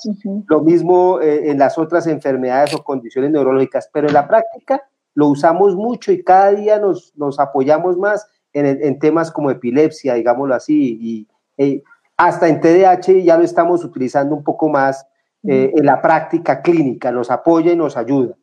lo 0.47 0.62
mismo 0.62 1.19
eh, 1.19 1.51
en 1.51 1.60
las 1.60 1.77
otras 1.77 2.08
enfermedades 2.08 2.73
o 2.73 2.82
condiciones 2.82 3.29
neurológicas, 3.29 3.89
pero 3.91 4.08
en 4.08 4.13
la 4.13 4.25
práctica 4.25 4.82
lo 5.15 5.27
usamos 5.27 5.75
mucho 5.75 6.13
y 6.13 6.23
cada 6.23 6.51
día 6.51 6.79
nos, 6.79 7.12
nos 7.17 7.38
apoyamos 7.38 7.97
más 7.97 8.25
en, 8.53 8.99
temas 8.99 9.32
como 9.32 9.51
epilepsia, 9.51 10.13
digámoslo 10.13 10.55
así, 10.55 10.97
y 11.01 11.27
eh, 11.58 11.84
hasta 12.15 12.47
en 12.47 12.62
TDAH 12.62 13.21
ya 13.21 13.38
lo 13.38 13.43
estamos 13.43 13.84
utilizando 13.84 14.34
un 14.34 14.43
poco 14.45 14.69
más 14.69 15.05
eh, 15.43 15.73
en 15.75 15.86
la 15.86 16.01
práctica 16.01 16.62
clínica, 16.62 17.12
nos 17.12 17.29
apoya 17.29 17.73
y 17.73 17.75
nos 17.75 17.97
ayuda. 17.97 18.34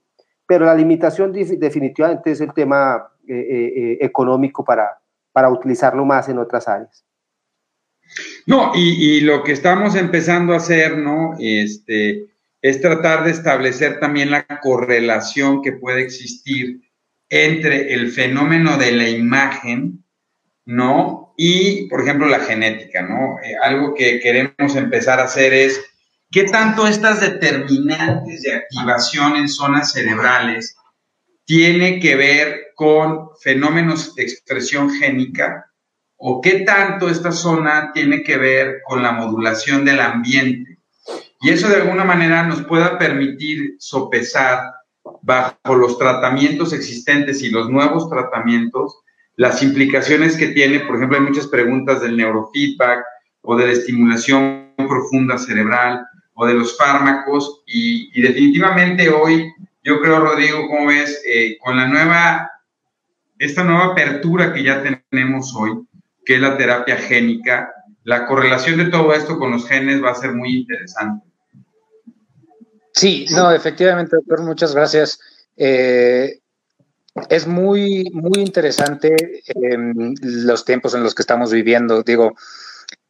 Pero 0.46 0.66
la 0.66 0.74
limitación 0.74 1.32
definitivamente 1.32 2.30
es 2.30 2.42
el 2.42 2.52
tema 2.52 3.10
económico 3.26 4.62
para, 4.62 4.98
para 5.32 5.48
utilizarlo 5.48 6.04
más 6.04 6.28
en 6.28 6.36
otras 6.36 6.68
áreas. 6.68 7.06
No, 8.47 8.73
y, 8.75 9.21
lo 9.21 9.42
que 9.42 9.53
estamos 9.53 9.95
empezando 9.97 10.53
a 10.53 10.59
hacer, 10.59 10.97
¿no? 10.99 11.37
Este, 11.38 12.27
es 12.62 12.81
tratar 12.81 13.25
de 13.25 13.33
establecer 13.33 14.01
también 14.01 14.31
la 14.31 14.47
correlación 14.61 15.62
que 15.62 15.73
puede 15.73 16.03
existir 16.03 16.81
entre 17.29 17.92
el 17.95 18.11
fenómeno 18.12 18.77
de 18.77 18.92
la 18.92 19.09
imagen, 19.09 20.05
¿no? 20.64 21.35
Y, 21.37 21.88
por 21.88 22.03
ejemplo, 22.03 22.29
la 22.29 22.40
genética, 22.40 23.03
¿no? 23.03 23.38
Eh, 23.42 23.57
algo 23.62 23.95
que 23.95 24.21
queremos 24.21 24.77
empezar 24.77 25.21
a 25.21 25.25
hacer 25.25 25.53
es, 25.53 25.81
¿qué 26.31 26.45
tanto 26.45 26.87
estas 26.87 27.21
determinantes 27.21 28.42
de 28.42 28.55
activación 28.55 29.37
en 29.37 29.49
zonas 29.49 29.92
cerebrales 29.92 30.77
tiene 31.45 32.01
que 32.01 32.16
ver 32.16 32.73
con 32.75 33.31
fenómenos 33.40 34.14
de 34.14 34.23
expresión 34.23 34.90
génica 34.90 35.65
o 36.16 36.40
qué 36.40 36.61
tanto 36.61 37.09
esta 37.09 37.33
zona 37.33 37.92
tiene 37.92 38.22
que 38.22 38.37
ver 38.37 38.81
con 38.87 39.02
la 39.02 39.12
modulación 39.12 39.85
del 39.85 40.00
ambiente. 40.00 40.79
Y 41.40 41.50
eso 41.50 41.68
de 41.68 41.76
alguna 41.76 42.05
manera 42.05 42.42
nos 42.44 42.62
pueda 42.62 42.98
permitir 42.98 43.76
sopesar 43.79 44.72
bajo 45.22 45.74
los 45.74 45.98
tratamientos 45.98 46.72
existentes 46.72 47.42
y 47.42 47.50
los 47.50 47.70
nuevos 47.70 48.09
tratamientos 48.09 49.02
las 49.37 49.62
implicaciones 49.62 50.37
que 50.37 50.48
tiene, 50.48 50.81
por 50.81 50.96
ejemplo, 50.96 51.18
hay 51.18 51.24
muchas 51.24 51.46
preguntas 51.46 52.00
del 52.00 52.16
neurofeedback 52.16 53.05
o 53.42 53.57
de 53.57 53.66
la 53.66 53.72
estimulación 53.72 54.72
profunda 54.76 55.37
cerebral 55.37 56.07
o 56.35 56.46
de 56.46 56.55
los 56.55 56.76
fármacos 56.76 57.62
y, 57.66 58.20
definitivamente 58.20 59.11
hoy, 59.11 59.52
yo 59.85 60.00
creo, 60.00 60.20
Rodrigo, 60.20 60.66
como 60.68 60.87
ves, 60.87 61.22
eh, 61.26 61.59
con 61.62 61.76
la 61.76 61.87
nueva, 61.87 62.50
esta 63.38 63.62
nueva 63.62 63.87
apertura 63.87 64.55
que 64.55 64.62
ya 64.62 64.83
tenemos 65.11 65.55
hoy, 65.55 65.86
que 66.26 66.34
es 66.34 66.40
la 66.40 66.58
terapia 66.58 66.96
génica. 66.96 67.72
La 68.04 68.26
correlación 68.26 68.78
de 68.78 68.90
todo 68.90 69.14
esto 69.14 69.38
con 69.38 69.52
los 69.52 69.66
genes 69.66 70.02
va 70.02 70.10
a 70.10 70.14
ser 70.14 70.32
muy 70.32 70.58
interesante. 70.58 71.24
Sí, 72.92 73.26
no, 73.30 73.52
efectivamente, 73.52 74.16
doctor, 74.16 74.42
muchas 74.42 74.74
gracias. 74.74 75.20
Eh, 75.56 76.40
es 77.30 77.46
muy, 77.46 78.10
muy 78.12 78.40
interesante 78.40 79.14
los 80.20 80.64
tiempos 80.64 80.94
en 80.94 81.02
los 81.02 81.14
que 81.14 81.22
estamos 81.22 81.52
viviendo. 81.52 82.02
Digo, 82.02 82.34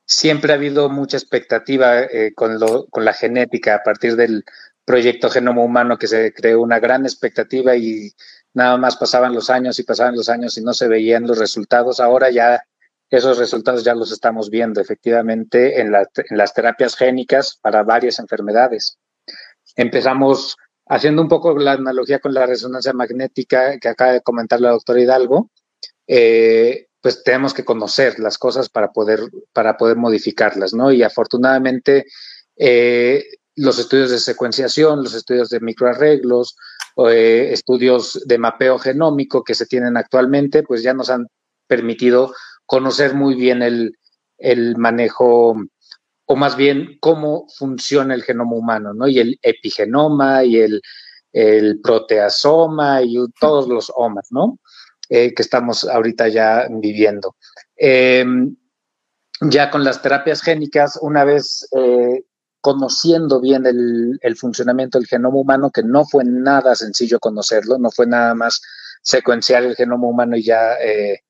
siempre 0.05 0.52
ha 0.52 0.57
habido 0.57 0.88
mucha 0.88 1.16
expectativa 1.16 2.02
eh, 2.02 2.33
con, 2.35 2.59
con 2.90 3.05
la 3.05 3.12
genética 3.12 3.76
a 3.76 3.83
partir 3.83 4.16
del 4.16 4.44
proyecto 4.85 5.31
Genoma 5.31 5.62
Humano, 5.62 5.98
que 5.98 6.07
se 6.07 6.33
creó 6.33 6.61
una 6.61 6.79
gran 6.79 7.05
expectativa 7.05 7.76
y 7.76 8.12
nada 8.55 8.76
más 8.76 8.96
pasaban 8.96 9.35
los 9.35 9.50
años 9.50 9.79
y 9.79 9.85
pasaban 9.85 10.16
los 10.16 10.29
años 10.29 10.57
y 10.59 10.62
no 10.62 10.74
se 10.74 10.87
veían 10.87 11.26
los 11.26 11.38
resultados. 11.38 11.98
Ahora 11.98 12.31
ya 12.31 12.62
esos 13.11 13.38
resultados 13.38 13.85
ya 13.85 13.95
los 13.95 14.12
estamos 14.12 14.51
viendo 14.51 14.81
efectivamente 14.81 15.81
en, 15.81 15.92
las 15.92 16.55
terapias 16.55 16.97
génicas 16.97 17.59
para 17.61 17.83
varias 17.83 18.19
enfermedades. 18.19 18.99
Empezamos 19.77 20.57
haciendo 20.87 21.23
un 21.23 21.29
poco 21.29 21.57
la 21.59 21.73
analogía 21.73 22.19
con 22.19 22.35
la 22.35 22.47
resonancia 22.47 22.92
magnética 22.92 23.79
que 23.79 23.88
acaba 23.88 24.12
de 24.12 24.23
comentar 24.23 24.61
la 24.61 24.71
doctora 24.71 25.01
Hidalgo, 25.01 25.51
eh, 26.07 26.87
pues 27.01 27.23
tenemos 27.23 27.55
que 27.55 27.64
conocer 27.64 28.19
las 28.19 28.38
cosas 28.38 28.69
para 28.69 28.92
poder, 28.92 29.21
para 29.53 29.77
poder 29.77 29.97
modificarlas, 29.97 30.75
¿no? 30.75 30.90
Y 30.90 31.03
afortunadamente 31.03 32.07
eh, 32.57 33.25
los 33.55 33.79
estudios 33.79 34.11
de 34.11 34.19
secuenciación, 34.19 35.03
los 35.03 35.14
estudios 35.14 35.49
de 35.49 35.61
microarreglos, 35.61 36.57
eh, 37.09 37.51
estudios 37.53 38.23
de 38.27 38.38
mapeo 38.38 38.79
genómico 38.79 39.45
que 39.45 39.55
se 39.55 39.66
tienen 39.66 39.97
actualmente, 39.97 40.62
pues 40.62 40.83
ya 40.83 40.95
nos 40.95 41.11
han 41.11 41.29
permitido 41.66 42.33
conocer 42.66 43.14
muy 43.14 43.35
bien 43.35 43.62
el, 43.62 44.76
manejo, 44.76 45.57
o 46.26 46.37
más 46.37 46.57
bien 46.57 46.98
cómo 47.00 47.46
funciona 47.57 48.14
el 48.14 48.22
genoma 48.22 48.57
humano, 48.57 48.92
¿no? 48.92 49.09
Y 49.09 49.18
el 49.18 49.38
epigenoma 49.42 50.44
y 50.44 50.59
el, 50.59 50.83
proteasoma 51.83 53.02
y 53.02 53.16
todos 53.38 53.68
los 53.68 53.92
omas, 53.94 54.29
¿no? 54.31 54.59
Eh, 55.09 55.35
que 55.35 55.42
estamos 55.42 55.85
ahorita 55.85 56.29
ya 56.29 56.66
viviendo. 56.70 57.37
Em, 57.76 58.57
ya 59.42 59.70
con 59.70 59.85
las 59.85 60.00
terapias 60.00 60.40
génicas, 60.40 60.98
una 61.02 61.24
vez 61.24 61.68
eh, 61.76 62.24
conociendo 62.62 63.40
bien 63.40 63.66
el, 63.66 64.18
el, 64.22 64.37
funcionamiento 64.37 64.98
del 64.98 65.07
genoma 65.07 65.37
humano, 65.37 65.70
que 65.70 65.83
no 65.83 66.07
fue 66.07 66.24
nada 66.24 66.74
sencillo 66.74 67.20
conocerlo, 67.20 67.79
no 67.79 67.90
fue 67.90 68.07
nada 68.07 68.35
más 68.35 68.62
secuenciar 69.02 69.62
el 69.62 69.76
genoma 69.76 70.09
humano 70.09 70.37
y 70.37 70.42
ya 70.42 70.72
eh, 70.83 71.20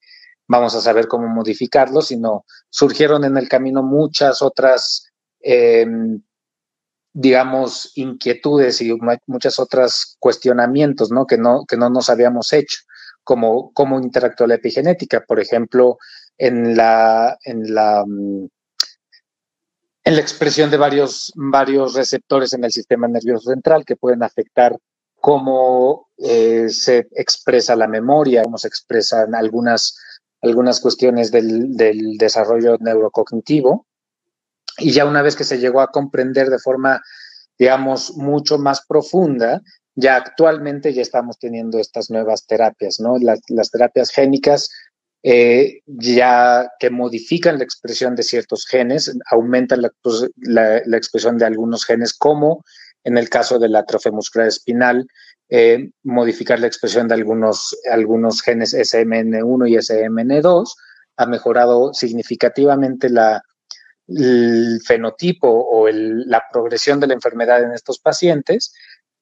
vamos 0.49 0.75
a 0.75 0.81
saber 0.81 1.09
cómo 1.09 1.29
modificarlo, 1.29 2.03
sino 2.03 2.45
surgieron 2.71 3.25
en 3.25 3.37
el 3.37 3.49
camino 3.49 3.83
muchas 3.83 4.43
otras, 4.43 5.11
em, 5.41 6.23
digamos, 7.13 7.93
inquietudes 7.97 8.81
y 8.83 8.97
muchas 9.27 9.59
otras 9.59 10.17
cuestionamientos, 10.19 11.11
¿no? 11.11 11.27
Que 11.27 11.39
no, 11.39 11.65
que 11.67 11.77
no 11.77 11.91
nos 11.91 12.11
habíamos 12.11 12.53
hecho, 12.53 12.81
como 13.25 13.73
cómo 13.73 13.99
interactúa 14.01 14.47
la 14.47 14.55
epigenética, 14.57 15.25
por 15.27 15.41
ejemplo, 15.41 15.99
en 16.39 16.77
la, 16.77 17.39
en 17.45 17.75
la, 17.75 18.05
mm, 18.07 18.49
en 20.05 20.15
la 20.15 20.21
expresión 20.21 20.71
de 20.71 20.77
varios, 20.77 21.33
varios 21.35 21.95
receptores 21.95 22.53
en 22.53 22.65
el 22.65 22.71
sistema 22.73 23.09
nervioso 23.09 23.51
central 23.51 23.85
que 23.85 23.97
pueden 23.97 24.23
afectar 24.23 24.79
cómo 25.17 26.09
eh, 26.19 26.69
se 26.69 27.09
expresa 27.17 27.75
la 27.75 27.89
memoria, 27.89 28.45
cómo 28.45 28.59
se 28.59 28.69
expresan 28.69 29.35
algunas 29.35 29.99
algunas 30.47 30.81
cuestiones 30.81 31.31
del, 31.31 32.17
desarrollo 32.19 32.77
neurocognitivo. 32.81 33.87
Y 34.79 34.93
ya 34.93 35.05
una 35.05 35.23
vez 35.23 35.37
que 35.37 35.45
se 35.45 35.59
llegó 35.59 35.81
a 35.81 35.91
comprender 35.91 36.51
de 36.51 36.59
forma, 36.59 37.01
digamos, 37.59 38.17
mucho 38.17 38.59
más 38.59 38.85
profunda, 38.87 39.63
ya 39.95 40.17
actualmente 40.17 40.93
ya 40.93 41.03
estamos 41.03 41.39
teniendo 41.39 41.79
estas 41.79 42.11
nuevas 42.11 42.47
terapias, 42.47 43.01
¿no? 43.01 43.17
Las, 43.19 43.71
terapias 43.71 44.11
génicas, 44.11 44.69
eh, 45.23 45.81
ya 45.87 46.71
que 46.79 46.91
modifican 46.91 47.59
la 47.59 47.65
expresión 47.65 48.15
de 48.15 48.23
ciertos 48.23 48.67
genes, 48.67 49.17
aumentan 49.31 49.83
pues, 50.03 50.31
la, 50.37 50.83
la, 50.85 50.97
expresión 50.99 51.39
de 51.39 51.47
algunos 51.47 51.87
genes, 51.87 52.13
como 52.13 52.63
en 53.05 53.17
el 53.17 53.31
caso 53.31 53.59
de 53.59 53.71
la 53.71 53.81
atrofia 53.81 54.13
muscular 54.13 54.49
espinal, 54.49 55.07
eh, 55.49 55.91
modificar 56.03 56.59
la 56.59 56.67
expresión 56.67 57.09
de 57.09 57.15
algunos, 57.15 57.77
algunos 57.91 58.43
genes 58.43 58.75
SMN1 58.75 59.69
y 59.69 59.77
SMN2, 59.77 60.75
ha 61.19 61.27
mejorado 61.27 61.95
significativamente 61.95 63.09
la, 63.09 63.43
el 64.09 64.81
fenotipo 64.85 65.49
o 65.49 65.89
la 65.89 66.45
progresión 66.53 67.01
de 67.01 67.07
la 67.09 67.15
enfermedad 67.15 67.63
en 67.63 67.73
estos 67.73 67.99
pacientes 67.99 68.73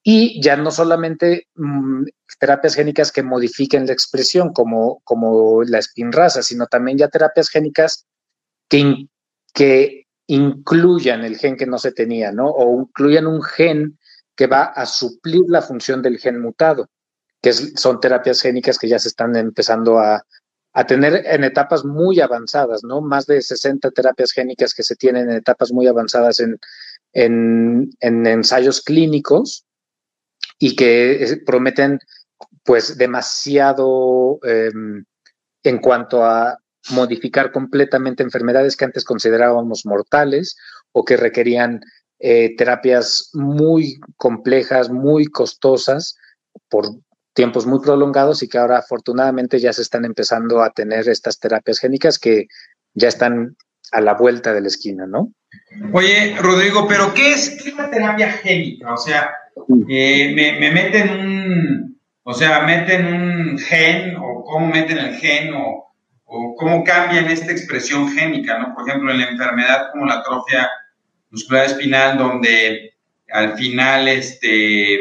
y 0.02 0.40
ya 0.42 0.56
no 0.56 0.70
solamente 0.70 1.48
mm, 1.54 2.04
terapias 2.38 2.74
génicas 2.74 3.10
que 3.10 3.22
modifiquen 3.22 3.86
la 3.86 3.94
expresión 3.94 4.52
como, 4.52 5.00
como 5.04 5.62
la 5.62 5.78
espinraza, 5.78 6.42
sino 6.42 6.66
también 6.66 6.98
ya 6.98 7.08
terapias 7.08 7.48
génicas 7.48 8.06
que, 8.68 9.06
que 9.54 10.06
incluyan 10.26 11.24
el 11.24 11.38
gen 11.38 11.56
que 11.56 11.66
no 11.66 11.78
se 11.78 11.92
tenía, 11.92 12.32
¿no? 12.32 12.50
O 12.50 12.82
incluyan 12.82 13.26
un 13.26 13.42
gen 13.42 13.98
que 14.36 14.46
va 14.46 14.64
a 14.64 14.86
suplir 14.86 15.44
la 15.48 15.62
función 15.62 16.02
del 16.02 16.18
gen 16.18 16.40
mutado, 16.40 16.88
que 17.40 17.52
son 17.52 18.00
terapias 18.00 18.40
génicas 18.40 18.78
que 18.78 18.88
ya 18.88 18.98
se 18.98 19.08
están 19.08 19.36
empezando 19.36 19.98
a, 19.98 20.24
tener 20.88 21.24
en 21.26 21.44
etapas 21.44 21.84
muy 21.84 22.20
avanzadas, 22.20 22.82
¿no? 22.82 23.00
Más 23.00 23.26
de 23.26 23.40
60 23.40 23.92
terapias 23.92 24.32
génicas 24.32 24.74
que 24.74 24.82
se 24.82 24.96
tienen 24.96 25.30
en 25.30 25.36
etapas 25.36 25.70
muy 25.70 25.86
avanzadas 25.86 26.40
en, 26.40 26.58
en, 27.12 28.26
ensayos 28.26 28.82
clínicos 28.82 29.64
y 30.58 30.74
que 30.74 31.42
prometen 31.46 32.00
pues 32.64 32.98
demasiado 32.98 34.40
em, 34.42 35.04
en 35.62 35.78
cuanto 35.78 36.24
a 36.24 36.58
modificar 36.90 37.52
completamente 37.52 38.24
enfermedades 38.24 38.76
que 38.76 38.84
antes 38.84 39.04
considerábamos 39.04 39.86
mortales 39.86 40.56
o 40.92 41.04
que 41.04 41.16
requerían 41.16 41.82
eh, 42.26 42.56
terapias 42.56 43.28
muy 43.34 44.00
complejas, 44.16 44.88
muy 44.88 45.26
costosas 45.26 46.16
por 46.70 46.86
tiempos 47.34 47.66
muy 47.66 47.80
prolongados 47.80 48.42
y 48.42 48.48
que 48.48 48.56
ahora 48.56 48.78
afortunadamente 48.78 49.58
ya 49.58 49.74
se 49.74 49.82
están 49.82 50.06
empezando 50.06 50.62
a 50.62 50.70
tener 50.70 51.06
estas 51.06 51.38
terapias 51.38 51.80
génicas 51.80 52.18
que 52.18 52.46
ya 52.94 53.08
están 53.08 53.58
a 53.92 54.00
la 54.00 54.14
vuelta 54.14 54.54
de 54.54 54.62
la 54.62 54.68
esquina, 54.68 55.06
¿no? 55.06 55.34
Oye, 55.92 56.34
Rodrigo, 56.40 56.88
pero 56.88 57.12
¿qué 57.12 57.34
es, 57.34 57.62
qué 57.62 57.74
una 57.74 57.90
terapia 57.90 58.32
génica? 58.32 58.94
O 58.94 58.96
sea, 58.96 59.30
eh, 59.90 60.32
me, 60.34 60.58
me, 60.58 60.70
meten 60.70 61.10
un, 61.10 62.00
o 62.22 62.32
sea, 62.32 62.62
meten 62.62 63.04
un 63.04 63.58
gen 63.58 64.16
o 64.16 64.44
cómo 64.44 64.68
meten 64.68 64.96
el 64.96 65.16
gen 65.16 65.52
o, 65.52 65.92
o 66.24 66.54
cómo 66.56 66.82
cambian 66.84 67.26
esta 67.26 67.52
expresión 67.52 68.08
génica, 68.12 68.58
¿no? 68.58 68.74
Por 68.74 68.88
ejemplo, 68.88 69.10
en 69.10 69.18
la 69.18 69.28
enfermedad 69.28 69.90
como 69.92 70.06
la 70.06 70.20
atrofia 70.20 70.70
muscular 71.34 71.66
espinal, 71.66 72.16
donde 72.16 72.94
al 73.28 73.54
final, 73.54 74.06
este, 74.06 75.00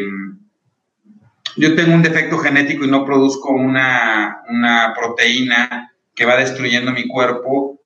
yo 1.56 1.76
tengo 1.76 1.94
un 1.94 2.02
defecto 2.02 2.40
genético 2.40 2.84
y 2.84 2.90
no 2.90 3.06
produzco 3.06 3.52
una, 3.52 4.42
una 4.50 4.94
proteína 4.98 5.94
que 6.16 6.26
va 6.26 6.38
destruyendo 6.38 6.92
mi 6.92 7.08
cuerpo, 7.08 7.80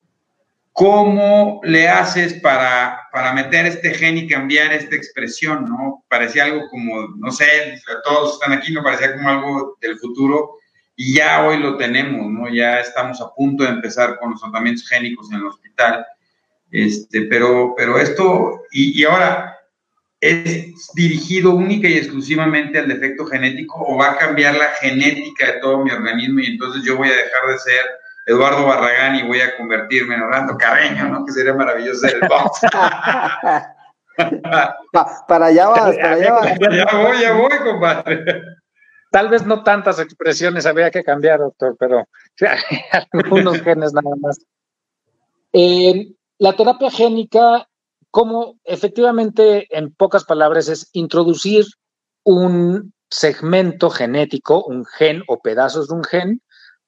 ¿cómo 0.71 1.59
le 1.63 1.89
haces 1.89 2.35
para, 2.35 3.01
para, 3.11 3.33
meter 3.33 3.65
este 3.65 3.93
gen 3.93 4.17
y 4.17 4.27
cambiar 4.27 4.71
esta 4.71 4.95
expresión? 4.95 5.65
¿no? 5.65 6.05
Parecía 6.07 6.45
algo 6.45 6.69
como, 6.69 7.07
no 7.17 7.31
sé, 7.31 7.81
todos 8.05 8.35
están 8.35 8.53
aquí, 8.53 8.71
no 8.71 8.83
parecía 8.83 9.15
como 9.15 9.29
algo 9.29 9.77
del 9.81 9.97
futuro 9.99 10.51
y 10.95 11.15
ya 11.15 11.45
hoy 11.45 11.59
lo 11.59 11.77
tenemos, 11.77 12.31
¿no? 12.31 12.49
Ya 12.49 12.79
estamos 12.79 13.21
a 13.21 13.33
punto 13.35 13.63
de 13.63 13.69
empezar 13.69 14.17
con 14.17 14.31
los 14.31 14.41
tratamientos 14.41 14.87
génicos 14.87 15.29
en 15.31 15.37
el 15.37 15.45
hospital. 15.45 16.05
Este, 16.71 17.23
pero, 17.23 17.73
pero 17.77 17.97
esto, 17.97 18.63
y, 18.71 18.99
y 18.99 19.05
ahora, 19.05 19.57
¿es 20.19 20.71
dirigido 20.95 21.55
única 21.55 21.87
y 21.87 21.97
exclusivamente 21.97 22.79
al 22.79 22.87
defecto 22.87 23.25
genético 23.25 23.83
o 23.87 23.97
va 23.97 24.11
a 24.11 24.17
cambiar 24.17 24.55
la 24.55 24.69
genética 24.79 25.53
de 25.53 25.59
todo 25.59 25.83
mi 25.83 25.91
organismo 25.91 26.39
y 26.39 26.47
entonces 26.47 26.83
yo 26.83 26.97
voy 26.97 27.07
a 27.09 27.15
dejar 27.15 27.47
de 27.49 27.59
ser 27.59 27.85
Eduardo 28.25 28.65
Barragán 28.65 29.15
y 29.15 29.23
voy 29.23 29.39
a 29.39 29.55
convertirme 29.55 30.15
en 30.15 30.21
Orlando 30.21 30.57
Carreño, 30.57 31.07
¿no? 31.07 31.25
Que 31.25 31.31
sería 31.31 31.53
maravilloso 31.53 32.01
ser 32.01 32.19
el 32.21 32.27
box. 32.27 32.61
para 35.27 35.45
allá 35.45 35.67
vas, 35.67 35.95
para 35.95 36.13
allá 36.13 36.33
vas. 36.33 36.59
Ya 36.71 36.85
voy, 36.97 37.21
ya 37.21 37.33
voy, 37.33 37.57
compadre. 37.63 38.41
Tal 39.11 39.29
vez 39.29 39.45
no 39.45 39.63
tantas 39.63 39.99
expresiones 39.99 40.65
habría 40.65 40.91
que 40.91 41.03
cambiar, 41.03 41.39
doctor, 41.39 41.77
pero 41.79 42.05
algunos 43.13 43.61
genes 43.61 43.93
nada 43.93 44.15
más. 44.19 44.39
Eh, 45.53 46.09
la 46.39 46.55
terapia 46.55 46.91
génica, 46.91 47.67
como 48.11 48.59
efectivamente 48.63 49.67
en 49.75 49.93
pocas 49.93 50.23
palabras 50.23 50.69
es 50.69 50.89
introducir 50.93 51.65
un 52.23 52.93
segmento 53.09 53.89
genético, 53.89 54.63
un 54.65 54.85
gen 54.85 55.23
o 55.27 55.39
pedazos 55.39 55.87
de 55.87 55.95
un 55.95 56.03
gen, 56.03 56.41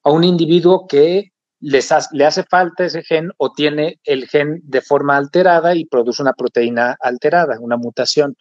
a 0.03 0.11
un 0.11 0.23
individuo 0.23 0.87
que 0.87 1.31
le 1.61 2.25
hace 2.25 2.43
falta 2.43 2.85
ese 2.85 3.03
gen 3.03 3.31
o 3.37 3.51
tiene 3.51 3.99
el 4.03 4.27
gen 4.27 4.61
de 4.63 4.81
forma 4.81 5.17
alterada 5.17 5.75
y 5.75 5.85
produce 5.85 6.21
una 6.21 6.33
proteína 6.33 6.95
alterada, 6.99 7.59
una 7.59 7.75
mutación. 7.77 8.35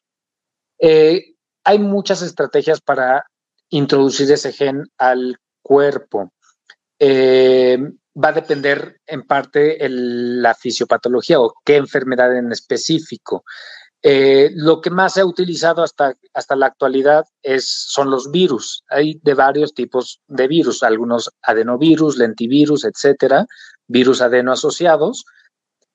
Eh, 0.78 1.34
hay 1.64 1.78
muchas 1.78 2.22
estrategias 2.22 2.80
para 2.80 3.26
introducir 3.70 4.30
ese 4.30 4.52
gen 4.52 4.84
al 4.98 5.36
cuerpo. 5.62 6.32
Eh, 6.98 7.78
va 8.22 8.30
a 8.30 8.32
depender 8.32 9.00
en 9.06 9.22
parte 9.22 9.78
la 9.88 10.54
fisiopatología 10.54 11.40
o 11.40 11.54
qué 11.64 11.76
enfermedad 11.76 12.36
en 12.36 12.50
específico. 12.52 13.44
Eh, 14.02 14.50
lo 14.54 14.80
que 14.80 14.90
más 14.90 15.14
se 15.14 15.20
ha 15.20 15.26
utilizado 15.26 15.82
hasta, 15.82 16.14
hasta 16.32 16.56
la 16.56 16.66
actualidad 16.66 17.24
es, 17.42 17.68
son 17.68 18.10
los 18.10 18.30
virus. 18.30 18.84
Hay 18.88 19.20
de 19.22 19.34
varios 19.34 19.74
tipos 19.74 20.20
de 20.28 20.46
virus, 20.46 20.82
algunos 20.82 21.30
adenovirus, 21.42 22.16
lentivirus, 22.16 22.84
etcétera, 22.84 23.46
virus 23.88 24.20
adeno 24.20 24.52
asociados, 24.52 25.24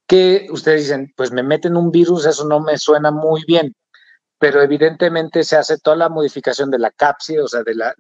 que 0.08 0.48
ustedes 0.52 0.82
dicen, 0.82 1.14
pues 1.16 1.32
me 1.32 1.44
meten 1.44 1.78
un 1.78 1.92
virus, 1.92 2.26
eso 2.26 2.46
no 2.46 2.60
me 2.60 2.78
suena 2.78 3.10
muy 3.12 3.44
bien, 3.48 3.74
pero 4.38 4.62
evidentemente 4.62 5.44
se 5.44 5.56
hace 5.56 5.78
toda 5.78 5.96
la 5.96 6.10
modificación 6.10 6.70
de 6.72 6.80
la 6.80 6.92
cápside, 6.92 7.42
o 7.42 7.48
sea, 7.48 7.64
de 7.64 7.76
la, 7.76 7.96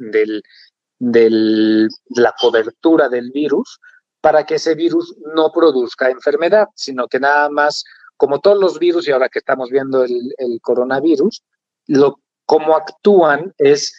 la 2.10 2.36
cobertura 2.40 3.08
del 3.08 3.32
virus, 3.32 3.80
para 4.24 4.46
que 4.46 4.56
ese 4.56 4.74
virus 4.74 5.14
no 5.36 5.52
produzca 5.52 6.10
enfermedad, 6.10 6.70
sino 6.76 7.10
que 7.10 7.20
nada 7.20 7.50
más 7.50 7.84
como 8.16 8.40
todos 8.40 8.58
los 8.58 8.80
virus, 8.80 9.06
y 9.06 9.12
ahora 9.12 9.28
que 9.28 9.40
estamos 9.40 9.70
viendo 9.70 10.06
el, 10.06 10.34
coronavirus, 10.62 11.44
lo, 11.88 12.22
cómo 12.46 12.78
actúan 12.78 13.54
es, 13.58 13.94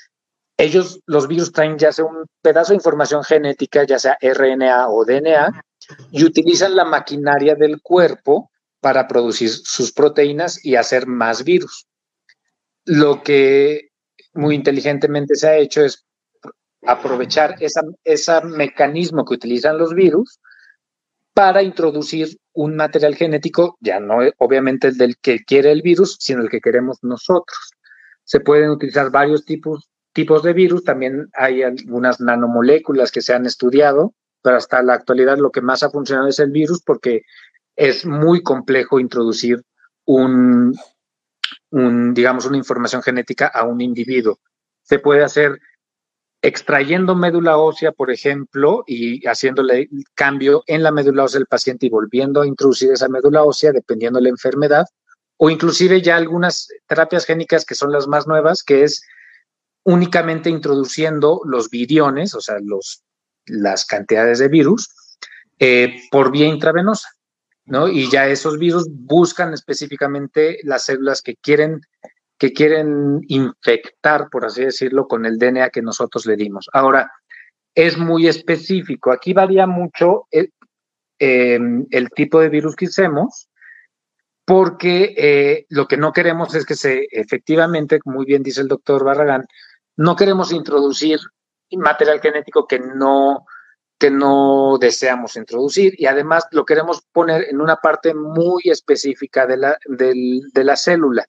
ellos, 0.56 1.00
los 1.04 1.28
virus 1.28 1.52
traen 1.52 1.76
ya 1.76 1.92
sea 1.92 2.06
un 2.06 2.24
pedazo 2.40 2.72
de 2.72 2.76
información 2.76 3.22
genética, 3.22 3.84
ya 3.84 3.98
sea 3.98 4.16
RNA 4.22 4.88
o 4.88 5.04
DNA, 5.04 5.62
y 6.10 6.24
utilizan 6.24 6.74
la 6.74 6.86
maquinaria 6.86 7.54
del 7.54 7.82
cuerpo 7.82 8.50
para 8.80 9.06
producir 9.06 9.50
sus 9.50 9.92
proteínas 9.92 10.64
y 10.64 10.76
hacer 10.76 11.06
más 11.06 11.44
virus. 11.44 11.86
Lo 12.86 13.22
que 13.22 13.90
muy 14.32 14.54
inteligentemente 14.54 15.34
se 15.34 15.48
ha 15.48 15.56
hecho 15.58 15.82
es 15.82 16.06
aprovechar 16.86 17.56
ese 17.58 18.40
mecanismo 18.44 19.24
que 19.24 19.34
utilizan 19.34 19.78
los 19.78 19.94
virus 19.94 20.40
para 21.32 21.62
introducir 21.62 22.38
un 22.52 22.76
material 22.76 23.16
genético, 23.16 23.76
ya 23.80 23.98
no 23.98 24.18
obviamente 24.38 24.88
el 24.88 24.96
del 24.96 25.16
que 25.18 25.44
quiere 25.44 25.72
el 25.72 25.82
virus, 25.82 26.16
sino 26.20 26.42
el 26.42 26.48
que 26.48 26.60
queremos 26.60 26.98
nosotros. 27.02 27.72
Se 28.22 28.40
pueden 28.40 28.70
utilizar 28.70 29.10
varios 29.10 29.44
tipos, 29.44 29.90
tipos 30.12 30.42
de 30.44 30.52
virus, 30.52 30.84
también 30.84 31.28
hay 31.34 31.62
algunas 31.62 32.20
nanomoléculas 32.20 33.10
que 33.10 33.20
se 33.20 33.34
han 33.34 33.46
estudiado, 33.46 34.14
pero 34.42 34.56
hasta 34.56 34.82
la 34.82 34.94
actualidad 34.94 35.38
lo 35.38 35.50
que 35.50 35.60
más 35.60 35.82
ha 35.82 35.90
funcionado 35.90 36.28
es 36.28 36.38
el 36.38 36.50
virus 36.50 36.80
porque 36.82 37.22
es 37.74 38.06
muy 38.06 38.42
complejo 38.42 39.00
introducir 39.00 39.60
un, 40.04 40.74
un 41.70 42.14
digamos, 42.14 42.46
una 42.46 42.58
información 42.58 43.02
genética 43.02 43.48
a 43.48 43.64
un 43.64 43.80
individuo. 43.80 44.38
Se 44.82 45.00
puede 45.00 45.24
hacer 45.24 45.58
extrayendo 46.44 47.14
médula 47.14 47.56
ósea, 47.56 47.90
por 47.90 48.10
ejemplo, 48.10 48.84
y 48.86 49.26
haciéndole 49.26 49.88
cambio 50.14 50.62
en 50.66 50.82
la 50.82 50.90
médula 50.90 51.24
ósea 51.24 51.38
del 51.38 51.46
paciente 51.46 51.86
y 51.86 51.88
volviendo 51.88 52.42
a 52.42 52.46
introducir 52.46 52.92
esa 52.92 53.08
médula 53.08 53.42
ósea 53.42 53.72
dependiendo 53.72 54.18
de 54.18 54.24
la 54.24 54.28
enfermedad, 54.28 54.84
o 55.38 55.48
inclusive 55.48 56.02
ya 56.02 56.16
algunas 56.16 56.68
terapias 56.86 57.24
génicas 57.24 57.64
que 57.64 57.74
son 57.74 57.90
las 57.92 58.06
más 58.08 58.26
nuevas, 58.26 58.62
que 58.62 58.84
es 58.84 59.02
únicamente 59.84 60.50
introduciendo 60.50 61.40
los 61.46 61.70
viriones, 61.70 62.34
o 62.34 62.42
sea, 62.42 62.56
los, 62.62 63.02
las 63.46 63.86
cantidades 63.86 64.38
de 64.38 64.48
virus, 64.48 64.90
eh, 65.58 65.98
por 66.10 66.30
vía 66.30 66.46
intravenosa, 66.46 67.08
¿no? 67.64 67.88
Y 67.88 68.10
ya 68.10 68.26
esos 68.26 68.58
virus 68.58 68.86
buscan 68.90 69.54
específicamente 69.54 70.58
las 70.62 70.84
células 70.84 71.22
que 71.22 71.36
quieren 71.36 71.80
que 72.44 72.52
quieren 72.52 73.22
infectar, 73.28 74.28
por 74.28 74.44
así 74.44 74.64
decirlo, 74.64 75.08
con 75.08 75.24
el 75.24 75.38
DNA 75.38 75.70
que 75.70 75.80
nosotros 75.80 76.26
le 76.26 76.36
dimos. 76.36 76.68
Ahora, 76.74 77.10
es 77.74 77.96
muy 77.96 78.28
específico. 78.28 79.10
Aquí 79.12 79.32
varía 79.32 79.66
mucho 79.66 80.26
el, 80.30 80.52
em, 81.18 81.86
tipo 82.14 82.40
de 82.40 82.50
virus 82.50 82.76
que 82.76 82.84
usemos, 82.84 83.48
porque 84.44 85.14
eh, 85.16 85.66
lo 85.70 85.88
que 85.88 85.96
no 85.96 86.12
queremos 86.12 86.54
es 86.54 86.66
que 86.66 86.74
se, 86.74 87.08
efectivamente, 87.10 87.98
muy 88.04 88.26
bien 88.26 88.42
dice 88.42 88.60
el 88.60 88.68
doctor 88.68 89.04
Barragán, 89.04 89.46
no 89.96 90.14
queremos 90.14 90.52
introducir 90.52 91.20
material 91.70 92.20
genético 92.20 92.66
que 92.66 92.78
no, 92.78 93.46
que 93.98 94.10
no 94.10 94.76
deseamos 94.78 95.36
introducir 95.36 95.94
y 95.96 96.04
además 96.04 96.44
lo 96.50 96.66
queremos 96.66 97.00
poner 97.10 97.46
en 97.48 97.62
una 97.62 97.76
parte 97.76 98.12
muy 98.12 98.64
específica 98.66 99.46
de 99.46 99.56
la, 99.56 99.78
de 99.88 100.64
la 100.64 100.76
célula. 100.76 101.26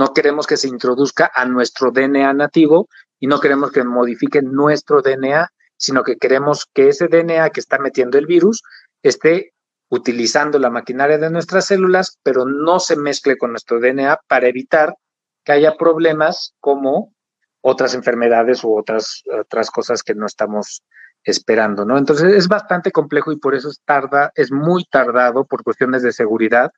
No 0.00 0.14
queremos 0.14 0.46
que 0.46 0.56
se 0.56 0.66
introduzca 0.66 1.30
a 1.34 1.44
nuestro 1.44 1.90
DNA 1.90 2.32
nativo 2.32 2.88
y 3.18 3.26
no 3.26 3.38
queremos 3.38 3.70
que 3.70 3.84
modifique 3.84 4.40
nuestro 4.40 5.02
DNA, 5.02 5.50
sino 5.76 6.02
que 6.04 6.16
queremos 6.16 6.64
que 6.72 6.88
ese 6.88 7.06
DNA 7.08 7.50
que 7.50 7.60
está 7.60 7.78
metiendo 7.78 8.16
el 8.16 8.24
virus 8.24 8.62
esté 9.02 9.52
utilizando 9.90 10.58
la 10.58 10.70
maquinaria 10.70 11.18
de 11.18 11.28
nuestras 11.28 11.66
células, 11.66 12.18
pero 12.22 12.46
no 12.46 12.80
se 12.80 12.96
mezcle 12.96 13.36
con 13.36 13.50
nuestro 13.50 13.78
DNA 13.78 14.20
para 14.26 14.48
evitar 14.48 14.94
que 15.44 15.52
haya 15.52 15.76
problemas 15.76 16.54
como 16.60 17.12
otras 17.60 17.92
enfermedades 17.92 18.64
u 18.64 18.78
otras, 18.78 19.22
otras 19.38 19.70
cosas 19.70 20.02
que 20.02 20.14
no 20.14 20.24
estamos 20.24 20.82
esperando, 21.24 21.84
¿no? 21.84 21.98
Entonces 21.98 22.32
es 22.32 22.48
bastante 22.48 22.90
complejo 22.90 23.32
y 23.32 23.38
por 23.38 23.54
eso 23.54 23.68
es 23.68 23.82
tarda, 23.84 24.32
es 24.34 24.50
muy 24.50 24.86
tardado 24.86 25.44
por 25.44 25.62
cuestiones 25.62 26.02
de 26.02 26.12
seguridad. 26.12 26.70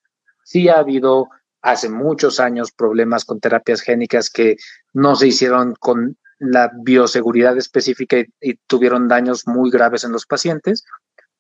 Sí 0.43 0.69
ha 0.69 0.81
habido 0.81 1.29
hace 1.63 1.89
muchos 1.89 2.41
años 2.41 2.73
problemas 2.73 3.25
con 3.25 3.41
terapias 3.41 3.81
génicas 3.81 4.29
que 4.29 4.57
no 4.93 5.15
se 5.17 5.29
hicieron 5.29 5.75
con 5.79 6.19
la 6.39 6.73
bioseguridad 6.75 7.57
específica 7.57 8.17
y, 8.41 8.55
tuvieron 8.67 9.07
daños 9.07 9.47
muy 9.47 9.71
graves 9.71 10.03
en 10.05 10.13
los 10.13 10.27
pacientes. 10.27 10.85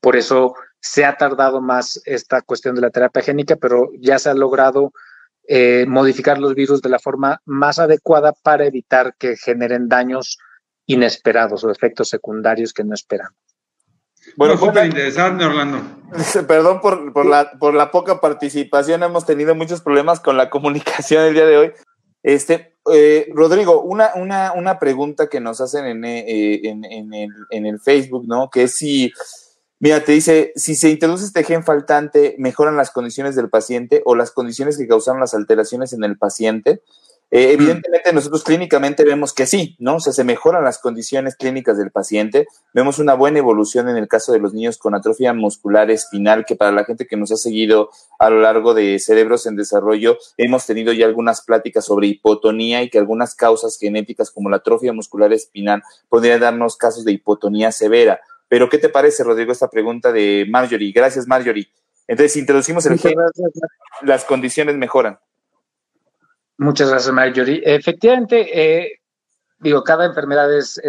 Por 0.00 0.16
eso 0.16 0.54
se 0.80 1.04
ha 1.04 1.16
tardado 1.16 1.60
más 1.60 2.00
esta 2.04 2.40
cuestión 2.42 2.76
de 2.76 2.82
la 2.82 2.90
terapia 2.90 3.22
génica, 3.22 3.56
pero 3.56 3.90
ya 3.98 4.18
se 4.18 4.30
ha 4.30 4.34
logrado 4.34 4.92
eh, 5.48 5.86
modificar 5.88 6.38
los 6.38 6.54
virus 6.54 6.82
de 6.82 6.88
la 6.88 7.00
forma 7.00 7.40
más 7.44 7.80
adecuada 7.80 8.32
para 8.32 8.64
evitar 8.64 9.14
que 9.18 9.36
generen 9.36 9.88
daños 9.88 10.38
inesperados 10.86 11.64
o 11.64 11.70
efectos 11.70 12.08
secundarios 12.08 12.72
que 12.72 12.84
no 12.84 12.94
esperamos. 12.94 13.41
Bueno, 14.36 14.56
súper 14.56 14.86
interesante, 14.86 15.44
Orlando. 15.44 15.80
Perdón 16.46 16.80
por, 16.80 17.12
por, 17.12 17.26
la, 17.26 17.52
por 17.58 17.74
la 17.74 17.90
poca 17.90 18.20
participación, 18.20 19.02
hemos 19.02 19.26
tenido 19.26 19.54
muchos 19.54 19.80
problemas 19.80 20.20
con 20.20 20.36
la 20.36 20.50
comunicación 20.50 21.24
el 21.24 21.34
día 21.34 21.46
de 21.46 21.56
hoy. 21.56 21.72
Este, 22.22 22.76
eh, 22.92 23.28
Rodrigo, 23.34 23.82
una, 23.82 24.12
una, 24.14 24.52
una, 24.52 24.78
pregunta 24.78 25.28
que 25.28 25.40
nos 25.40 25.60
hacen 25.60 25.86
en, 25.86 26.04
eh, 26.04 26.60
en, 26.68 26.84
en, 26.84 27.14
el, 27.14 27.30
en, 27.50 27.66
el, 27.66 27.80
Facebook, 27.80 28.26
¿no? 28.26 28.48
Que 28.50 28.64
es 28.64 28.76
si, 28.76 29.12
mira, 29.80 30.04
te 30.04 30.12
dice, 30.12 30.52
si 30.54 30.76
se 30.76 30.90
introduce 30.90 31.24
este 31.24 31.42
gen 31.42 31.64
faltante, 31.64 32.36
¿mejoran 32.38 32.76
las 32.76 32.90
condiciones 32.90 33.34
del 33.34 33.50
paciente 33.50 34.02
o 34.04 34.14
las 34.14 34.30
condiciones 34.30 34.78
que 34.78 34.86
causaron 34.86 35.20
las 35.20 35.34
alteraciones 35.34 35.92
en 35.92 36.04
el 36.04 36.16
paciente? 36.16 36.82
Eh, 37.34 37.52
evidentemente 37.54 38.12
nosotros 38.12 38.44
clínicamente 38.44 39.04
vemos 39.04 39.32
que 39.32 39.46
sí, 39.46 39.74
¿no? 39.78 39.96
O 39.96 40.00
sea, 40.00 40.12
se 40.12 40.22
mejoran 40.22 40.64
las 40.64 40.78
condiciones 40.78 41.34
clínicas 41.34 41.78
del 41.78 41.90
paciente, 41.90 42.46
vemos 42.74 42.98
una 42.98 43.14
buena 43.14 43.38
evolución 43.38 43.88
en 43.88 43.96
el 43.96 44.06
caso 44.06 44.32
de 44.32 44.38
los 44.38 44.52
niños 44.52 44.76
con 44.76 44.94
atrofia 44.94 45.32
muscular 45.32 45.90
espinal, 45.90 46.44
que 46.44 46.56
para 46.56 46.72
la 46.72 46.84
gente 46.84 47.06
que 47.06 47.16
nos 47.16 47.32
ha 47.32 47.38
seguido 47.38 47.88
a 48.18 48.28
lo 48.28 48.42
largo 48.42 48.74
de 48.74 48.98
cerebros 48.98 49.46
en 49.46 49.56
desarrollo, 49.56 50.18
hemos 50.36 50.66
tenido 50.66 50.92
ya 50.92 51.06
algunas 51.06 51.40
pláticas 51.40 51.86
sobre 51.86 52.08
hipotonía 52.08 52.82
y 52.82 52.90
que 52.90 52.98
algunas 52.98 53.34
causas 53.34 53.78
genéticas 53.80 54.30
como 54.30 54.50
la 54.50 54.58
atrofia 54.58 54.92
muscular 54.92 55.32
espinal 55.32 55.82
podrían 56.10 56.40
darnos 56.40 56.76
casos 56.76 57.02
de 57.06 57.12
hipotonía 57.12 57.72
severa. 57.72 58.20
Pero, 58.48 58.68
¿qué 58.68 58.76
te 58.76 58.90
parece, 58.90 59.24
Rodrigo, 59.24 59.52
esta 59.52 59.70
pregunta 59.70 60.12
de 60.12 60.46
Marjorie? 60.50 60.92
Gracias, 60.92 61.26
Marjorie. 61.26 61.70
Entonces, 62.06 62.34
si 62.34 62.40
introducimos 62.40 62.84
el 62.84 62.98
gen, 62.98 63.14
las 64.02 64.24
condiciones 64.24 64.76
mejoran. 64.76 65.18
Muchas 66.62 66.90
gracias, 66.90 67.12
Marjorie. 67.12 67.60
Efectivamente, 67.64 68.46
eh, 68.54 69.00
digo, 69.58 69.82
cada 69.82 70.06
enfermedad 70.06 70.56
es, 70.56 70.80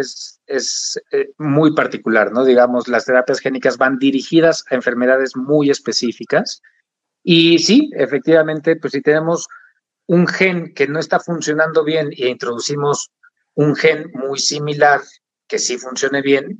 es, 0.46 1.02
eh, 1.10 1.32
muy 1.38 1.74
particular, 1.74 2.30
¿no? 2.30 2.44
Digamos, 2.44 2.86
las 2.86 3.06
terapias 3.06 3.40
génicas 3.40 3.76
van 3.76 3.98
dirigidas 3.98 4.64
a 4.70 4.76
enfermedades 4.76 5.34
muy 5.34 5.70
específicas. 5.70 6.62
Y 7.24 7.58
sí, 7.58 7.90
efectivamente, 7.96 8.76
pues 8.76 8.92
si 8.92 9.02
tenemos 9.02 9.48
un 10.06 10.28
gen 10.28 10.74
que 10.74 10.86
no 10.86 11.00
está 11.00 11.18
funcionando 11.18 11.82
bien 11.82 12.10
e 12.16 12.28
introducimos 12.28 13.10
un 13.54 13.74
gen 13.74 14.12
muy 14.14 14.38
similar 14.38 15.00
que 15.48 15.58
sí 15.58 15.76
funcione 15.76 16.22
bien 16.22 16.56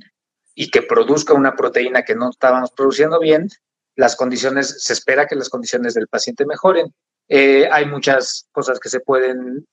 y 0.55 0.69
que 0.71 0.81
produzca 0.81 1.33
una 1.33 1.55
proteína 1.55 2.03
que 2.03 2.15
no 2.15 2.31
estábamos 2.31 2.71
produciendo 2.71 3.21
bien, 3.21 3.47
las 3.95 4.17
condiciones, 4.17 4.83
se 4.83 4.91
espera 4.91 5.25
que 5.25 5.37
las 5.37 5.47
condiciones 5.47 5.93
del 5.93 6.09
paciente 6.09 6.45
mejoren. 6.45 6.93
Eh, 7.27 7.67
hay 7.71 7.85
muchas 7.85 8.47
cosas 8.51 8.79
que 8.79 8.89
se 8.89 8.99
pueden 8.99 9.65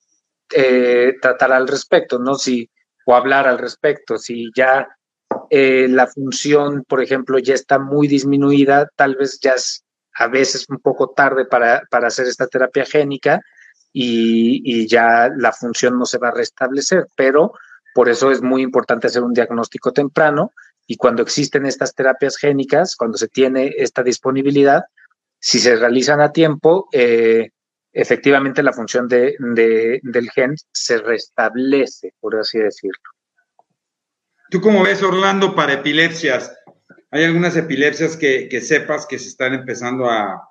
eh, 0.51 1.13
tratar 1.21 1.51
al 1.51 1.67
respecto, 1.67 2.19
¿no? 2.19 2.35
Si, 2.35 2.69
o 3.05 3.15
hablar 3.15 3.47
al 3.47 3.57
respecto. 3.57 4.17
Si 4.17 4.51
ya 4.55 4.87
eh, 5.49 5.87
la 5.89 6.07
función, 6.07 6.83
por 6.87 7.01
ejemplo, 7.01 7.39
ya 7.39 7.53
está 7.53 7.79
muy 7.79 8.07
disminuida, 8.07 8.89
tal 8.95 9.15
vez 9.15 9.39
ya 9.41 9.53
es 9.53 9.83
a 10.15 10.27
veces 10.27 10.65
un 10.69 10.79
poco 10.79 11.09
tarde 11.09 11.45
para, 11.45 11.81
para 11.89 12.07
hacer 12.07 12.27
esta 12.27 12.47
terapia 12.47 12.85
génica 12.85 13.41
y, 13.91 14.61
y, 14.63 14.87
ya 14.87 15.29
la 15.35 15.51
función 15.51 15.97
no 15.97 16.05
se 16.05 16.19
va 16.19 16.27
a 16.27 16.33
restablecer, 16.35 17.07
pero 17.15 17.53
por 17.95 18.09
eso 18.09 18.31
es 18.31 18.41
muy 18.41 18.61
importante 18.61 19.07
hacer 19.07 19.23
un 19.23 19.33
diagnóstico 19.33 19.91
temprano 19.91 20.51
y 20.85 20.97
cuando 20.97 21.23
existen 21.23 21.65
estas 21.65 21.95
terapias 21.95 22.37
génicas, 22.37 22.95
cuando 22.95 23.17
se 23.17 23.27
tiene 23.27 23.73
esta 23.77 24.03
disponibilidad, 24.03 24.83
si 25.43 25.59
se 25.59 25.75
realizan 25.75 26.21
a 26.21 26.31
tiempo, 26.31 26.87
eh, 26.93 27.49
efectivamente 27.91 28.63
la 28.63 28.71
función 28.71 29.09
de, 29.09 29.35
del 30.01 30.31
gen 30.31 30.55
se 30.71 30.99
restablece, 30.99 32.13
por 32.21 32.37
así 32.37 32.59
decirlo. 32.59 33.03
¿Tú 34.49 34.61
cómo 34.61 34.83
ves, 34.83 35.03
Orlando, 35.03 35.53
para 35.53 35.73
epilepsias? 35.73 36.55
¿Hay 37.11 37.25
algunas 37.25 37.57
epilepsias 37.57 38.15
que, 38.15 38.61
sepas 38.61 39.05
que 39.05 39.19
se 39.19 39.27
están 39.27 39.53
empezando 39.53 40.09
a 40.09 40.47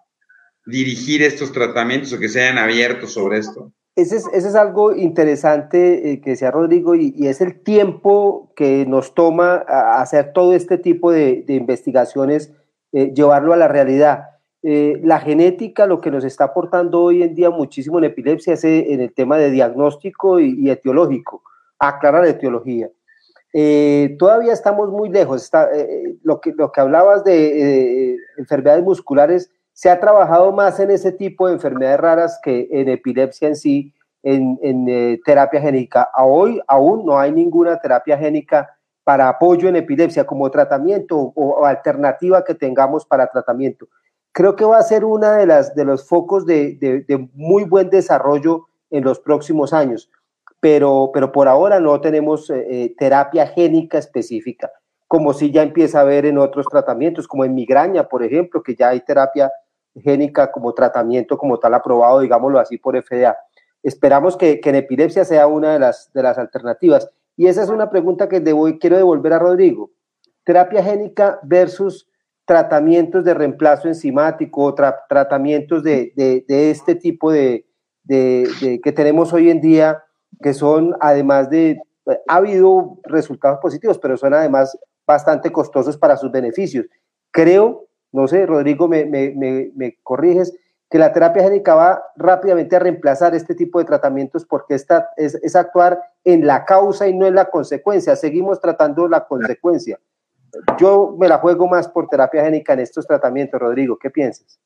dirigir 0.66 1.22
estos 1.22 1.52
tratamientos 1.52 2.12
o 2.12 2.18
que 2.18 2.28
se 2.28 2.42
hayan 2.42 2.58
abierto 2.58 3.06
sobre 3.06 3.38
esto? 3.38 3.72
Ese 3.96 4.16
es, 4.16 4.26
es 4.26 4.54
algo 4.54 4.94
interesante 4.94 6.12
eh, 6.12 6.20
que 6.20 6.30
decía 6.30 6.50
Rodrigo 6.50 6.94
y, 6.96 7.14
es 7.26 7.40
el 7.40 7.62
tiempo 7.62 8.52
que 8.56 8.84
nos 8.84 9.14
toma 9.14 9.54
hacer 9.54 10.34
todo 10.34 10.52
este 10.52 10.76
tipo 10.76 11.10
de, 11.10 11.46
investigaciones, 11.48 12.52
eh, 12.92 13.10
llevarlo 13.14 13.54
a 13.54 13.56
la 13.56 13.68
realidad. 13.68 14.31
Eh, 14.64 15.00
la 15.02 15.18
genética 15.18 15.86
lo 15.86 16.00
que 16.00 16.12
nos 16.12 16.22
está 16.22 16.44
aportando 16.44 17.02
hoy 17.02 17.24
en 17.24 17.34
día 17.34 17.50
muchísimo 17.50 17.98
en 17.98 18.04
epilepsia 18.04 18.54
es 18.54 18.64
eh, 18.64 18.92
en 18.92 19.00
el 19.00 19.12
tema 19.12 19.36
de 19.36 19.50
diagnóstico 19.50 20.38
y, 20.38 20.70
etiológico, 20.70 21.42
aclarar 21.78 22.22
la 22.22 22.30
etiología. 22.30 22.88
Eh, 23.52 24.14
todavía 24.20 24.52
estamos 24.52 24.88
muy 24.90 25.08
lejos. 25.08 25.50
Lo, 26.22 26.40
que, 26.40 26.52
lo 26.52 26.70
que 26.70 26.80
hablabas 26.80 27.24
de 27.24 28.16
enfermedades 28.38 28.84
musculares, 28.84 29.50
se 29.72 29.90
ha 29.90 29.98
trabajado 29.98 30.52
más 30.52 30.78
en 30.78 30.90
ese 30.90 31.10
tipo 31.12 31.48
de 31.48 31.54
enfermedades 31.54 31.98
raras 31.98 32.40
que 32.42 32.68
en 32.70 32.88
epilepsia 32.88 33.48
en 33.48 33.56
sí, 33.56 33.92
en, 34.22 34.58
en 34.62 35.20
terapia 35.24 35.60
génica. 35.60 36.08
A 36.14 36.24
hoy 36.24 36.60
aún 36.68 37.04
no 37.04 37.18
hay 37.18 37.32
ninguna 37.32 37.80
terapia 37.80 38.16
génica 38.16 38.70
para 39.02 39.28
apoyo 39.28 39.68
en 39.68 39.76
epilepsia 39.76 40.24
como 40.24 40.48
tratamiento 40.50 41.32
o 41.34 41.66
alternativa 41.66 42.44
que 42.44 42.54
tengamos 42.54 43.04
para 43.04 43.26
tratamiento 43.26 43.88
creo 44.32 44.56
que 44.56 44.64
va 44.64 44.78
a 44.78 44.82
ser 44.82 45.04
uno 45.04 45.30
de, 45.30 45.46
las, 45.46 45.74
de 45.74 45.84
los 45.84 46.08
focos 46.08 46.46
de, 46.46 47.28
muy 47.34 47.64
buen 47.64 47.90
desarrollo 47.90 48.68
en 48.90 49.04
los 49.04 49.20
próximos 49.20 49.72
años, 49.72 50.10
pero, 50.60 51.10
pero 51.12 51.32
por 51.32 51.48
ahora 51.48 51.80
no 51.80 52.00
tenemos 52.00 52.50
eh, 52.50 52.66
eh, 52.68 52.94
terapia 52.98 53.46
génica 53.46 53.98
específica, 53.98 54.70
como 55.06 55.32
si 55.32 55.50
ya 55.50 55.62
empieza 55.62 55.98
a 55.98 56.02
haber 56.02 56.26
en 56.26 56.38
otros 56.38 56.66
tratamientos, 56.66 57.28
como 57.28 57.44
en 57.44 57.54
migraña, 57.54 58.08
por 58.08 58.22
ejemplo, 58.22 58.62
que 58.62 58.74
ya 58.74 58.88
hay 58.88 59.00
terapia 59.00 59.52
génica 59.94 60.50
como 60.50 60.72
tratamiento 60.72 61.36
como 61.36 61.58
tal 61.58 61.74
aprobado, 61.74 62.20
digámoslo 62.20 62.58
así, 62.58 62.78
por 62.78 63.00
FDA. 63.00 63.36
Esperamos 63.82 64.36
que, 64.36 64.60
en 64.62 64.74
epilepsia 64.74 65.24
sea 65.24 65.46
una 65.46 65.74
de 65.74 65.78
las, 65.78 66.10
de 66.14 66.22
las 66.22 66.38
alternativas. 66.38 67.10
Y 67.36 67.46
esa 67.46 67.62
es 67.62 67.68
una 67.68 67.90
pregunta 67.90 68.28
que 68.28 68.42
quiero 68.80 68.96
devolver 68.96 69.32
a 69.32 69.38
Rodrigo. 69.38 69.90
Terapia 70.44 70.82
génica 70.82 71.40
versus 71.42 72.08
tratamientos 72.44 73.24
de 73.24 73.34
reemplazo 73.34 73.88
enzimático, 73.88 74.74
tratamientos 74.74 75.82
de, 75.82 76.12
este 76.48 76.94
tipo 76.94 77.30
de, 77.30 77.66
que 78.06 78.92
tenemos 78.94 79.32
hoy 79.32 79.50
en 79.50 79.60
día, 79.60 80.02
que 80.40 80.54
son 80.54 80.94
además 81.00 81.50
de, 81.50 81.80
ha 82.26 82.36
habido 82.36 82.98
resultados 83.04 83.58
positivos, 83.60 83.98
pero 83.98 84.16
son 84.16 84.34
además 84.34 84.76
bastante 85.06 85.52
costosos 85.52 85.96
para 85.96 86.16
sus 86.16 86.32
beneficios. 86.32 86.86
Creo, 87.30 87.86
no 88.10 88.26
sé, 88.26 88.44
Rodrigo, 88.46 88.88
me, 88.88 89.04
me, 89.04 89.98
corriges, 90.02 90.54
que 90.90 90.98
la 90.98 91.12
terapia 91.12 91.44
génica 91.44 91.74
va 91.74 92.02
rápidamente 92.16 92.76
a 92.76 92.80
reemplazar 92.80 93.34
este 93.34 93.54
tipo 93.54 93.78
de 93.78 93.86
tratamientos 93.86 94.44
porque 94.44 94.74
esta 94.74 95.08
es, 95.16 95.36
es 95.36 95.56
actuar 95.56 96.02
en 96.24 96.46
la 96.46 96.66
causa 96.66 97.08
y 97.08 97.14
no 97.16 97.26
en 97.26 97.34
la 97.34 97.46
consecuencia. 97.46 98.14
Seguimos 98.14 98.60
tratando 98.60 99.08
la 99.08 99.26
consecuencia 99.26 99.98
yo 100.78 101.14
me 101.18 101.28
la 101.28 101.38
juego 101.38 101.68
más 101.68 101.88
por 101.88 102.08
terapia 102.08 102.44
génica 102.44 102.72
en 102.72 102.80
estos 102.80 103.06
tratamientos, 103.06 103.60
Rodrigo. 103.60 103.98
¿Qué 103.98 104.10
piensas? 104.10 104.58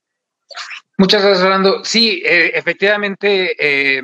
Muchas 0.99 1.23
gracias, 1.23 1.45
Orlando. 1.45 1.85
Sí, 1.85 2.23
eh, 2.25 2.53
efectivamente 2.55 3.55
eh, 3.59 4.03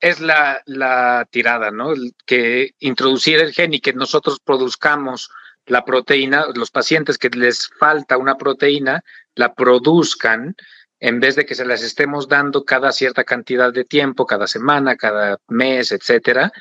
es 0.00 0.20
la, 0.20 1.28
tirada, 1.30 1.70
¿no? 1.70 1.92
Que 2.26 2.70
introducir 2.80 3.38
el 3.38 3.52
gen 3.52 3.74
y 3.74 3.80
que 3.80 3.92
nosotros 3.92 4.40
produzcamos 4.40 5.30
la 5.66 5.84
proteína, 5.84 6.46
los 6.54 6.70
pacientes 6.70 7.18
que 7.18 7.28
les 7.28 7.68
falta 7.78 8.16
una 8.16 8.36
proteína, 8.36 9.04
la 9.34 9.54
produzcan 9.54 10.56
en 10.98 11.20
vez 11.20 11.36
de 11.36 11.44
que 11.44 11.54
se 11.54 11.64
las 11.64 11.82
estemos 11.82 12.28
dando 12.28 12.64
cada 12.64 12.92
cierta 12.92 13.24
cantidad 13.24 13.72
de 13.72 13.84
tiempo, 13.84 14.26
cada 14.26 14.46
semana, 14.46 14.96
cada 14.96 15.38
mes, 15.48 15.92
etcétera, 15.92 16.52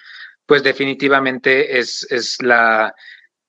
pues 0.45 0.63
definitivamente 0.63 1.79
es, 1.79 2.07
es 2.11 2.41
la, 2.41 2.93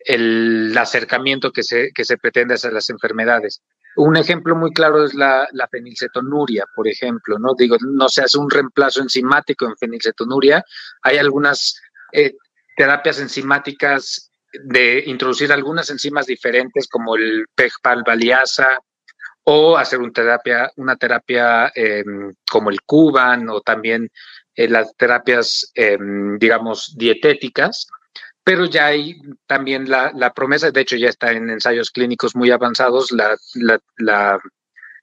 el 0.04 0.76
acercamiento 0.76 1.52
que 1.52 1.62
se, 1.62 1.90
que 1.94 2.04
se 2.04 2.18
pretende 2.18 2.54
hacer 2.54 2.72
las 2.72 2.90
enfermedades. 2.90 3.62
Un 3.94 4.16
ejemplo 4.16 4.56
muy 4.56 4.72
claro 4.72 5.04
es 5.04 5.14
la, 5.14 5.46
fenilcetonuria, 5.70 6.64
por 6.74 6.88
ejemplo, 6.88 7.38
¿no? 7.38 7.54
Digo, 7.54 7.76
no 7.80 8.08
se 8.08 8.22
hace 8.22 8.38
un 8.38 8.50
reemplazo 8.50 9.02
enzimático 9.02 9.66
en 9.66 9.76
fenilcetonuria. 9.76 10.64
Hay 11.02 11.18
algunas 11.18 11.80
eh, 12.12 12.34
terapias 12.76 13.20
enzimáticas 13.20 14.30
de 14.64 15.02
introducir 15.06 15.52
algunas 15.52 15.90
enzimas 15.90 16.26
diferentes, 16.26 16.88
como 16.88 17.16
el 17.16 17.46
PEGPAL 17.54 18.02
valiasa 18.06 18.78
o 19.44 19.76
hacer 19.76 19.98
una 19.98 20.12
terapia, 20.12 20.70
una 20.76 20.96
terapia 20.96 21.70
em, 21.74 22.32
como 22.50 22.70
el 22.70 22.80
Cuban 22.82 23.48
o 23.50 23.60
también 23.60 24.08
eh, 24.54 24.68
las 24.68 24.94
terapias, 24.96 25.70
em, 25.74 26.38
digamos, 26.38 26.94
dietéticas, 26.96 27.88
pero 28.44 28.64
ya 28.66 28.86
hay 28.86 29.20
también 29.46 29.88
la, 29.88 30.32
promesa, 30.34 30.70
de 30.70 30.80
hecho 30.80 30.96
ya 30.96 31.08
está 31.08 31.32
en 31.32 31.48
ensayos 31.48 31.90
clínicos 31.90 32.34
muy 32.34 32.50
avanzados, 32.50 33.12
la, 33.12 34.40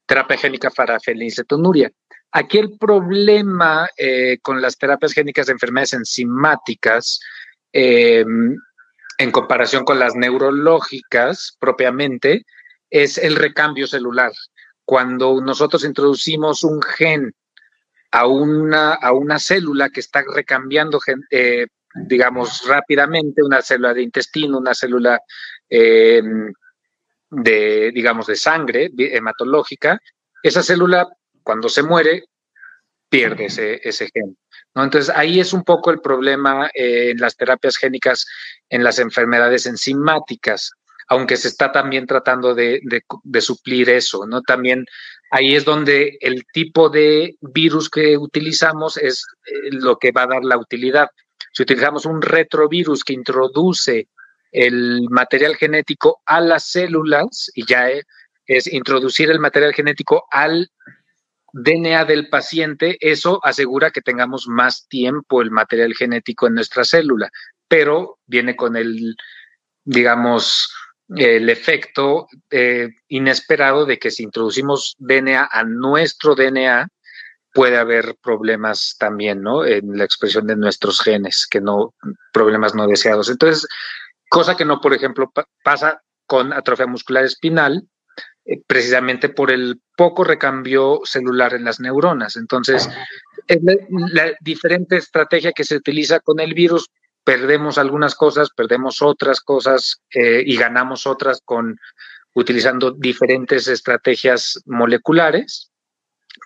terapia 0.06 0.38
génica 0.38 0.70
para 0.72 1.00
fenilcetonuria. 1.00 1.92
Aquí 2.32 2.58
el 2.58 2.78
problema 2.78 3.88
eh, 3.98 4.40
con 4.42 4.62
las 4.62 4.78
terapias 4.78 5.14
génicas 5.14 5.48
de 5.48 5.54
enfermedades 5.54 5.94
enzimáticas, 5.94 7.20
em, 7.72 8.56
en 9.18 9.32
comparación 9.32 9.86
con 9.86 10.00
las 10.00 10.16
neurológicas 10.16 11.56
propiamente, 11.60 12.46
es 12.90 13.18
el 13.18 13.36
recambio 13.36 13.88
celular. 13.88 14.32
Cuando 14.84 15.40
nosotros 15.42 15.84
introducimos 15.84 16.64
un 16.64 16.82
gen 16.82 17.34
a 18.12 18.26
una, 18.26 18.94
a 18.94 19.12
una 19.14 19.38
célula 19.40 19.90
que 19.90 20.00
está 20.00 20.24
recambiando 20.34 21.00
eh, 21.30 21.68
digamos, 21.96 22.64
rápidamente 22.68 23.44
una 23.44 23.62
célula 23.62 23.94
de 23.94 24.04
intestino, 24.04 24.58
una 24.58 24.74
célula 24.74 25.20
eh, 25.70 26.22
de, 27.30 27.92
digamos, 27.94 28.28
de 28.28 28.36
sangre 28.36 28.90
hematológica, 28.98 30.00
esa 30.42 30.64
célula, 30.64 31.08
cuando 31.44 31.70
se 31.70 31.84
muere, 31.84 32.26
pierde 33.10 33.46
ese, 33.46 33.80
ese 33.84 34.10
gen. 34.14 34.38
Entonces, 34.76 35.14
ahí 35.16 35.40
es 35.40 35.52
un 35.52 35.64
poco 35.64 35.92
el 35.92 36.00
problema 36.00 36.70
eh, 36.74 37.10
en 37.12 37.18
las 37.18 37.36
terapias 37.36 37.76
génicas 37.76 38.26
en 38.70 38.84
las 38.84 39.00
enfermedades 39.00 39.66
enzimáticas, 39.66 40.72
aunque 41.08 41.38
se 41.38 41.48
está 41.48 41.72
también 41.72 42.06
tratando 42.06 42.54
de, 42.54 42.80
de 43.24 43.42
suplir 43.42 43.90
eso, 43.90 44.28
¿no? 44.28 44.42
También 44.42 44.86
ahí 45.32 45.56
es 45.56 45.66
donde 45.66 46.18
el 46.22 46.46
tipo 46.54 46.90
de 46.90 47.36
virus 47.42 47.90
que 47.90 48.18
utilizamos 48.18 48.98
es 48.98 49.26
eh, 49.46 49.70
lo 49.72 49.98
que 49.98 50.12
va 50.12 50.24
a 50.24 50.28
dar 50.28 50.44
la 50.44 50.58
utilidad. 50.58 51.10
Si 51.52 51.64
utilizamos 51.64 52.06
un 52.06 52.22
retrovirus 52.22 53.04
que 53.04 53.14
introduce 53.14 54.08
el 54.52 55.08
material 55.10 55.56
genético 55.56 56.22
a 56.26 56.42
las 56.42 56.66
células, 56.66 57.52
y 57.54 57.66
ya 57.66 57.90
es 58.46 58.68
introducir 58.68 59.30
el 59.30 59.40
material 59.40 59.74
genético 59.74 60.26
al 60.32 60.72
DNA 61.54 62.06
del 62.06 62.30
paciente, 62.30 62.98
eso 63.00 63.40
asegura 63.44 63.92
que 63.92 64.02
tengamos 64.02 64.48
más 64.48 64.88
tiempo 64.88 65.42
el 65.42 65.52
material 65.52 65.94
genético 65.94 66.48
en 66.48 66.56
nuestra 66.56 66.84
célula, 66.84 67.32
pero 67.68 68.20
viene 68.26 68.56
con 68.56 68.76
el, 68.76 69.16
digamos, 69.84 70.72
el 71.16 71.50
efecto 71.50 72.28
eh, 72.52 72.90
inesperado 73.08 73.86
de 73.86 73.98
que 73.98 74.12
si 74.12 74.24
introducimos 74.24 74.96
DNA 75.00 75.50
a 75.52 75.64
nuestro 75.64 76.36
DNA, 76.36 76.88
puede 77.54 77.78
haber 77.78 78.16
problemas 78.22 78.96
también, 79.00 79.42
¿no? 79.42 79.66
En 79.66 79.98
la 79.98 80.04
expresión 80.04 80.48
de 80.48 80.56
nuestros 80.56 81.02
genes, 81.02 81.48
que 81.50 81.62
no, 81.62 81.94
problemas 82.32 82.76
no 82.76 82.88
deseados. 82.88 83.30
Entonces, 83.30 83.68
cosa 84.30 84.56
que 84.56 84.66
no, 84.66 84.80
por 84.82 84.94
ejemplo, 84.94 85.32
pasa 85.64 86.02
con 86.26 86.54
atrofia 86.54 86.86
muscular 86.86 87.24
espinal, 87.24 87.88
eh, 88.46 88.62
precisamente 88.66 89.30
por 89.30 89.52
el 89.52 89.82
poco 89.98 90.24
recambio 90.24 91.02
celular 91.04 91.54
en 91.54 91.66
las 91.66 91.80
neuronas. 91.80 92.36
Entonces, 92.36 92.88
es 93.48 93.60
la, 94.14 94.32
diferente 94.40 94.98
estrategia 94.98 95.52
que 95.52 95.64
se 95.64 95.76
utiliza 95.76 96.20
con 96.20 96.40
el 96.40 96.54
virus, 96.54 96.90
perdemos 97.24 97.78
algunas 97.78 98.16
cosas, 98.16 98.50
perdemos 98.56 99.02
otras 99.02 99.42
cosas 99.42 100.02
eh, 100.14 100.44
y 100.46 100.56
ganamos 100.56 101.08
otras 101.08 101.42
con 101.44 101.78
utilizando 102.36 102.92
diferentes 102.92 103.68
estrategias 103.68 104.62
moleculares 104.66 105.69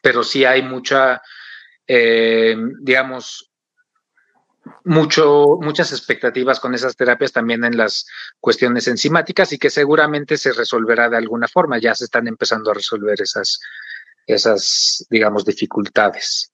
pero 0.04 0.22
sí 0.22 0.44
hay 0.44 0.62
mucha, 0.62 1.22
eh, 1.88 2.58
digamos, 2.82 3.50
mucho, 4.84 5.58
muchas 5.62 5.94
expectativas 5.94 6.60
con 6.60 6.76
esas 6.76 6.98
terapias 6.98 7.32
también 7.32 7.64
en 7.64 7.78
las 7.78 8.06
cuestiones 8.42 8.86
enzimáticas 8.90 9.54
y 9.54 9.58
que 9.58 9.70
seguramente 9.70 10.36
se 10.36 10.52
resolverá 10.52 11.10
de 11.10 11.16
alguna 11.16 11.48
forma. 11.48 11.80
Ya 11.80 11.96
se 11.96 12.04
están 12.04 12.28
empezando 12.28 12.70
a 12.70 12.74
resolver 12.74 13.16
esas, 13.22 13.62
esas 14.28 15.08
digamos, 15.10 15.46
dificultades. 15.46 16.52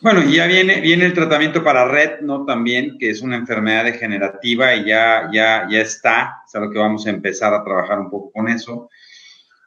Bueno, 0.00 0.22
y 0.22 0.36
ya 0.36 0.46
viene, 0.46 0.80
viene 0.80 1.04
el 1.04 1.12
tratamiento 1.12 1.62
para 1.62 1.86
red, 1.86 2.20
¿no? 2.22 2.46
También, 2.46 2.96
que 2.98 3.10
es 3.10 3.20
una 3.20 3.36
enfermedad 3.36 3.84
degenerativa 3.84 4.74
y 4.74 4.86
ya, 4.86 5.28
ya, 5.30 5.66
ya 5.68 5.80
está, 5.80 6.42
es 6.46 6.54
algo 6.54 6.72
que 6.72 6.78
vamos 6.78 7.06
a 7.06 7.10
empezar 7.10 7.52
a 7.52 7.62
trabajar 7.62 7.98
un 7.98 8.08
poco 8.08 8.30
con 8.32 8.48
eso. 8.48 8.88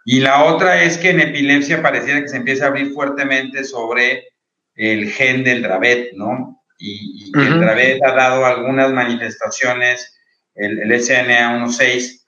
Y 0.05 0.19
la 0.19 0.45
otra 0.45 0.83
es 0.83 0.97
que 0.97 1.11
en 1.11 1.19
epilepsia 1.19 1.81
pareciera 1.81 2.21
que 2.21 2.29
se 2.29 2.37
empieza 2.37 2.65
a 2.65 2.67
abrir 2.69 2.93
fuertemente 2.93 3.63
sobre 3.63 4.29
el 4.75 5.11
gen 5.11 5.43
del 5.43 5.61
Dravet, 5.61 6.13
¿no? 6.13 6.63
Y, 6.79 7.31
el 7.37 7.59
Dravet 7.59 8.03
ha 8.03 8.13
dado 8.13 8.45
algunas 8.45 8.91
manifestaciones, 8.91 10.17
el, 10.55 10.79
el 10.79 10.91
SNA16 10.91 12.21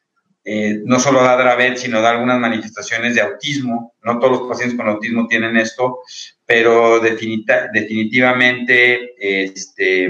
eh, 0.46 0.82
no 0.84 1.00
solo 1.00 1.24
da 1.24 1.38
Dravet, 1.38 1.78
sino 1.78 2.02
da 2.02 2.10
algunas 2.12 2.38
manifestaciones 2.40 3.16
de 3.16 3.22
autismo. 3.22 3.96
No 4.04 4.20
todos 4.20 4.40
los 4.40 4.50
pacientes 4.50 4.78
con 4.78 4.90
autismo 4.90 5.28
tienen 5.28 5.56
esto, 5.58 6.02
pero 6.46 7.00
definitivamente 7.00 9.14
este, 9.18 10.10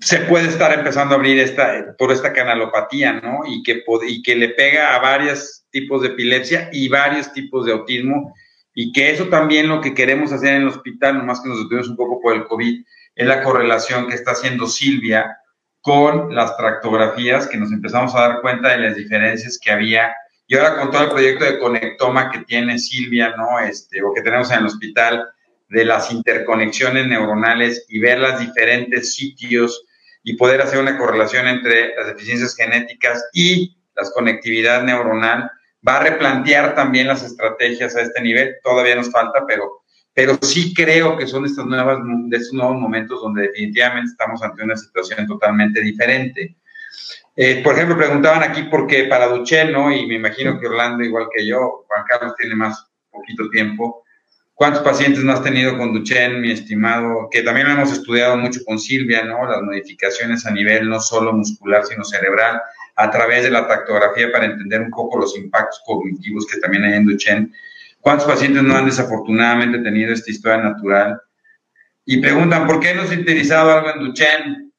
se 0.00 0.18
puede 0.20 0.48
estar 0.48 0.72
empezando 0.72 1.14
a 1.14 1.18
abrir 1.18 1.38
esta, 1.38 1.94
por 1.98 2.12
esta 2.12 2.32
canalopatía, 2.32 3.14
¿no? 3.14 3.40
Y 3.46 3.62
que, 3.62 3.82
y 4.06 4.22
que 4.22 4.36
le 4.36 4.50
pega 4.50 4.94
a 4.94 5.00
varios 5.00 5.64
tipos 5.70 6.02
de 6.02 6.08
epilepsia 6.08 6.68
y 6.72 6.88
varios 6.88 7.32
tipos 7.32 7.66
de 7.66 7.72
autismo, 7.72 8.34
y 8.74 8.92
que 8.92 9.10
eso 9.10 9.26
también 9.26 9.68
lo 9.68 9.80
que 9.80 9.94
queremos 9.94 10.32
hacer 10.32 10.54
en 10.54 10.62
el 10.62 10.68
hospital, 10.68 11.18
nomás 11.18 11.40
que 11.40 11.48
nos 11.48 11.62
detuvimos 11.62 11.88
un 11.88 11.96
poco 11.96 12.20
por 12.20 12.34
el 12.34 12.44
COVID, 12.44 12.84
es 13.16 13.26
la 13.26 13.42
correlación 13.42 14.08
que 14.08 14.14
está 14.14 14.32
haciendo 14.32 14.66
Silvia 14.66 15.36
con 15.80 16.34
las 16.34 16.56
tractografías, 16.56 17.48
que 17.48 17.58
nos 17.58 17.72
empezamos 17.72 18.14
a 18.14 18.20
dar 18.20 18.40
cuenta 18.40 18.68
de 18.68 18.78
las 18.78 18.96
diferencias 18.96 19.58
que 19.58 19.72
había. 19.72 20.14
Y 20.46 20.56
ahora 20.56 20.78
con 20.78 20.90
todo 20.90 21.04
el 21.04 21.10
proyecto 21.10 21.44
de 21.44 21.58
conectoma 21.58 22.30
que 22.30 22.40
tiene 22.40 22.78
Silvia, 22.78 23.34
¿no? 23.36 23.58
Este, 23.58 24.02
o 24.02 24.12
que 24.14 24.22
tenemos 24.22 24.50
en 24.50 24.60
el 24.60 24.66
hospital, 24.66 25.28
de 25.68 25.84
las 25.84 26.10
interconexiones 26.10 27.06
neuronales 27.06 27.84
y 27.88 27.98
ver 27.98 28.18
los 28.18 28.40
diferentes 28.40 29.14
sitios 29.14 29.84
y 30.28 30.34
poder 30.34 30.60
hacer 30.60 30.78
una 30.78 30.98
correlación 30.98 31.48
entre 31.48 31.96
las 31.96 32.08
deficiencias 32.08 32.54
genéticas 32.54 33.30
y 33.32 33.78
la 33.96 34.02
conectividad 34.14 34.82
neuronal, 34.82 35.50
va 35.86 35.96
a 35.96 36.02
replantear 36.02 36.74
también 36.74 37.06
las 37.06 37.22
estrategias 37.24 37.96
a 37.96 38.02
este 38.02 38.20
nivel. 38.20 38.56
Todavía 38.62 38.94
nos 38.94 39.10
falta, 39.10 39.46
pero, 39.46 39.84
pero 40.12 40.38
sí 40.42 40.74
creo 40.74 41.16
que 41.16 41.26
son 41.26 41.46
estas 41.46 41.64
nuevas, 41.64 42.00
de 42.26 42.36
estos 42.36 42.52
nuevos 42.52 42.76
momentos 42.76 43.22
donde 43.22 43.44
definitivamente 43.44 44.10
estamos 44.10 44.42
ante 44.42 44.62
una 44.62 44.76
situación 44.76 45.26
totalmente 45.26 45.80
diferente. 45.80 46.58
Eh, 47.34 47.62
por 47.64 47.72
ejemplo, 47.74 47.96
preguntaban 47.96 48.42
aquí 48.42 48.64
por 48.64 48.86
qué 48.86 49.04
para 49.04 49.28
Duchenne, 49.28 49.72
¿no? 49.72 49.90
Y 49.90 50.06
me 50.06 50.16
imagino 50.16 50.60
que 50.60 50.66
Orlando, 50.66 51.04
igual 51.04 51.28
que 51.34 51.46
yo, 51.46 51.86
Juan 51.88 52.04
Carlos 52.06 52.34
tiene 52.36 52.54
más 52.54 52.86
poquito 53.10 53.48
tiempo, 53.48 54.04
¿Cuántos 54.58 54.82
pacientes 54.82 55.22
no 55.22 55.32
has 55.32 55.44
tenido 55.44 55.78
con 55.78 55.92
Duchenne, 55.92 56.40
mi 56.40 56.50
estimado? 56.50 57.28
Que 57.30 57.42
también 57.42 57.68
lo 57.68 57.74
hemos 57.74 57.92
estudiado 57.92 58.36
mucho 58.36 58.58
con 58.66 58.76
Silvia, 58.76 59.22
¿no? 59.22 59.48
Las 59.48 59.62
modificaciones 59.62 60.44
a 60.46 60.50
nivel 60.50 60.88
no 60.88 60.98
solo 60.98 61.32
muscular, 61.32 61.84
sino 61.86 62.02
cerebral, 62.02 62.60
a 62.96 63.08
través 63.08 63.44
de 63.44 63.52
la 63.52 63.68
tactografía 63.68 64.32
para 64.32 64.46
entender 64.46 64.80
un 64.80 64.90
poco 64.90 65.20
los 65.20 65.38
impactos 65.38 65.80
cognitivos 65.86 66.44
que 66.44 66.58
también 66.58 66.82
hay 66.82 66.94
en 66.94 67.06
Duchenne. 67.06 67.52
¿Cuántos 68.00 68.26
pacientes 68.26 68.64
no 68.64 68.76
han 68.76 68.86
desafortunadamente 68.86 69.78
tenido 69.78 70.12
esta 70.12 70.28
historia 70.28 70.58
natural? 70.58 71.20
Y 72.04 72.16
preguntan, 72.16 72.66
¿por 72.66 72.80
qué 72.80 72.96
no 72.96 73.06
se 73.06 73.14
ha 73.14 73.20
utilizado 73.20 73.70
algo 73.70 73.90
en 73.90 74.00
Duchenne? 74.00 74.70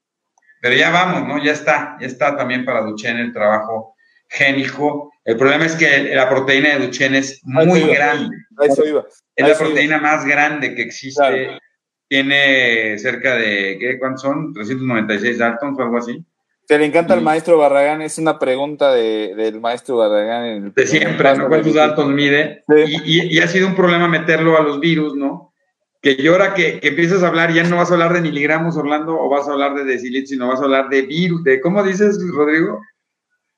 Pero 0.60 0.76
ya 0.76 0.90
vamos, 0.90 1.26
¿no? 1.26 1.42
Ya 1.42 1.54
está, 1.54 1.96
ya 2.02 2.08
está 2.08 2.36
también 2.36 2.66
para 2.66 2.82
Duchenne 2.82 3.22
el 3.22 3.32
trabajo 3.32 3.96
génico. 4.30 5.12
El 5.26 5.38
problema 5.38 5.66
es 5.66 5.76
que 5.76 6.16
la 6.16 6.30
proteína 6.30 6.76
de 6.76 6.86
Duchenne 6.86 7.18
es 7.18 7.42
muy 7.44 7.82
grande. 7.82 8.36
Eso 8.62 8.86
iba. 8.86 9.06
Es 9.36 9.48
la 9.48 9.58
proteína 9.58 9.98
más 10.00 10.26
grande 10.26 10.76
que 10.76 10.84
existe. 10.84 11.60
Tiene 12.08 12.98
cerca 12.98 13.36
de, 13.36 13.78
¿qué? 13.80 14.00
¿Cuántos 14.00 14.24
son? 14.24 14.54
396 14.54 15.38
Daltons 15.38 15.78
o 15.78 15.84
algo 15.84 15.98
así. 15.98 16.24
Te 16.66 16.78
le 16.78 16.86
encanta 16.86 17.16
al 17.16 17.22
maestro 17.22 17.58
Barragán, 17.58 18.02
es 18.02 18.18
una 18.20 18.38
pregunta 18.38 18.94
del 18.94 19.60
maestro 19.60 19.98
Barragán. 19.98 20.72
de 20.76 20.88
siempre, 20.88 21.36
¿no? 21.36 21.48
¿Cuántos 21.48 21.74
Daltons 21.74 22.14
mide? 22.14 22.64
Y, 23.06 23.40
ha 23.40 23.48
sido 23.48 23.68
un 23.68 23.76
problema 23.76 24.08
meterlo 24.08 24.58
a 24.58 24.62
los 24.62 24.80
virus, 24.80 25.16
¿no? 25.16 25.54
Que 26.02 26.16
yo 26.16 26.34
ahora 26.34 26.54
que, 26.54 26.80
que 26.80 26.90
empiezas 26.90 27.24
a 27.24 27.28
hablar, 27.28 27.52
ya 27.54 27.64
no 27.64 27.78
vas 27.78 27.90
a 27.92 27.94
hablar 27.94 28.14
de 28.14 28.22
miligramos, 28.22 28.78
Orlando, 28.78 29.20
o 29.20 29.30
vas 29.30 29.48
a 29.48 29.52
hablar 29.52 29.76
de 29.76 29.84
decilitros, 29.84 30.30
sino 30.30 30.48
vas 30.48 30.62
a 30.62 30.64
hablar 30.64 30.90
de 30.90 31.02
virus, 31.02 31.44
de, 31.44 31.60
¿cómo 31.60 31.84
dices, 31.84 32.20
Rodrigo? 32.32 32.80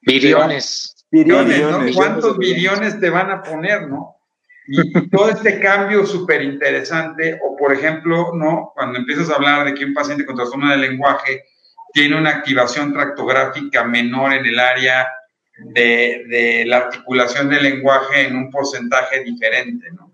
Viriones. 0.02 1.06
Viriones, 1.12 1.96
¿Cuántos 1.96 2.38
viriones 2.38 3.00
te 3.00 3.10
van 3.10 3.32
a 3.32 3.44
poner, 3.44 3.88
no? 3.90 4.16
Y, 4.68 5.10
todo 5.10 5.30
este 5.30 5.60
cambio 5.60 6.06
súper 6.06 6.42
interesante, 6.42 7.40
o 7.44 7.58
por 7.58 7.74
ejemplo, 7.74 8.32
¿no? 8.34 8.72
Cuando 8.74 9.00
empiezas 9.00 9.30
a 9.30 9.36
hablar 9.36 9.66
de 9.66 9.74
que 9.74 9.84
un 9.84 9.94
paciente 9.94 10.26
con 10.26 10.36
trastorno 10.36 10.70
del 10.70 10.82
lenguaje 10.82 11.44
tiene 11.92 12.18
una 12.18 12.30
activación 12.30 12.94
tractográfica 12.94 13.84
menor 13.84 14.34
en 14.34 14.46
el 14.46 14.58
área 14.58 15.12
de, 15.58 16.24
de 16.30 16.64
la 16.66 16.78
articulación 16.78 17.50
del 17.50 17.64
lenguaje 17.64 18.28
en 18.28 18.38
un 18.38 18.50
porcentaje 18.50 19.24
diferente, 19.24 19.92
¿no? 19.92 20.11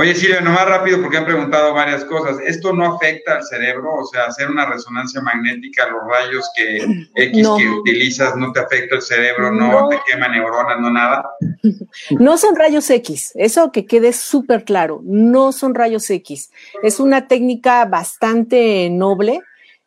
Oye, 0.00 0.14
Silvia, 0.14 0.40
nomás 0.40 0.64
rápido 0.68 1.02
porque 1.02 1.16
han 1.16 1.24
preguntado 1.24 1.74
varias 1.74 2.04
cosas. 2.04 2.38
¿Esto 2.46 2.72
no 2.72 2.94
afecta 2.94 3.34
al 3.34 3.42
cerebro? 3.42 3.96
O 3.96 4.04
sea, 4.04 4.26
hacer 4.26 4.48
una 4.48 4.64
resonancia 4.64 5.20
magnética, 5.20 5.88
los 5.88 6.02
rayos 6.08 6.48
que 6.54 6.76
X 7.16 7.48
que 7.58 7.68
utilizas 7.68 8.36
no 8.36 8.52
te 8.52 8.60
afecta 8.60 8.94
el 8.94 9.02
cerebro, 9.02 9.50
no, 9.50 9.88
te 9.88 9.98
quema 10.06 10.28
neuronas, 10.28 10.78
no 10.78 10.90
nada. 10.92 11.28
No 12.10 12.38
son 12.38 12.54
rayos 12.54 12.88
X, 12.90 13.32
eso 13.34 13.72
que 13.72 13.86
quede 13.86 14.12
súper 14.12 14.64
claro, 14.64 15.00
no 15.02 15.50
son 15.50 15.74
rayos 15.74 16.08
X. 16.08 16.52
Es 16.84 17.00
una 17.00 17.26
técnica 17.26 17.84
bastante 17.84 18.88
noble. 18.90 19.40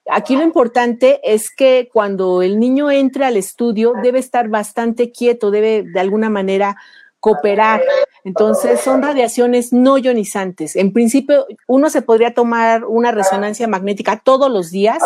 Aquí 0.09 0.35
lo 0.35 0.43
importante 0.43 1.21
es 1.23 1.49
que 1.55 1.89
cuando 1.91 2.41
el 2.41 2.59
niño 2.59 2.91
entre 2.91 3.23
al 3.23 3.37
estudio 3.37 3.93
debe 4.03 4.19
estar 4.19 4.49
bastante 4.49 5.11
quieto, 5.11 5.51
debe 5.51 5.83
de 5.83 5.99
alguna 6.01 6.29
manera 6.29 6.75
cooperar. 7.21 7.81
Entonces, 8.25 8.81
son 8.81 9.01
radiaciones 9.01 9.71
no 9.71 9.97
ionizantes. 9.97 10.75
En 10.75 10.91
principio, 10.91 11.47
uno 11.67 11.89
se 11.89 12.01
podría 12.01 12.33
tomar 12.33 12.83
una 12.83 13.11
resonancia 13.11 13.67
magnética 13.67 14.21
todos 14.21 14.51
los 14.51 14.71
días 14.71 15.01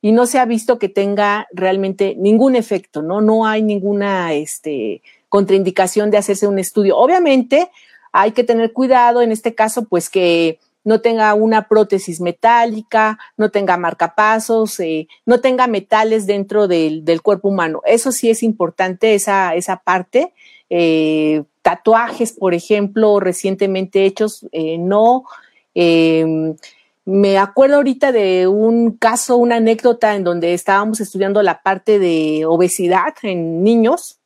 y 0.00 0.12
no 0.12 0.26
se 0.26 0.38
ha 0.38 0.44
visto 0.44 0.78
que 0.78 0.88
tenga 0.88 1.46
realmente 1.52 2.16
ningún 2.18 2.56
efecto, 2.56 3.00
¿no? 3.02 3.20
No 3.20 3.46
hay 3.46 3.62
ninguna 3.62 4.32
este, 4.32 5.02
contraindicación 5.28 6.10
de 6.10 6.18
hacerse 6.18 6.48
un 6.48 6.58
estudio. 6.58 6.96
Obviamente, 6.96 7.70
hay 8.12 8.32
que 8.32 8.44
tener 8.44 8.72
cuidado 8.72 9.22
en 9.22 9.30
este 9.30 9.54
caso, 9.54 9.84
pues 9.84 10.10
que 10.10 10.58
no 10.84 11.00
tenga 11.00 11.32
una 11.34 11.68
prótesis 11.68 12.20
metálica, 12.20 13.18
no 13.36 13.50
tenga 13.50 13.76
marcapasos, 13.76 14.78
eh, 14.80 15.08
no 15.24 15.40
tenga 15.40 15.66
metales 15.66 16.26
dentro 16.26 16.68
del, 16.68 17.04
del, 17.04 17.22
cuerpo 17.22 17.48
humano. 17.48 17.80
Eso 17.86 18.12
sí 18.12 18.28
es 18.30 18.42
importante, 18.42 19.14
esa, 19.14 19.54
esa 19.54 19.78
parte. 19.78 20.34
Eh, 20.76 21.44
tatuajes, 21.62 22.32
por 22.32 22.52
ejemplo, 22.52 23.20
recientemente 23.20 24.06
hechos, 24.06 24.44
eh, 24.50 24.76
no. 24.76 25.22
Em, 25.72 26.56
me 27.04 27.38
acuerdo 27.38 27.76
ahorita 27.76 28.10
de 28.10 28.48
un 28.48 28.96
caso, 28.96 29.36
una 29.36 29.56
anécdota 29.56 30.16
en 30.16 30.24
donde 30.24 30.52
estábamos 30.52 30.98
estudiando 30.98 31.44
la 31.44 31.62
parte 31.62 32.00
de 32.00 32.44
obesidad 32.44 33.14
en 33.22 33.62
niños. 33.62 34.18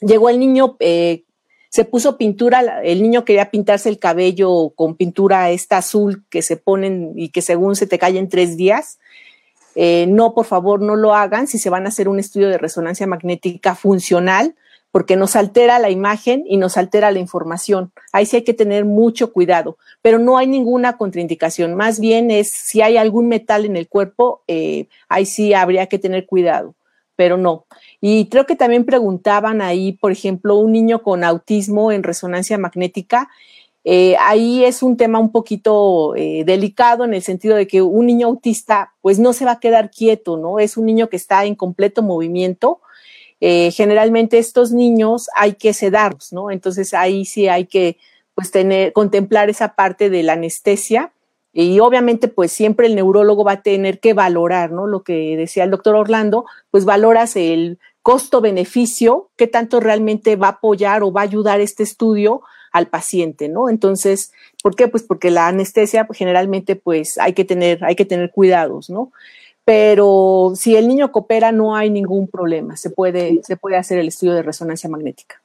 Llegó 0.00 0.28
el 0.28 0.38
niño, 0.38 0.76
eh, 0.78 1.24
se 1.68 1.84
puso 1.84 2.16
pintura, 2.16 2.80
el 2.84 3.02
niño 3.02 3.24
quería 3.24 3.50
pintarse 3.50 3.88
el 3.88 3.98
cabello 3.98 4.70
con 4.76 4.94
pintura 4.94 5.50
esta 5.50 5.78
azul 5.78 6.24
que 6.30 6.42
se 6.42 6.56
ponen 6.56 7.14
y 7.16 7.30
que 7.30 7.42
según 7.42 7.74
se 7.74 7.88
te 7.88 7.98
cae 7.98 8.18
en 8.18 8.28
tres 8.28 8.56
días. 8.56 9.00
no, 9.74 10.32
por 10.32 10.46
favor, 10.46 10.80
no 10.80 10.94
lo 10.94 11.12
hagan 11.12 11.48
si 11.48 11.58
se 11.58 11.70
van 11.70 11.86
a 11.86 11.88
hacer 11.88 12.08
un 12.08 12.20
estudio 12.20 12.48
de 12.50 12.58
resonancia 12.58 13.08
magnética 13.08 13.74
funcional 13.74 14.54
porque 14.92 15.16
nos 15.16 15.34
altera 15.34 15.78
la 15.78 15.90
imagen 15.90 16.44
y 16.46 16.58
nos 16.58 16.76
altera 16.76 17.10
la 17.10 17.18
información. 17.18 17.92
Ahí 18.12 18.26
sí 18.26 18.36
hay 18.36 18.42
que 18.44 18.54
tener 18.54 18.84
mucho 18.84 19.32
cuidado, 19.32 19.78
pero 20.02 20.18
no 20.18 20.36
hay 20.36 20.46
ninguna 20.46 20.98
contraindicación. 20.98 21.74
Más 21.74 21.98
bien 21.98 22.30
es 22.30 22.52
si 22.52 22.82
hay 22.82 22.98
algún 22.98 23.26
metal 23.26 23.64
en 23.64 23.76
el 23.76 23.88
cuerpo, 23.88 24.42
eh, 24.46 24.86
ahí 25.08 25.24
sí 25.24 25.54
habría 25.54 25.86
que 25.86 25.98
tener 25.98 26.26
cuidado, 26.26 26.74
pero 27.16 27.38
no. 27.38 27.64
Y 28.02 28.26
creo 28.26 28.44
que 28.44 28.54
también 28.54 28.84
preguntaban 28.84 29.62
ahí, 29.62 29.92
por 29.92 30.12
ejemplo, 30.12 30.56
un 30.56 30.72
niño 30.72 31.02
con 31.02 31.24
autismo 31.24 31.90
en 31.90 32.02
resonancia 32.02 32.58
magnética. 32.58 33.30
Eh, 33.84 34.14
ahí 34.20 34.62
es 34.62 34.82
un 34.82 34.98
tema 34.98 35.18
un 35.18 35.32
poquito 35.32 36.14
eh, 36.16 36.44
delicado 36.44 37.04
en 37.04 37.14
el 37.14 37.22
sentido 37.22 37.56
de 37.56 37.66
que 37.66 37.80
un 37.80 38.06
niño 38.06 38.28
autista 38.28 38.92
pues 39.00 39.18
no 39.18 39.32
se 39.32 39.46
va 39.46 39.52
a 39.52 39.60
quedar 39.60 39.90
quieto, 39.90 40.36
¿no? 40.36 40.58
Es 40.58 40.76
un 40.76 40.84
niño 40.84 41.08
que 41.08 41.16
está 41.16 41.46
en 41.46 41.54
completo 41.54 42.02
movimiento, 42.02 42.80
eh, 43.44 43.72
generalmente 43.72 44.38
estos 44.38 44.70
niños 44.70 45.28
hay 45.34 45.54
que 45.54 45.72
sedarlos, 45.72 46.32
¿no? 46.32 46.52
Entonces 46.52 46.94
ahí 46.94 47.24
sí 47.24 47.48
hay 47.48 47.66
que 47.66 47.96
pues 48.36 48.52
tener, 48.52 48.92
contemplar 48.92 49.50
esa 49.50 49.74
parte 49.74 50.10
de 50.10 50.22
la 50.22 50.34
anestesia 50.34 51.12
y 51.52 51.80
obviamente 51.80 52.28
pues 52.28 52.52
siempre 52.52 52.86
el 52.86 52.94
neurólogo 52.94 53.42
va 53.42 53.54
a 53.54 53.62
tener 53.62 53.98
que 53.98 54.14
valorar, 54.14 54.70
¿no? 54.70 54.86
Lo 54.86 55.02
que 55.02 55.36
decía 55.36 55.64
el 55.64 55.72
doctor 55.72 55.96
Orlando, 55.96 56.44
pues 56.70 56.84
valoras 56.84 57.34
el 57.34 57.80
costo-beneficio, 58.02 59.30
qué 59.34 59.48
tanto 59.48 59.80
realmente 59.80 60.36
va 60.36 60.46
a 60.46 60.50
apoyar 60.50 61.02
o 61.02 61.10
va 61.10 61.22
a 61.22 61.24
ayudar 61.24 61.60
este 61.60 61.82
estudio 61.82 62.42
al 62.70 62.86
paciente, 62.86 63.48
¿no? 63.48 63.68
Entonces, 63.68 64.32
¿por 64.62 64.76
qué? 64.76 64.86
Pues 64.86 65.02
porque 65.02 65.32
la 65.32 65.48
anestesia 65.48 66.06
pues, 66.06 66.16
generalmente 66.16 66.76
pues 66.76 67.18
hay 67.18 67.32
que 67.32 67.44
tener, 67.44 67.82
hay 67.84 67.96
que 67.96 68.04
tener 68.04 68.30
cuidados, 68.30 68.88
¿no? 68.88 69.10
Pero 69.64 70.52
si 70.54 70.76
el 70.76 70.88
niño 70.88 71.12
coopera 71.12 71.52
no 71.52 71.76
hay 71.76 71.90
ningún 71.90 72.28
problema, 72.28 72.76
se 72.76 72.90
puede, 72.90 73.40
se 73.42 73.56
puede 73.56 73.76
hacer 73.76 73.98
el 73.98 74.08
estudio 74.08 74.34
de 74.34 74.42
resonancia 74.42 74.90
magnética. 74.90 75.42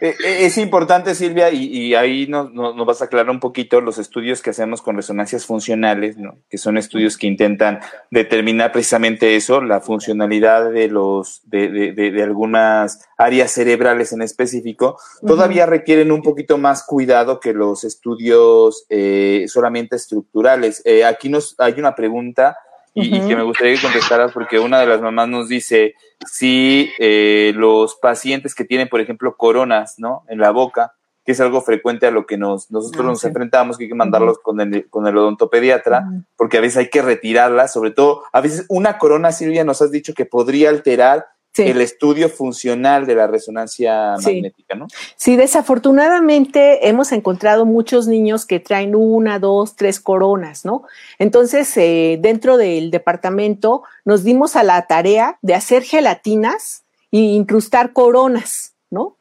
Eh, 0.00 0.14
eh, 0.24 0.46
es 0.46 0.56
importante, 0.56 1.14
Silvia, 1.14 1.50
y, 1.50 1.94
ahí 1.94 2.26
nos, 2.26 2.54
vas 2.86 3.02
a 3.02 3.04
aclarar 3.04 3.30
un 3.30 3.40
poquito 3.40 3.80
los 3.80 3.98
estudios 3.98 4.40
que 4.40 4.50
hacemos 4.50 4.80
con 4.80 4.96
resonancias 4.96 5.44
funcionales, 5.44 6.16
que 6.48 6.58
son 6.58 6.78
estudios 6.78 7.18
que 7.18 7.26
intentan 7.26 7.80
determinar 8.10 8.72
precisamente 8.72 9.36
eso, 9.36 9.60
la 9.60 9.80
funcionalidad 9.80 10.70
de, 10.70 10.88
los, 10.88 11.42
de, 11.44 12.20
algunas 12.22 13.06
áreas 13.18 13.50
cerebrales 13.50 14.12
en 14.12 14.22
específico. 14.22 14.98
Todavía 15.26 15.66
requieren 15.66 16.12
un 16.12 16.22
poquito 16.22 16.56
más 16.56 16.82
cuidado 16.84 17.38
que 17.38 17.52
los 17.52 17.84
estudios 17.84 18.86
eh, 18.88 19.44
solamente 19.48 19.96
estructurales. 19.96 20.82
aquí 21.06 21.28
nos 21.28 21.56
hay 21.58 21.74
una 21.78 21.94
pregunta 21.94 22.56
y, 22.94 23.26
que 23.26 23.36
me 23.36 23.42
gustaría 23.42 23.74
que 23.74 23.82
contestaras 23.82 24.32
porque 24.32 24.58
una 24.58 24.80
de 24.80 24.86
las 24.86 25.00
mamás 25.00 25.28
nos 25.28 25.48
dice 25.48 25.94
si 26.26 26.90
eh, 26.98 27.52
los 27.54 27.96
pacientes 27.96 28.54
que 28.54 28.64
tienen, 28.64 28.88
por 28.88 29.00
ejemplo, 29.00 29.36
coronas, 29.36 29.98
¿no? 29.98 30.24
En 30.28 30.38
la 30.38 30.50
boca, 30.50 30.94
que 31.24 31.32
es 31.32 31.40
algo 31.40 31.60
frecuente 31.62 32.06
a 32.06 32.10
lo 32.10 32.26
que 32.26 32.36
nos, 32.36 32.70
nosotros 32.70 33.04
ah, 33.04 33.08
nos 33.08 33.24
enfrentamos, 33.24 33.78
que 33.78 33.84
hay 33.84 33.90
que 33.90 33.94
mandarlos 33.94 34.38
con, 34.38 34.60
el, 34.60 34.88
con 34.88 35.06
el 35.06 35.16
odontopediatra, 35.16 36.04
porque 36.36 36.58
a 36.58 36.60
veces 36.60 36.78
hay 36.78 36.90
que 36.90 37.02
retirarlas, 37.02 37.72
sobre 37.72 37.90
todo, 37.90 38.24
a 38.32 38.40
veces 38.40 38.66
una 38.68 38.98
corona, 38.98 39.32
Silvia, 39.32 39.64
nos 39.64 39.82
has 39.82 39.90
dicho 39.90 40.14
que 40.14 40.26
podría 40.26 40.70
alterar 40.70 41.26
el 41.56 41.80
estudio 41.80 42.28
funcional 42.28 43.06
de 43.06 43.14
la 43.14 43.26
resonancia 43.26 44.14
magnética, 44.22 44.74
¿no? 44.76 44.86
Sí, 45.16 45.36
desafortunadamente 45.36 46.88
hemos 46.88 47.12
encontrado 47.12 47.66
muchos 47.66 48.06
niños 48.06 48.46
que 48.46 48.60
traen 48.60 48.94
una, 48.94 49.38
dos, 49.38 49.76
tres 49.76 50.00
coronas, 50.00 50.64
¿no? 50.64 50.84
Entonces, 51.18 51.76
eh, 51.76 52.18
dentro 52.20 52.56
del 52.56 52.90
departamento 52.90 53.82
nos 54.04 54.22
dimos 54.22 54.56
a 54.56 54.62
la 54.62 54.86
tarea 54.86 55.38
de 55.42 55.54
hacer 55.54 55.82
gelatinas 55.82 56.84
e 57.10 57.18
incrustar 57.18 57.92
coronas, 57.92 58.74
¿no? 58.90 59.16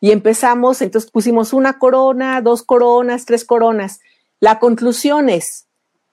Y 0.00 0.12
empezamos, 0.12 0.82
entonces 0.82 1.10
pusimos 1.10 1.52
una 1.52 1.78
corona, 1.78 2.40
dos 2.40 2.62
coronas, 2.62 3.24
tres 3.24 3.44
coronas. 3.44 4.00
La 4.40 4.58
conclusión 4.58 5.28
es, 5.28 5.66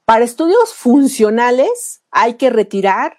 para 0.05 0.25
estudios 0.25 0.73
funcionales 0.73 2.01
hay 2.11 2.35
que 2.35 2.49
retirar 2.49 3.17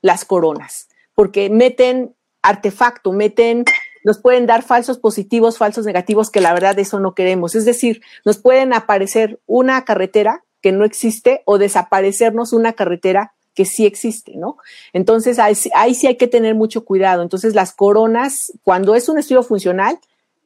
las 0.00 0.24
coronas 0.24 0.88
porque 1.22 1.50
meten 1.50 2.16
artefacto, 2.42 3.12
meten, 3.12 3.64
nos 4.02 4.18
pueden 4.18 4.44
dar 4.44 4.64
falsos 4.64 4.98
positivos, 4.98 5.56
falsos 5.56 5.86
negativos, 5.86 6.32
que 6.32 6.40
la 6.40 6.52
verdad 6.52 6.76
eso 6.80 6.98
no 6.98 7.14
queremos. 7.14 7.54
Es 7.54 7.64
decir, 7.64 8.02
nos 8.24 8.38
pueden 8.38 8.72
aparecer 8.72 9.38
una 9.46 9.84
carretera 9.84 10.42
que 10.60 10.72
no 10.72 10.84
existe 10.84 11.42
o 11.44 11.58
desaparecernos 11.58 12.52
una 12.52 12.72
carretera 12.72 13.34
que 13.54 13.66
sí 13.66 13.86
existe, 13.86 14.32
¿no? 14.34 14.56
Entonces, 14.92 15.38
ahí, 15.38 15.54
ahí, 15.76 15.94
sí 15.94 16.08
hay 16.08 16.16
que 16.16 16.26
tener 16.26 16.56
mucho 16.56 16.84
cuidado. 16.84 17.22
Entonces, 17.22 17.54
las 17.54 17.72
coronas, 17.72 18.52
cuando 18.64 18.96
es 18.96 19.08
un 19.08 19.16
estudio 19.16 19.44
funcional, 19.44 20.00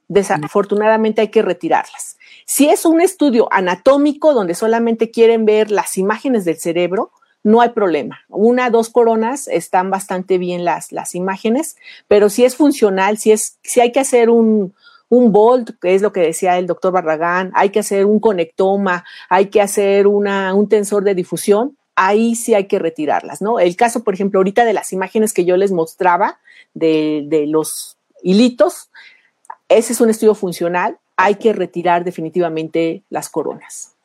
desafortunadamente 0.08 1.22
hay 1.22 1.28
que 1.28 1.40
retirarlas. 1.40 2.18
Si 2.44 2.68
es 2.68 2.84
un 2.84 3.00
estudio 3.00 3.48
anatómico 3.50 4.34
donde 4.34 4.54
solamente 4.54 5.10
quieren 5.10 5.46
ver 5.46 5.70
las 5.70 5.96
imágenes 5.96 6.44
del 6.44 6.58
cerebro, 6.58 7.12
no 7.46 7.60
hay 7.60 7.68
problema. 7.68 8.18
Una, 8.28 8.70
dos 8.70 8.90
coronas 8.90 9.46
están 9.46 9.88
bastante 9.88 10.36
bien 10.36 10.64
las, 10.64 10.90
las 10.90 11.14
imágenes, 11.14 11.76
pero 12.08 12.28
si 12.28 12.44
es 12.44 12.56
funcional, 12.56 13.18
si, 13.18 13.30
es, 13.30 13.58
si 13.62 13.78
hay 13.80 13.92
que 13.92 14.00
hacer 14.00 14.30
un, 14.30 14.74
un 15.08 15.30
bolt, 15.30 15.70
que 15.80 15.94
es 15.94 16.02
lo 16.02 16.12
que 16.12 16.22
decía 16.22 16.58
el 16.58 16.66
doctor 16.66 16.92
Barragán, 16.92 17.52
hay 17.54 17.70
que 17.70 17.78
hacer 17.78 18.04
un 18.04 18.18
conectoma, 18.18 19.04
hay 19.28 19.46
que 19.46 19.62
hacer 19.62 20.08
una, 20.08 20.54
un 20.54 20.68
tensor 20.68 21.04
de 21.04 21.14
difusión, 21.14 21.76
ahí 21.94 22.34
sí 22.34 22.52
hay 22.52 22.66
que 22.66 22.80
retirarlas, 22.80 23.40
¿no? 23.40 23.60
El 23.60 23.76
caso, 23.76 24.02
por 24.02 24.14
ejemplo, 24.14 24.40
ahorita 24.40 24.64
de 24.64 24.72
las 24.72 24.92
imágenes 24.92 25.32
que 25.32 25.44
yo 25.44 25.56
les 25.56 25.70
mostraba 25.70 26.40
de, 26.74 27.26
de 27.28 27.46
los 27.46 27.96
hilitos, 28.24 28.90
ese 29.68 29.92
es 29.92 30.00
un 30.00 30.10
estudio 30.10 30.34
funcional, 30.34 30.98
hay 31.14 31.36
que 31.36 31.52
retirar 31.52 32.02
definitivamente 32.02 33.04
las 33.08 33.28
coronas. 33.28 33.95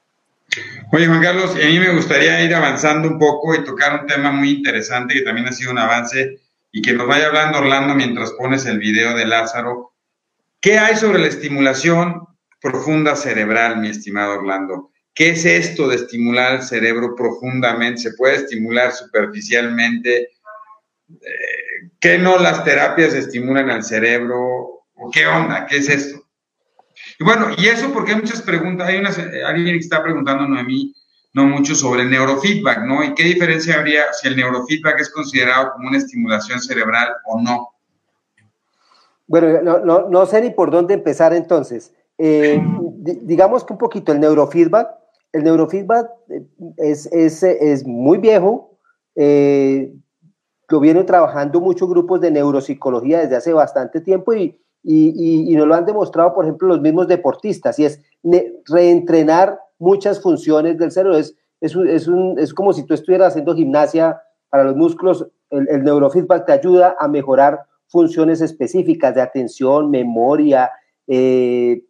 Oye, 0.92 1.08
Juan 1.08 1.22
Carlos, 1.22 1.52
a 1.56 1.66
mí 1.66 1.80
me 1.80 1.94
gustaría 1.94 2.44
ir 2.44 2.54
avanzando 2.54 3.08
un 3.08 3.18
poco 3.18 3.56
y 3.56 3.64
tocar 3.64 4.02
un 4.02 4.08
tema 4.08 4.32
muy 4.32 4.50
interesante 4.50 5.14
que 5.14 5.22
también 5.22 5.48
ha 5.48 5.54
sido 5.54 5.72
un 5.72 5.78
avance 5.78 6.40
y 6.72 6.82
que 6.82 6.94
nos 6.94 7.08
vaya 7.08 7.28
hablando 7.28 7.60
Orlando 7.60 7.96
mientras 7.96 8.32
pones 8.34 8.66
el 8.66 8.80
video 8.80 9.16
de 9.16 9.26
Lázaro. 9.26 9.94
¿Qué 10.60 10.78
hay 10.78 10.96
sobre 10.96 11.20
la 11.20 11.28
estimulación 11.28 12.28
profunda 12.62 13.16
cerebral, 13.16 13.78
mi 13.78 13.90
estimado 13.90 14.34
Orlando? 14.34 14.92
¿Qué 15.14 15.32
es 15.32 15.46
esto 15.46 15.88
de 15.88 15.96
estimular 15.96 16.56
el 16.56 16.62
cerebro 16.62 17.16
profundamente? 17.16 18.02
¿Se 18.02 18.14
puede 18.14 18.36
estimular 18.36 18.92
superficialmente? 18.92 20.30
eh, 21.20 21.90
¿qué 22.00 22.18
no 22.18 22.38
las 22.38 22.64
terapias 22.64 23.14
estimulan 23.14 23.70
al 23.70 23.84
cerebro? 23.84 24.38
¿O 24.96 25.12
qué 25.12 25.26
onda? 25.28 25.66
¿Qué 25.66 25.78
es 25.78 25.90
esto? 25.90 26.26
Y 27.22 27.24
bueno, 27.24 27.50
y 27.56 27.68
eso 27.68 27.94
porque 27.94 28.14
hay 28.14 28.18
muchas 28.18 28.42
preguntas, 28.42 28.88
hay 28.88 28.98
una, 28.98 29.12
alguien 29.48 29.76
que 29.76 29.84
está 29.84 30.02
preguntándonos 30.02 30.60
a 30.60 30.64
mí, 30.64 30.92
no 31.36 31.46
mucho 31.46 31.76
sobre 31.76 32.02
el 32.02 32.10
neurofeedback, 32.10 32.84
¿no? 32.84 33.04
¿Y 33.04 33.14
qué 33.14 33.26
diferencia 33.26 33.76
habría 33.76 34.12
si 34.12 34.28
el 34.28 34.36
neurofeedback 34.36 35.00
es 35.02 35.12
considerado 35.12 35.74
como 35.74 35.90
una 35.90 36.00
estimulación 36.00 36.60
cerebral 36.60 37.10
o 37.28 37.40
no? 37.40 37.70
Bueno, 39.28 39.62
no, 39.62 39.86
no, 39.86 40.10
no 40.10 40.26
sé 40.26 40.42
ni 40.42 40.50
por 40.50 40.72
dónde 40.72 40.96
empezar 40.96 41.32
entonces. 41.32 41.94
Eh, 42.18 42.60
digamos 43.22 43.64
que 43.66 43.74
un 43.74 43.80
poquito 43.80 44.12
el 44.12 44.20
neurofeedback, 44.20 44.90
el 45.34 45.44
neurofeedback 45.44 46.10
eh, 46.28 46.44
es, 46.78 47.06
es, 47.06 47.44
es 47.44 47.86
muy 47.86 48.18
viejo, 48.18 48.80
eh, 49.16 49.94
lo 50.70 50.80
vienen 50.80 51.06
trabajando 51.06 51.62
muchos 51.62 51.88
grupos 51.88 52.20
de 52.20 52.32
neuropsicología 52.32 53.20
desde 53.20 53.36
hace 53.36 53.54
bastante 53.54 54.02
tiempo 54.02 54.34
y, 54.34 54.60
y, 54.84 55.52
y, 55.52 55.56
nos 55.56 55.68
lo 55.68 55.76
han 55.76 55.86
demostrado, 55.86 56.34
por 56.34 56.46
ejemplo, 56.46 56.68
los 56.68 56.82
mismos 56.82 57.08
deportistas, 57.08 57.78
y 57.78 57.86
es 57.86 58.02
reentrenar 58.66 59.60
muchas 59.78 60.22
funciones 60.22 60.78
del 60.78 60.92
cerebro. 60.92 61.18
Es, 61.18 61.36
es, 61.60 61.76
es, 61.76 62.08
un, 62.08 62.40
es 62.40 62.54
como 62.54 62.74
si 62.74 62.86
tú 62.86 62.94
estuvieras 62.94 63.30
haciendo 63.30 63.56
gimnasia 63.56 64.22
para 64.50 64.64
los 64.64 64.76
músculos, 64.76 65.28
el, 65.50 65.68
el, 65.70 65.84
neurofeedback 65.84 66.46
te 66.46 66.54
ayuda 66.54 66.96
a 67.00 67.08
mejorar 67.08 67.60
funciones 67.88 68.42
específicas 68.42 69.14
de 69.14 69.22
atención, 69.22 69.90
memoria, 69.90 70.72
eh, 71.08 71.84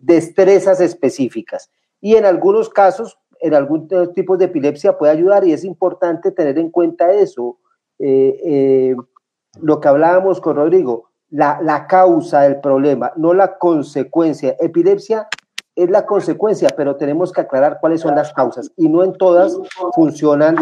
destrezas 0.00 0.80
específicas. 0.80 1.70
Y 2.00 2.16
en 2.16 2.26
algunos 2.26 2.68
casos, 2.68 3.18
en 3.40 3.54
algún 3.54 3.88
tipo 4.14 4.36
de 4.36 4.44
epilepsia 4.44 4.98
puede 4.98 5.12
ayudar 5.12 5.44
y 5.46 5.52
es 5.52 5.64
importante 5.64 6.30
tener 6.30 6.58
en 6.58 6.70
cuenta 6.70 7.12
eso. 7.12 7.58
Eh, 7.98 8.40
eh, 8.44 8.96
lo 9.60 9.80
que 9.80 9.88
hablábamos 9.88 10.40
con 10.40 10.56
Rodrigo, 10.56 11.11
la, 11.32 11.58
la, 11.62 11.86
causa 11.86 12.42
del 12.42 12.60
problema, 12.60 13.12
no 13.16 13.32
la 13.32 13.56
consecuencia. 13.56 14.54
Epilepsia 14.60 15.28
es 15.74 15.90
la 15.90 16.04
consecuencia, 16.04 16.68
pero 16.76 16.96
tenemos 16.96 17.32
que 17.32 17.40
aclarar 17.40 17.78
cuáles 17.80 18.02
son 18.02 18.14
las 18.14 18.32
causas 18.32 18.70
y 18.76 18.88
no 18.88 19.02
en 19.02 19.14
todas 19.14 19.58
funcionan 19.94 20.56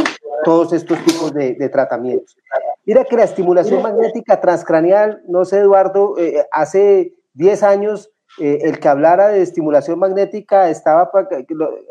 todos 0.45 0.73
estos 0.73 0.99
tipos 1.05 1.35
de, 1.35 1.69
tratamientos. 1.69 2.37
Mira 2.87 3.05
que 3.05 3.17
la 3.17 3.25
estimulación 3.25 3.83
magnética 3.83 4.41
transcraneal, 4.41 5.23
no 5.27 5.45
sé 5.45 5.59
Eduardo, 5.59 6.15
eh, 6.19 6.47
hace 6.53 7.15
10 7.35 7.63
años 7.65 8.11
eh, 8.39 8.61
el 8.63 8.79
que 8.79 8.89
hablara 8.89 9.29
de 9.29 9.43
estimulación 9.43 9.99
magnética 9.99 10.71
estaba 10.71 11.11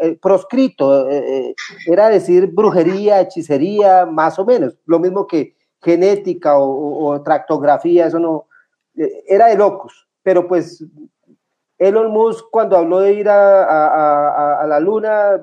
eh, 0.02 0.18
proscrito, 0.22 1.08
era 1.86 2.08
decir 2.08 2.48
brujería, 2.48 3.20
hechicería, 3.20 4.06
más 4.06 4.40
o 4.40 4.46
menos, 4.46 4.78
lo 4.86 5.00
mismo 5.00 5.28
que 5.28 5.56
genética 5.82 6.58
o 6.58 7.22
tractografía, 7.22 8.08
eso 8.08 8.20
no, 8.20 8.49
era 8.96 9.48
de 9.48 9.56
locos, 9.56 10.08
pero 10.24 10.48
pues 10.48 10.84
Elon 11.78 12.12
Musk 12.12 12.46
cuando 12.52 12.78
habló 12.78 13.00
de 13.00 13.14
ir 13.14 13.30
a, 13.30 14.62
a, 14.62 14.68
la 14.68 14.80
luna, 14.80 15.42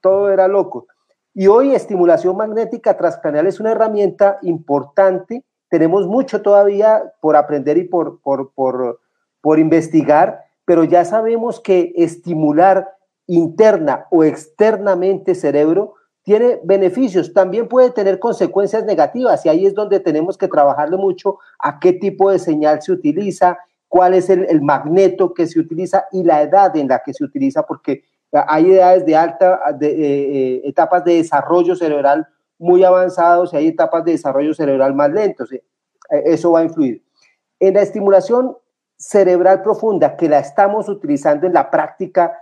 todo 0.00 0.30
era 0.30 0.48
loco. 0.48 0.86
Y 1.34 1.46
hoy 1.46 1.74
estimulación 1.74 2.36
magnética 2.36 2.96
transcranial 2.96 3.46
es 3.46 3.60
una 3.60 3.72
herramienta 3.72 4.38
importante. 4.42 5.44
Tenemos 5.68 6.06
mucho 6.06 6.42
todavía 6.42 7.12
por 7.20 7.36
aprender 7.36 7.76
y 7.76 7.84
por, 7.84 8.20
por, 8.20 8.52
por, 8.52 9.00
por 9.40 9.58
investigar, 9.58 10.44
pero 10.64 10.84
ya 10.84 11.04
sabemos 11.04 11.60
que 11.60 11.92
estimular 11.96 12.94
interna 13.26 14.06
o 14.10 14.24
externamente 14.24 15.34
cerebro 15.34 15.94
tiene 16.24 16.58
beneficios, 16.64 17.32
también 17.32 17.68
puede 17.68 17.90
tener 17.90 18.18
consecuencias 18.18 18.84
negativas 18.84 19.44
y 19.44 19.50
ahí 19.50 19.66
es 19.66 19.74
donde 19.74 20.00
tenemos 20.00 20.36
que 20.36 20.48
trabajarle 20.48 20.96
mucho 20.96 21.38
a 21.58 21.78
qué 21.78 21.92
tipo 21.92 22.30
de 22.30 22.38
señal 22.38 22.82
se 22.82 22.92
utiliza, 22.92 23.58
cuál 23.88 24.14
es 24.14 24.30
el, 24.30 24.46
el, 24.48 24.62
magneto 24.62 25.34
que 25.34 25.46
se 25.46 25.60
utiliza 25.60 26.06
y 26.10 26.24
la 26.24 26.42
edad 26.42 26.74
en 26.76 26.88
la 26.88 27.02
que 27.04 27.12
se 27.12 27.22
utiliza, 27.22 27.64
porque 27.64 28.04
hay 28.32 28.72
edades 28.72 29.06
de 29.06 29.16
alta, 29.16 29.60
de, 29.78 29.88
eh, 29.88 30.62
etapas 30.64 31.04
de 31.04 31.16
desarrollo 31.16 31.76
cerebral 31.76 32.26
muy 32.58 32.82
avanzados 32.82 33.52
y 33.52 33.56
hay 33.56 33.68
etapas 33.68 34.04
de 34.04 34.12
desarrollo 34.12 34.54
cerebral 34.54 34.94
más 34.94 35.10
lentos. 35.10 35.52
Eh, 35.52 35.62
eso 36.08 36.52
va 36.52 36.60
a 36.60 36.64
influir. 36.64 37.04
En 37.60 37.74
la 37.74 37.82
estimulación 37.82 38.56
cerebral 38.96 39.62
profunda, 39.62 40.16
que 40.16 40.28
la 40.28 40.38
estamos 40.38 40.88
utilizando 40.88 41.46
en 41.46 41.52
la 41.52 41.70
práctica 41.70 42.32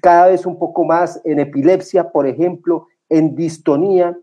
cada 0.00 0.28
vez 0.28 0.46
un 0.46 0.58
poco 0.58 0.84
más 0.84 1.20
en 1.24 1.40
epilepsia, 1.40 2.10
por 2.10 2.26
ejemplo, 2.26 2.86
en 3.08 3.34
distonía, 3.34 4.18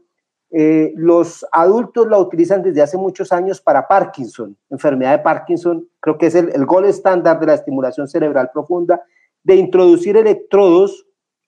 eh, 0.51 0.93
los 0.97 1.45
adultos 1.51 2.07
la 2.07 2.17
utilizan 2.17 2.61
desde 2.61 2.82
hace 2.82 2.97
muchos 2.97 3.32
años 3.32 3.61
para 3.61 3.88
Parkinson, 3.88 4.57
enfermedad 4.69 5.17
de 5.17 5.23
Parkinson, 5.23 5.88
creo 5.99 6.17
que 6.17 6.25
es 6.27 6.36
el, 6.36 6.49
el 6.49 6.65
gol 6.65 6.86
estándar 6.86 7.39
de 7.39 7.45
la 7.45 7.53
estimulación 7.53 8.07
cerebral 8.07 8.49
profunda, 8.51 9.01
de 9.43 9.55
introducir 9.55 10.17
electrodos, 10.17 11.07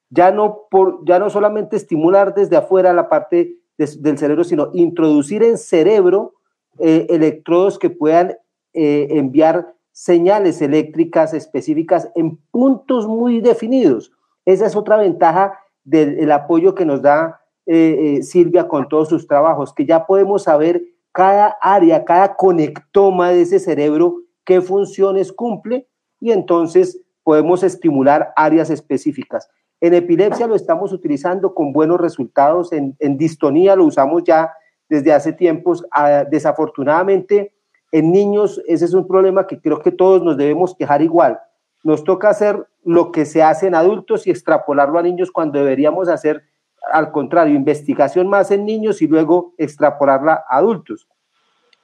ya 0.10 0.32
no, 0.32 0.68
por, 0.70 1.04
ya 1.06 1.20
no 1.20 1.30
solamente 1.30 1.76
estimular 1.76 2.34
desde 2.34 2.56
afuera 2.56 2.94
la 2.94 3.10
parte 3.10 3.58
de, 3.78 3.90
del 4.00 4.18
cerebro, 4.18 4.44
sino 4.44 4.70
introducir 4.74 5.44
en 5.44 5.58
cerebro 5.58 6.36
eh, 6.80 7.08
electrodos 7.10 7.78
que 7.78 7.90
puedan 7.90 8.38
eh, 8.74 9.08
enviar 9.12 9.74
señales 9.92 10.62
eléctricas 10.62 11.34
específicas 11.34 12.10
en 12.16 12.38
puntos 12.52 13.08
muy 13.08 13.42
definidos. 13.42 14.12
Esa 14.46 14.66
es 14.66 14.76
otra 14.76 14.98
ventaja 14.98 15.60
del 15.84 16.32
apoyo 16.32 16.76
que 16.76 16.86
nos 16.86 17.02
da 17.02 17.42
eh, 17.66 18.18
eh, 18.18 18.24
Silvia 18.24 18.68
con 18.68 18.90
todos 18.90 19.10
sus 19.10 19.28
trabajos, 19.28 19.74
que 19.74 19.86
ya 19.86 20.06
podemos 20.06 20.44
saber 20.44 20.84
cada 21.12 21.58
área, 21.62 22.04
cada 22.04 22.36
conectoma 22.36 23.30
de 23.30 23.42
ese 23.42 23.60
cerebro, 23.60 24.18
qué 24.44 24.62
funciones 24.62 25.32
cumple 25.32 25.88
y 26.20 26.32
entonces 26.32 27.00
podemos 27.24 27.64
estimular 27.64 28.34
áreas 28.36 28.70
específicas. 28.70 29.50
En 29.80 29.94
epilepsia 29.94 30.48
lo 30.48 30.56
estamos 30.56 30.92
utilizando 30.92 31.54
con 31.54 31.74
buenos 31.74 32.00
resultados, 32.00 32.74
en, 32.74 32.96
en 33.00 33.18
distonía 33.18 33.76
lo 33.76 33.86
usamos 33.86 34.24
ya 34.24 34.54
desde 34.90 35.14
hace 35.14 35.34
tiempos. 35.34 35.86
Ah, 35.92 36.26
desafortunadamente, 36.30 37.54
en 37.92 38.12
niños 38.12 38.62
ese 38.68 38.86
es 38.86 38.94
un 38.94 39.08
problema 39.08 39.48
que 39.48 39.60
creo 39.60 39.80
que 39.80 39.92
todos 39.92 40.24
nos 40.24 40.36
debemos 40.38 40.76
quejar 40.76 41.02
igual. 41.02 41.40
Nos 41.84 42.04
toca 42.04 42.30
hacer 42.30 42.66
lo 42.84 43.12
que 43.12 43.26
se 43.26 43.44
hace 43.44 43.68
en 43.68 43.76
adultos 43.76 44.26
y 44.26 44.32
extrapolarlo 44.32 44.98
a 44.98 45.04
niños 45.04 45.32
cuando 45.32 45.60
deberíamos 45.60 46.08
hacer 46.10 46.44
al 46.92 47.12
contrario, 47.12 47.56
investigación 47.56 48.28
más 48.28 48.52
en 48.52 48.66
niños 48.66 49.02
y 49.02 49.08
luego 49.08 49.54
extrapolarla 49.58 50.44
a 50.50 50.58
adultos. 50.58 51.08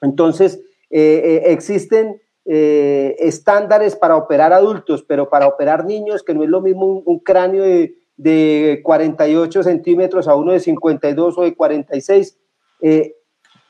Entonces, 0.02 0.62
eh, 0.90 1.22
eh, 1.24 1.42
existen 1.52 2.22
eh, 2.46 3.16
estándares 3.20 3.96
para 3.96 4.16
operar 4.16 4.54
adultos, 4.54 5.04
pero 5.04 5.30
para 5.30 5.48
operar 5.48 5.86
niños, 5.86 6.24
que 6.24 6.34
no 6.34 6.44
es 6.44 6.50
lo 6.50 6.62
mismo 6.62 7.04
un, 7.06 7.20
cráneo 7.20 7.64
de, 7.64 7.96
de, 8.18 8.82
48 8.84 9.64
centímetros 9.64 10.28
a 10.28 10.36
uno 10.36 10.52
de 10.52 10.60
52 10.60 11.38
o 11.38 11.44
de 11.44 11.56
46, 11.56 12.38
eh, 12.82 13.16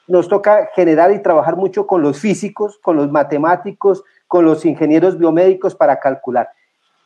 nos 0.08 0.28
toca 0.28 0.70
generar 0.74 1.12
y 1.12 1.22
trabajar 1.22 1.56
mucho 1.56 1.86
con 1.86 2.02
los 2.02 2.20
físicos, 2.20 2.80
con 2.80 2.96
los 2.96 3.12
matemáticos, 3.12 4.04
con 4.30 4.46
los 4.46 4.64
ingenieros 4.64 5.18
biomédicos 5.18 5.76
para 5.76 6.00
calcular. 6.00 6.50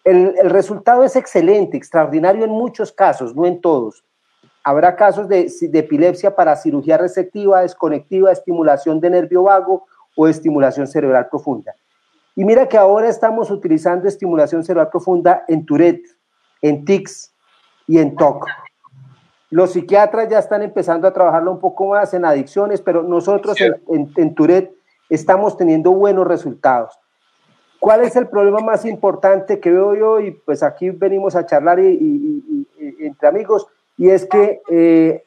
El, 0.04 0.36
el 0.40 0.52
resultado 0.52 1.04
es 1.04 1.16
excelente, 1.16 1.78
extraordinario 1.78 2.44
en 2.44 2.52
muchos 2.52 2.92
casos, 2.92 3.36
no 3.36 3.48
en 3.48 3.60
todos 3.60 4.04
Habrá 4.64 4.96
casos 4.96 5.28
de, 5.28 5.52
de, 5.60 5.80
epilepsia 5.80 6.34
para 6.36 6.56
cirugía 6.56 6.98
receptiva, 6.98 7.62
desconectiva, 7.62 8.32
estimulación 8.32 9.02
de 9.02 9.10
nervio 9.10 9.44
vago 9.44 9.86
o 10.16 10.28
estimulación 10.28 10.88
cerebral 10.88 11.28
profunda. 11.28 11.76
Y 12.36 12.46
mira 12.46 12.70
que 12.70 12.78
ahora 12.78 13.10
estamos 13.10 13.52
utilizando 13.52 14.08
estimulación 14.08 14.64
cerebral 14.64 14.90
profunda 14.90 15.44
en 15.50 15.66
Tourette, 15.66 16.08
en 16.62 16.86
tics 16.86 17.34
y 17.88 17.98
en 17.98 18.16
TOC. 18.16 18.48
Los 19.50 19.74
psiquiatras 19.74 20.30
ya 20.30 20.40
están 20.40 20.64
empezando 20.64 21.10
a 21.10 21.14
trabajarlo 21.14 21.52
un 21.52 21.60
poco 21.60 21.88
más 21.88 22.14
en 22.14 22.24
adicciones, 22.24 22.82
pero 22.82 23.04
nosotros 23.04 23.60
en, 23.60 23.76
en, 23.90 24.14
en 24.16 24.34
Tourette 24.34 24.74
estamos 25.10 25.58
teniendo 25.58 25.92
buenos 25.92 26.26
resultados. 26.26 26.98
¿Cuál 27.84 28.06
es 28.06 28.16
el 28.16 28.30
problema 28.30 28.60
más 28.60 28.86
importante 28.86 29.60
que 29.60 29.70
veo 29.70 29.94
yo? 29.94 30.22
Y 30.22 30.32
pues 30.32 30.64
aquí 30.64 30.92
venimos 30.92 31.36
a 31.36 31.46
charlar 31.46 31.82
y, 31.82 32.66
entre 33.00 33.28
amigos 33.28 33.68
y 33.98 34.10
es 34.10 34.26
que 34.26 34.62
eh, 34.70 35.22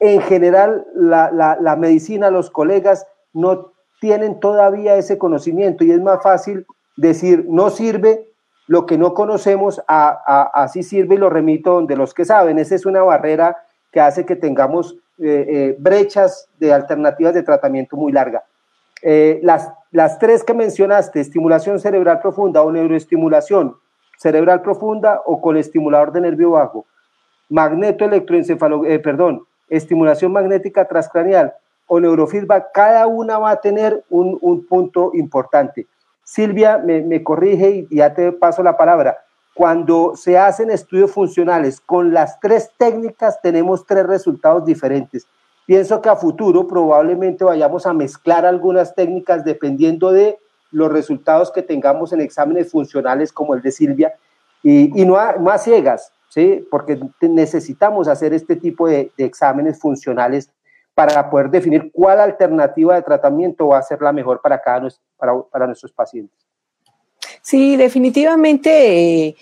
en 0.00 0.22
general 0.22 0.86
la, 0.94 1.76
medicina, 1.78 2.30
los 2.30 2.50
colegas 2.50 3.06
no 3.34 3.72
tienen 4.00 4.40
todavía 4.40 4.96
ese 4.96 5.18
conocimiento 5.18 5.84
y 5.84 5.90
es 5.90 6.00
más 6.00 6.22
fácil 6.22 6.64
decir 6.96 7.44
no 7.46 7.68
sirve 7.68 8.26
lo 8.66 8.86
que 8.86 8.96
no 8.96 9.12
conocemos, 9.12 9.82
a, 9.86 10.18
a, 10.26 10.64
así 10.64 10.82
sirve 10.82 11.16
y 11.16 11.18
lo 11.18 11.28
remito 11.28 11.74
donde 11.74 11.94
los 11.94 12.14
que 12.14 12.24
saben. 12.24 12.58
Esa 12.58 12.74
es 12.74 12.86
una 12.86 13.02
barrera 13.02 13.58
que 13.92 14.00
hace 14.00 14.24
que 14.24 14.36
tengamos 14.36 14.94
eh, 15.18 15.44
eh, 15.46 15.76
brechas 15.78 16.48
de 16.58 16.72
alternativas 16.72 17.34
de 17.34 17.42
tratamiento 17.42 17.96
muy 17.98 18.12
larga. 18.12 18.44
Eh, 19.06 19.38
las, 19.42 19.70
las 19.90 20.18
tres 20.18 20.42
que 20.44 20.54
mencionaste, 20.54 21.20
estimulación 21.20 21.78
cerebral 21.78 22.20
profunda 22.20 22.62
o 22.62 22.72
neuroestimulación 22.72 23.76
cerebral 24.18 24.62
profunda 24.62 25.20
o 25.26 25.42
con 25.42 25.58
estimulador 25.58 26.10
de 26.12 26.22
nervio 26.22 26.52
bajo, 26.52 26.86
magneto 27.50 28.06
eh, 28.06 28.98
perdón, 29.00 29.44
estimulación 29.68 30.32
magnética 30.32 30.86
transcranial 30.86 31.52
o 31.86 32.00
neurofeedback, 32.00 32.72
cada 32.72 33.06
una 33.06 33.38
va 33.38 33.50
a 33.50 33.60
tener 33.60 34.02
un, 34.08 34.38
un 34.40 34.66
punto 34.66 35.10
importante. 35.12 35.86
Silvia 36.22 36.78
me, 36.78 37.02
me 37.02 37.22
corrige 37.22 37.86
y 37.90 37.96
ya 37.96 38.14
te 38.14 38.32
paso 38.32 38.62
la 38.62 38.78
palabra. 38.78 39.18
Cuando 39.54 40.16
se 40.16 40.38
hacen 40.38 40.70
estudios 40.70 41.12
funcionales 41.12 41.78
con 41.78 42.14
las 42.14 42.40
tres 42.40 42.72
técnicas, 42.78 43.38
tenemos 43.42 43.84
tres 43.84 44.06
resultados 44.06 44.64
diferentes. 44.64 45.26
Pienso 45.66 46.02
que 46.02 46.08
a 46.08 46.16
futuro 46.16 46.66
probablemente 46.66 47.44
vayamos 47.44 47.86
a 47.86 47.92
mezclar 47.92 48.44
algunas 48.44 48.94
técnicas 48.94 49.44
dependiendo 49.44 50.12
de 50.12 50.38
los 50.70 50.92
resultados 50.92 51.50
que 51.50 51.62
tengamos 51.62 52.12
en 52.12 52.20
exámenes 52.20 52.70
funcionales 52.70 53.32
como 53.32 53.54
el 53.54 53.62
de 53.62 53.70
Silvia 53.70 54.14
y, 54.62 55.00
y 55.00 55.04
no, 55.04 55.16
más 55.40 55.62
ciegas, 55.64 56.12
¿sí? 56.28 56.66
porque 56.70 57.00
necesitamos 57.20 58.08
hacer 58.08 58.34
este 58.34 58.56
tipo 58.56 58.88
de, 58.88 59.12
de 59.16 59.24
exámenes 59.24 59.78
funcionales 59.78 60.50
para 60.94 61.28
poder 61.30 61.50
definir 61.50 61.90
cuál 61.92 62.20
alternativa 62.20 62.94
de 62.94 63.02
tratamiento 63.02 63.68
va 63.68 63.78
a 63.78 63.82
ser 63.82 64.00
la 64.00 64.12
mejor 64.12 64.40
para, 64.40 64.60
cada, 64.60 64.88
para, 65.16 65.40
para 65.42 65.66
nuestros 65.66 65.92
pacientes. 65.92 66.38
Sí, 67.42 67.76
definitivamente. 67.76 69.26
Eh, 69.26 69.36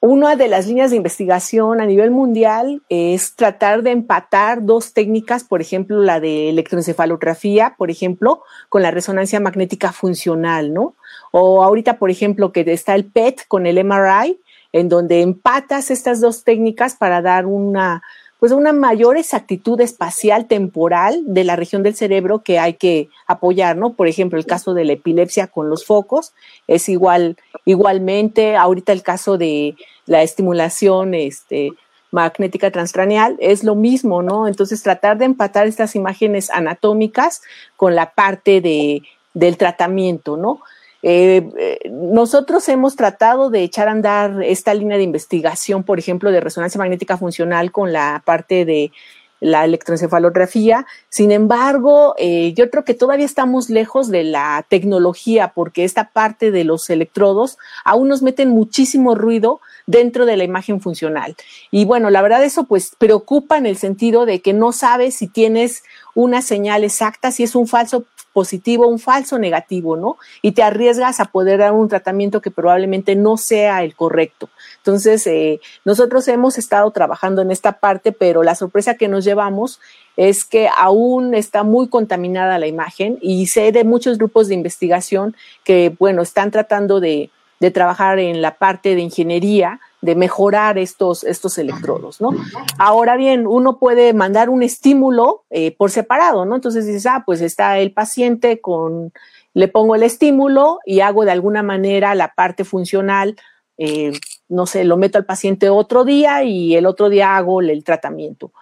una 0.00 0.36
de 0.36 0.48
las 0.48 0.66
líneas 0.66 0.90
de 0.90 0.98
investigación 0.98 1.80
a 1.80 1.86
nivel 1.86 2.10
mundial 2.10 2.82
es 2.88 3.34
tratar 3.34 3.82
de 3.82 3.92
empatar 3.92 4.64
dos 4.64 4.92
técnicas, 4.92 5.42
por 5.42 5.60
ejemplo, 5.60 6.00
la 6.02 6.20
de 6.20 6.50
electroencefalografía, 6.50 7.74
por 7.78 7.90
ejemplo, 7.90 8.42
con 8.68 8.82
la 8.82 8.90
resonancia 8.90 9.40
magnética 9.40 9.92
funcional, 9.92 10.74
¿no? 10.74 10.94
O 11.32 11.64
ahorita, 11.64 11.98
por 11.98 12.10
ejemplo, 12.10 12.52
que 12.52 12.60
está 12.72 12.94
el 12.94 13.06
PET 13.06 13.46
con 13.48 13.66
el 13.66 13.82
MRI, 13.82 14.38
en 14.72 14.88
donde 14.88 15.22
empatas 15.22 15.90
estas 15.90 16.20
dos 16.20 16.44
técnicas 16.44 16.96
para 16.96 17.22
dar 17.22 17.46
una, 17.46 18.02
pues 18.38 18.52
una 18.52 18.72
mayor 18.72 19.16
exactitud 19.16 19.80
espacial 19.80 20.46
temporal 20.46 21.22
de 21.26 21.44
la 21.44 21.56
región 21.56 21.82
del 21.82 21.94
cerebro 21.94 22.42
que 22.42 22.58
hay 22.58 22.74
que 22.74 23.08
apoyar, 23.26 23.76
¿no? 23.76 23.94
Por 23.94 24.08
ejemplo, 24.08 24.38
el 24.38 24.46
caso 24.46 24.74
de 24.74 24.84
la 24.84 24.92
epilepsia 24.92 25.46
con 25.46 25.70
los 25.70 25.86
focos 25.86 26.34
es 26.66 26.88
igual, 26.88 27.36
igualmente, 27.64 28.56
ahorita 28.56 28.92
el 28.92 29.02
caso 29.02 29.38
de 29.38 29.74
la 30.04 30.22
estimulación 30.22 31.14
este, 31.14 31.72
magnética 32.10 32.70
transcranial 32.70 33.36
es 33.40 33.64
lo 33.64 33.74
mismo, 33.74 34.22
¿no? 34.22 34.46
Entonces, 34.48 34.82
tratar 34.82 35.16
de 35.16 35.24
empatar 35.24 35.66
estas 35.66 35.96
imágenes 35.96 36.50
anatómicas 36.50 37.42
con 37.76 37.94
la 37.94 38.12
parte 38.12 38.60
de, 38.60 39.02
del 39.32 39.56
tratamiento, 39.56 40.36
¿no? 40.36 40.60
Eh, 41.02 41.48
eh, 41.58 41.90
nosotros 41.90 42.68
hemos 42.68 42.96
tratado 42.96 43.50
de 43.50 43.62
echar 43.62 43.88
a 43.88 43.92
andar 43.92 44.42
esta 44.42 44.74
línea 44.74 44.96
de 44.96 45.02
investigación, 45.02 45.84
por 45.84 45.98
ejemplo, 45.98 46.30
de 46.30 46.40
resonancia 46.40 46.78
magnética 46.78 47.16
funcional 47.16 47.72
con 47.72 47.92
la 47.92 48.22
parte 48.24 48.64
de 48.64 48.92
la 49.40 49.64
electroencefalografía. 49.64 50.86
Sin 51.08 51.30
embargo, 51.30 52.14
eh, 52.18 52.54
yo 52.54 52.70
creo 52.70 52.84
que 52.84 52.94
todavía 52.94 53.26
estamos 53.26 53.68
lejos 53.68 54.08
de 54.08 54.24
la 54.24 54.64
tecnología 54.68 55.52
porque 55.54 55.84
esta 55.84 56.10
parte 56.10 56.50
de 56.50 56.64
los 56.64 56.88
electrodos 56.90 57.58
aún 57.84 58.08
nos 58.08 58.22
meten 58.22 58.48
muchísimo 58.48 59.14
ruido 59.14 59.60
dentro 59.86 60.26
de 60.26 60.36
la 60.36 60.44
imagen 60.44 60.80
funcional. 60.80 61.36
Y 61.70 61.84
bueno, 61.84 62.10
la 62.10 62.22
verdad 62.22 62.42
eso 62.44 62.64
pues 62.64 62.92
preocupa 62.98 63.58
en 63.58 63.66
el 63.66 63.76
sentido 63.76 64.26
de 64.26 64.40
que 64.40 64.52
no 64.52 64.72
sabes 64.72 65.16
si 65.16 65.28
tienes 65.28 65.82
una 66.14 66.40
señal 66.40 66.82
exacta, 66.82 67.30
si 67.30 67.42
es 67.42 67.54
un 67.54 67.66
falso 67.66 68.04
positivo, 68.36 68.86
un 68.86 68.98
falso 68.98 69.38
negativo, 69.38 69.96
¿no? 69.96 70.18
Y 70.42 70.52
te 70.52 70.62
arriesgas 70.62 71.20
a 71.20 71.24
poder 71.24 71.60
dar 71.60 71.72
un 71.72 71.88
tratamiento 71.88 72.42
que 72.42 72.50
probablemente 72.50 73.16
no 73.16 73.38
sea 73.38 73.82
el 73.82 73.96
correcto. 73.96 74.50
Entonces, 74.76 75.26
eh, 75.26 75.58
nosotros 75.86 76.28
hemos 76.28 76.58
estado 76.58 76.90
trabajando 76.90 77.40
en 77.40 77.50
esta 77.50 77.80
parte, 77.80 78.12
pero 78.12 78.42
la 78.42 78.54
sorpresa 78.54 78.96
que 78.96 79.08
nos 79.08 79.24
llevamos 79.24 79.80
es 80.18 80.44
que 80.44 80.68
aún 80.76 81.32
está 81.32 81.62
muy 81.62 81.88
contaminada 81.88 82.58
la 82.58 82.66
imagen 82.66 83.16
y 83.22 83.46
sé 83.46 83.72
de 83.72 83.84
muchos 83.84 84.18
grupos 84.18 84.48
de 84.48 84.54
investigación 84.54 85.34
que, 85.64 85.96
bueno, 85.98 86.20
están 86.20 86.50
tratando 86.50 87.00
de, 87.00 87.30
de 87.60 87.70
trabajar 87.70 88.18
en 88.18 88.42
la 88.42 88.56
parte 88.56 88.94
de 88.94 89.00
ingeniería 89.00 89.80
de 90.02 90.14
mejorar 90.14 90.78
estos, 90.78 91.24
estos 91.24 91.58
electrodos, 91.58 92.20
¿no? 92.20 92.30
Ahora 92.78 93.16
bien, 93.16 93.46
uno 93.46 93.78
puede 93.78 94.12
mandar 94.12 94.50
un 94.50 94.62
estímulo 94.62 95.44
eh, 95.50 95.74
por 95.76 95.90
separado, 95.90 96.44
¿no? 96.44 96.54
Entonces 96.54 96.86
dices, 96.86 97.06
ah, 97.06 97.24
pues 97.24 97.40
está 97.40 97.78
el 97.78 97.92
paciente 97.92 98.60
con, 98.60 99.12
le 99.54 99.68
pongo 99.68 99.94
el 99.94 100.02
estímulo 100.02 100.80
y 100.84 101.00
hago 101.00 101.24
de 101.24 101.32
alguna 101.32 101.62
manera 101.62 102.14
la 102.14 102.34
parte 102.34 102.64
funcional, 102.64 103.36
eh, 103.78 104.12
no 104.48 104.66
sé, 104.66 104.84
lo 104.84 104.96
meto 104.96 105.18
al 105.18 105.24
paciente 105.24 105.70
otro 105.70 106.04
día 106.04 106.44
y 106.44 106.76
el 106.76 106.86
otro 106.86 107.08
día 107.08 107.36
hago 107.36 107.60
el 107.60 107.82
tratamiento. 107.82 108.52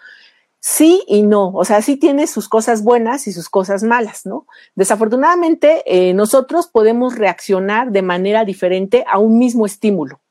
Sí 0.67 1.03
y 1.07 1.25
no, 1.25 1.51
o 1.51 1.67
sea, 1.67 1.83
sí 1.83 1.99
tiene 1.99 2.27
sus 2.27 2.49
cosas 2.49 2.83
buenas 2.83 3.27
y 3.27 3.33
sus 3.35 3.51
cosas 3.51 3.83
malas, 3.83 4.25
¿no? 4.25 4.47
Desafortunadamente, 4.75 5.83
eh, 5.85 6.15
nosotros 6.15 6.69
podemos 6.69 7.19
reaccionar 7.19 7.93
de 7.93 8.01
manera 8.01 8.47
diferente 8.47 9.05
a 9.07 9.19
un 9.19 9.39
mismo 9.39 9.67
estímulo. 9.67 10.23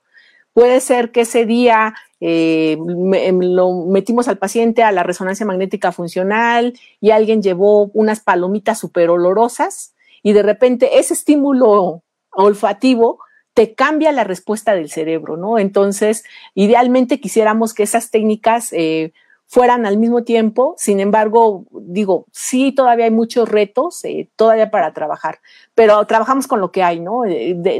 Puede 0.52 0.80
ser 0.80 1.12
que 1.12 1.22
ese 1.22 1.46
día 1.46 1.94
eh, 2.20 2.80
em, 3.14 3.40
lo 3.42 3.86
metimos 3.86 4.28
al 4.28 4.40
paciente 4.40 4.82
a 4.82 4.92
la 4.92 5.04
resonancia 5.04 5.46
magnética 5.46 5.92
funcional 5.92 6.74
y 7.00 7.12
alguien 7.12 7.44
llevó 7.44 7.92
unas 7.94 8.20
palomitas 8.20 8.80
súper 8.80 9.12
olorosas 9.12 9.94
y 10.24 10.34
de 10.34 10.42
repente 10.42 10.98
ese 10.98 11.14
estímulo 11.14 12.02
olfativo 12.32 13.20
te 13.54 13.76
cambia 13.76 14.12
la 14.12 14.24
respuesta 14.24 14.74
del 14.74 14.90
cerebro, 14.90 15.38
¿no? 15.38 15.60
Entonces, 15.60 16.24
idealmente 16.56 17.20
quisiéramos 17.20 17.76
que 17.76 17.84
esas 17.84 18.10
técnicas 18.10 18.74
eh, 18.74 19.14
fueran 19.48 19.86
al 19.86 19.98
mismo 19.98 20.24
tiempo, 20.24 20.76
sin 20.78 21.00
embargo, 21.00 21.66
digo, 21.72 22.26
sí, 22.32 22.72
todavía 22.72 23.06
hay 23.06 23.12
muchos 23.12 23.48
retos, 23.48 24.04
eh, 24.06 24.28
todavía 24.36 24.72
para 24.72 24.94
trabajar, 24.94 25.40
pero 25.76 26.06
trabajamos 26.06 26.48
con 26.48 26.60
lo 26.60 26.72
que 26.72 26.84
hay, 26.84 27.00
¿no? 27.00 27.24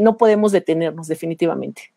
no 0.02 0.18
podemos 0.18 0.52
detenernos 0.52 1.08
definitivamente. 1.08 1.94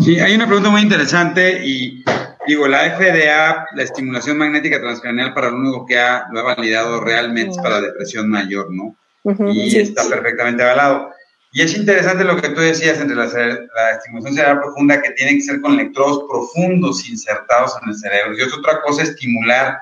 Sí, 0.00 0.18
hay 0.18 0.34
una 0.34 0.46
pregunta 0.46 0.70
muy 0.70 0.80
interesante 0.80 1.64
y 1.64 2.02
digo, 2.48 2.66
la 2.66 2.96
FDA, 2.96 3.66
la 3.74 3.82
estimulación 3.82 4.38
magnética 4.38 4.80
transcranial 4.80 5.34
para 5.34 5.50
lo 5.50 5.56
único 5.56 5.86
que 5.86 5.98
ha, 5.98 6.26
lo 6.32 6.40
ha 6.40 6.54
validado 6.54 7.00
realmente 7.00 7.52
es 7.52 7.58
para 7.58 7.80
depresión 7.80 8.28
mayor, 8.28 8.72
¿no? 8.72 8.96
y 9.52 9.76
está 9.76 10.08
perfectamente 10.08 10.62
avalado. 10.62 11.10
Y 11.52 11.62
es 11.62 11.74
interesante 11.74 12.22
lo 12.22 12.40
que 12.40 12.50
tú 12.50 12.60
decías 12.60 13.00
entre 13.00 13.16
la, 13.16 13.24
estimulación 13.24 14.34
cerebral 14.34 14.60
profunda 14.60 15.02
que 15.02 15.10
tiene 15.10 15.34
que 15.34 15.40
ser 15.40 15.60
con 15.60 15.74
electrodos 15.74 16.24
profundos 16.30 17.08
insertados 17.08 17.74
en 17.82 17.88
el 17.88 17.96
cerebro. 17.96 18.38
Y 18.38 18.42
es 18.42 18.52
otra 18.52 18.80
cosa 18.82 19.02
estimular 19.02 19.78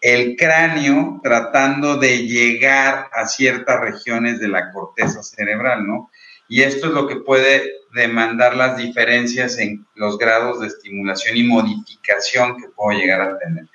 el 0.00 0.36
cráneo 0.36 1.20
tratando 1.22 1.96
de 1.96 2.26
llegar 2.26 3.08
a 3.12 3.26
ciertas 3.26 3.80
regiones 3.80 4.40
de 4.40 4.48
la 4.48 4.72
corteza 4.72 5.22
cerebral, 5.22 5.86
¿no? 5.86 6.10
Y 6.48 6.62
esto 6.62 6.88
es 6.88 6.92
lo 6.92 7.06
que 7.06 7.16
puede 7.16 7.70
demandar 7.94 8.56
las 8.56 8.76
diferencias 8.76 9.58
en 9.58 9.86
los 9.94 10.18
grados 10.18 10.60
de 10.60 10.68
estimulación 10.68 11.36
y 11.36 11.44
modificación 11.44 12.56
que 12.56 12.68
puedo 12.68 12.98
llegar 12.98 13.20
a 13.20 13.38
tener. 13.38 13.66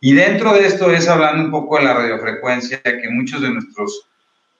Y 0.00 0.14
dentro 0.14 0.52
de 0.52 0.66
esto 0.66 0.90
es 0.90 1.08
hablando 1.08 1.44
un 1.44 1.50
poco 1.50 1.76
de 1.76 1.84
la 1.84 1.94
radiofrecuencia, 1.94 2.80
que 2.82 3.10
muchos 3.10 3.42
de 3.42 3.50
nuestros 3.50 4.08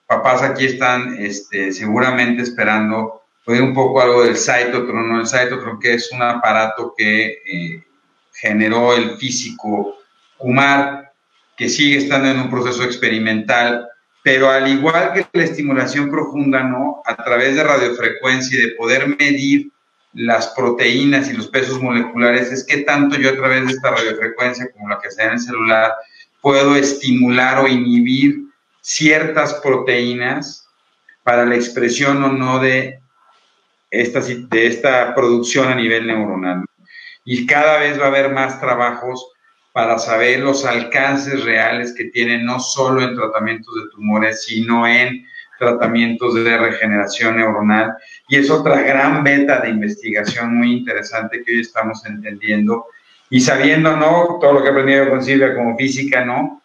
papás 0.09 0.43
aquí 0.43 0.65
están 0.65 1.17
este, 1.19 1.71
seguramente 1.71 2.43
esperando 2.43 3.23
oír 3.47 3.63
un 3.63 3.75
poco 3.75 4.01
algo 4.01 4.25
del 4.25 4.37
cytotron. 4.37 5.21
El 5.21 5.27
cytotron 5.29 5.79
que 5.79 5.95
es 5.95 6.11
un 6.11 6.23
aparato 6.23 6.95
que 6.97 7.43
eh, 7.47 7.85
generó 8.33 8.95
el 8.95 9.17
físico 9.17 9.99
Kumar, 10.37 11.13
que 11.57 11.69
sigue 11.69 11.99
estando 11.99 12.29
en 12.29 12.41
un 12.41 12.51
proceso 12.51 12.83
experimental 12.83 13.89
pero 14.29 14.51
al 14.51 14.69
igual 14.69 15.15
que 15.15 15.27
la 15.33 15.45
estimulación 15.45 16.11
profunda, 16.11 16.63
¿no? 16.63 17.01
A 17.07 17.17
través 17.17 17.55
de 17.55 17.65
radiofrecuencia 17.65 18.59
y 18.59 18.63
de 18.63 18.75
poder 18.75 19.17
medir 19.19 19.71
las 20.13 20.49
proteínas 20.49 21.31
y 21.31 21.33
los 21.33 21.49
pesos 21.49 21.81
moleculares, 21.81 22.53
es 22.53 22.63
que 22.65 22.79
tanto 22.83 23.17
yo 23.17 23.31
a 23.31 23.37
través 23.37 23.65
de 23.65 23.73
esta 23.73 23.91
radiofrecuencia 23.91 24.71
como 24.73 24.89
la 24.89 24.99
que 25.01 25.11
sea 25.11 25.29
en 25.29 25.33
el 25.33 25.41
celular 25.41 25.93
puedo 26.43 26.77
estimular 26.77 27.59
o 27.59 27.69
inhibir 27.69 28.48
ciertas 28.81 29.55
proteínas 29.55 30.69
para 31.23 31.45
la 31.45 31.57
expresión 31.57 32.23
o 32.25 32.33
no 32.33 32.59
de 32.59 33.01
esta, 33.91 34.21
de 34.21 34.67
esta 34.67 35.15
producción 35.15 35.69
a 35.69 35.75
nivel 35.75 36.07
neuronal. 36.07 36.65
Y 37.25 37.47
cada 37.47 37.79
vez 37.79 38.01
va 38.01 38.05
a 38.05 38.09
haber 38.09 38.33
más 38.33 38.61
trabajos 38.61 39.33
para 39.73 39.99
saber 39.99 40.41
los 40.41 40.65
alcances 40.65 41.45
reales 41.45 41.95
que 41.95 42.07
tienen 42.07 42.45
no 42.45 42.59
solo 42.59 43.03
en 43.03 43.15
tratamientos 43.15 43.75
de 43.75 43.91
tumores, 43.91 44.45
sino 44.45 44.87
en 44.87 45.25
tratamientos 45.59 46.35
de 46.35 46.57
regeneración 46.57 47.37
neuronal. 47.37 47.95
Y 48.29 48.37
es 48.37 48.51
otra 48.51 48.81
gran 48.81 49.23
beta 49.23 49.61
de 49.61 49.71
investigación 49.71 50.57
muy 50.57 50.73
interesante 50.73 51.43
que 51.45 51.53
hoy 51.53 51.61
estamos 51.61 52.05
entendiendo 52.07 52.87
y 53.31 53.41
sabiendo, 53.41 53.97
¿no? 53.97 54.39
Todo 54.41 54.55
lo 54.55 54.63
que 54.63 54.69
he 54.69 54.71
aprendido 54.71 55.11
con 55.11 55.23
Silvia 55.23 55.55
como 55.55 55.77
física, 55.77 56.25
¿no? 56.25 56.58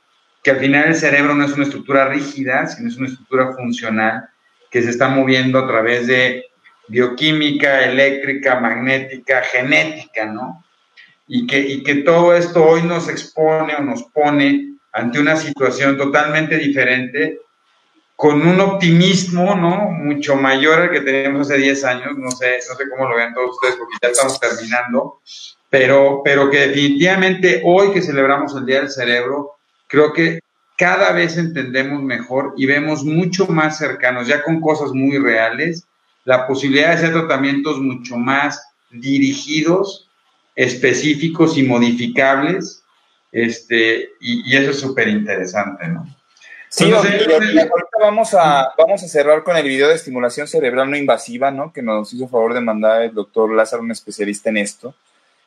Que 0.44 0.52
al 0.52 0.60
final 0.60 0.89
el 0.89 0.96
cerebro 0.96 1.34
no 1.34 1.46
es 1.46 1.54
una 1.54 1.64
estructura 1.64 2.10
rígida, 2.10 2.68
sino 2.68 2.89
es 2.89 2.98
una 2.98 3.08
estructura 3.08 3.54
funcional 3.54 4.30
que 4.70 4.84
se 4.84 4.89
está 4.89 5.08
moviendo 5.08 5.58
a 5.58 5.68
través 5.68 6.06
de 6.06 6.46
bioquímica, 6.88 7.86
eléctrica, 7.86 8.60
magnética, 8.60 9.41
genética, 9.41 10.26
¿no? 10.26 10.64
y 11.28 11.48
que, 11.48 11.60
y 11.60 11.84
que 11.84 11.96
todo 11.96 12.36
esto 12.36 12.64
hoy 12.64 12.84
nos 12.84 13.08
expone 13.10 13.76
o 13.76 13.82
nos 13.82 14.04
pone 14.04 14.76
ante 14.91 15.20
una 15.20 15.36
situación 15.36 15.98
totalmente 15.98 16.58
diferente, 16.58 17.39
con 18.16 18.46
un 18.46 18.60
optimismo, 18.60 19.56
¿no? 19.56 19.89
Mucho 19.89 20.36
mayor 20.36 20.82
al 20.82 20.91
que 20.91 21.02
teníamos 21.02 21.50
hace 21.50 21.60
10 21.60 21.84
años, 21.86 22.18
no 22.18 22.30
sé, 22.30 22.60
no 22.70 22.76
sé 22.76 22.84
cómo 22.89 23.10
lo 23.10 23.18
ven 23.18 23.34
todos 23.34 23.52
ustedes, 23.52 23.76
porque 23.76 23.96
ya 24.02 24.10
estamos 24.10 24.39
terminando, 24.39 25.20
pero, 25.70 26.22
pero 26.24 26.50
que 26.50 26.68
definitivamente 26.68 27.62
hoy 27.66 27.91
que 27.91 28.04
celebramos 28.04 28.56
el 28.56 28.66
Día 28.68 28.82
del 28.82 28.91
Cerebro, 28.91 29.56
creo 29.94 30.12
que 30.12 30.39
cada 30.76 31.12
vez 31.12 31.38
entendemos 31.38 32.02
mejor 32.02 32.56
y 32.58 32.66
vemos 32.66 33.04
mucho 33.04 33.46
más 33.46 33.78
cercanos, 33.78 34.28
ya 34.28 34.41
con 34.41 34.60
cosas 34.60 34.91
muy 34.91 35.20
reales, 35.20 35.86
la 36.26 36.48
posibilidad 36.48 36.88
de 36.88 36.94
hacer 36.96 37.12
tratamientos 37.14 37.80
mucho 37.80 38.18
más 38.18 38.60
dirigidos, 38.89 40.10
específicos 40.56 41.60
y 41.60 41.64
modificables, 41.64 42.84
este, 43.32 44.10
y, 44.20 44.56
eso 44.56 44.72
es 44.72 44.80
súper 44.80 45.10
interesante, 45.10 45.88
¿no? 45.88 46.08
Sí, 46.70 46.91
ahorita 46.91 47.70
vamos 48.02 48.34
a, 48.34 48.74
vamos 48.76 49.04
a 49.04 49.08
cerrar 49.08 49.44
con 49.44 49.56
el 49.58 49.68
video 49.68 49.89
de 49.89 49.94
estimulación 49.94 50.48
cerebral 50.48 50.89
no 50.89 50.98
invasiva, 50.98 51.52
¿no? 51.52 51.72
Que 51.72 51.84
nos 51.84 52.12
hizo 52.14 52.28
favor 52.28 52.56
de 52.56 52.62
mandar 52.62 53.04
el 53.04 53.14
doctor 53.14 53.54
Lázaro, 53.54 53.84
un 53.84 53.91
especialista 53.91 54.50
en 54.50 54.58
esto. 54.58 54.96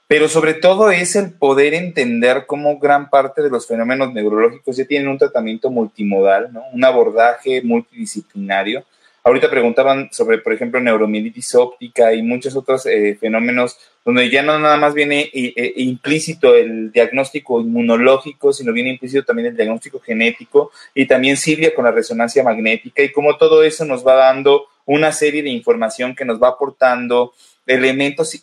Pero 0.08 0.28
sobre 0.28 0.54
todo 0.54 0.90
es 0.90 1.16
el 1.16 1.32
poder 1.32 1.74
entender 1.74 2.44
cómo 2.46 2.78
gran 2.78 3.10
parte 3.10 3.42
de 3.42 3.50
los 3.50 3.66
fenómenos 3.66 4.12
neurológicos 4.12 4.76
ya 4.76 4.84
tienen 4.84 5.08
un 5.08 5.18
tratamiento 5.18 5.70
multimodal, 5.70 6.52
¿no? 6.52 6.62
Un 6.72 6.84
abordaje 6.84 7.60
multidisciplinario 7.62 8.84
Ahorita 9.26 9.50
preguntaban 9.50 10.08
sobre, 10.12 10.38
por 10.38 10.52
ejemplo, 10.52 10.78
neuromielitis 10.78 11.56
óptica 11.56 12.14
y 12.14 12.22
muchos 12.22 12.54
otros 12.54 12.86
eh, 12.86 13.16
fenómenos 13.18 13.76
donde 14.04 14.30
ya 14.30 14.40
no 14.44 14.56
nada 14.56 14.76
más 14.76 14.94
viene 14.94 15.22
eh, 15.34 15.52
eh, 15.56 15.72
implícito 15.78 16.54
el 16.54 16.92
diagnóstico 16.92 17.60
inmunológico, 17.60 18.52
sino 18.52 18.72
viene 18.72 18.90
implícito 18.90 19.24
también 19.24 19.48
el 19.48 19.56
diagnóstico 19.56 19.98
genético 19.98 20.70
y 20.94 21.08
también 21.08 21.36
Silvia 21.36 21.74
con 21.74 21.86
la 21.86 21.90
resonancia 21.90 22.44
magnética 22.44 23.02
y 23.02 23.10
cómo 23.10 23.36
todo 23.36 23.64
eso 23.64 23.84
nos 23.84 24.06
va 24.06 24.14
dando 24.14 24.68
una 24.84 25.10
serie 25.10 25.42
de 25.42 25.50
información 25.50 26.14
que 26.14 26.24
nos 26.24 26.40
va 26.40 26.50
aportando 26.50 27.34
elementos 27.66 28.40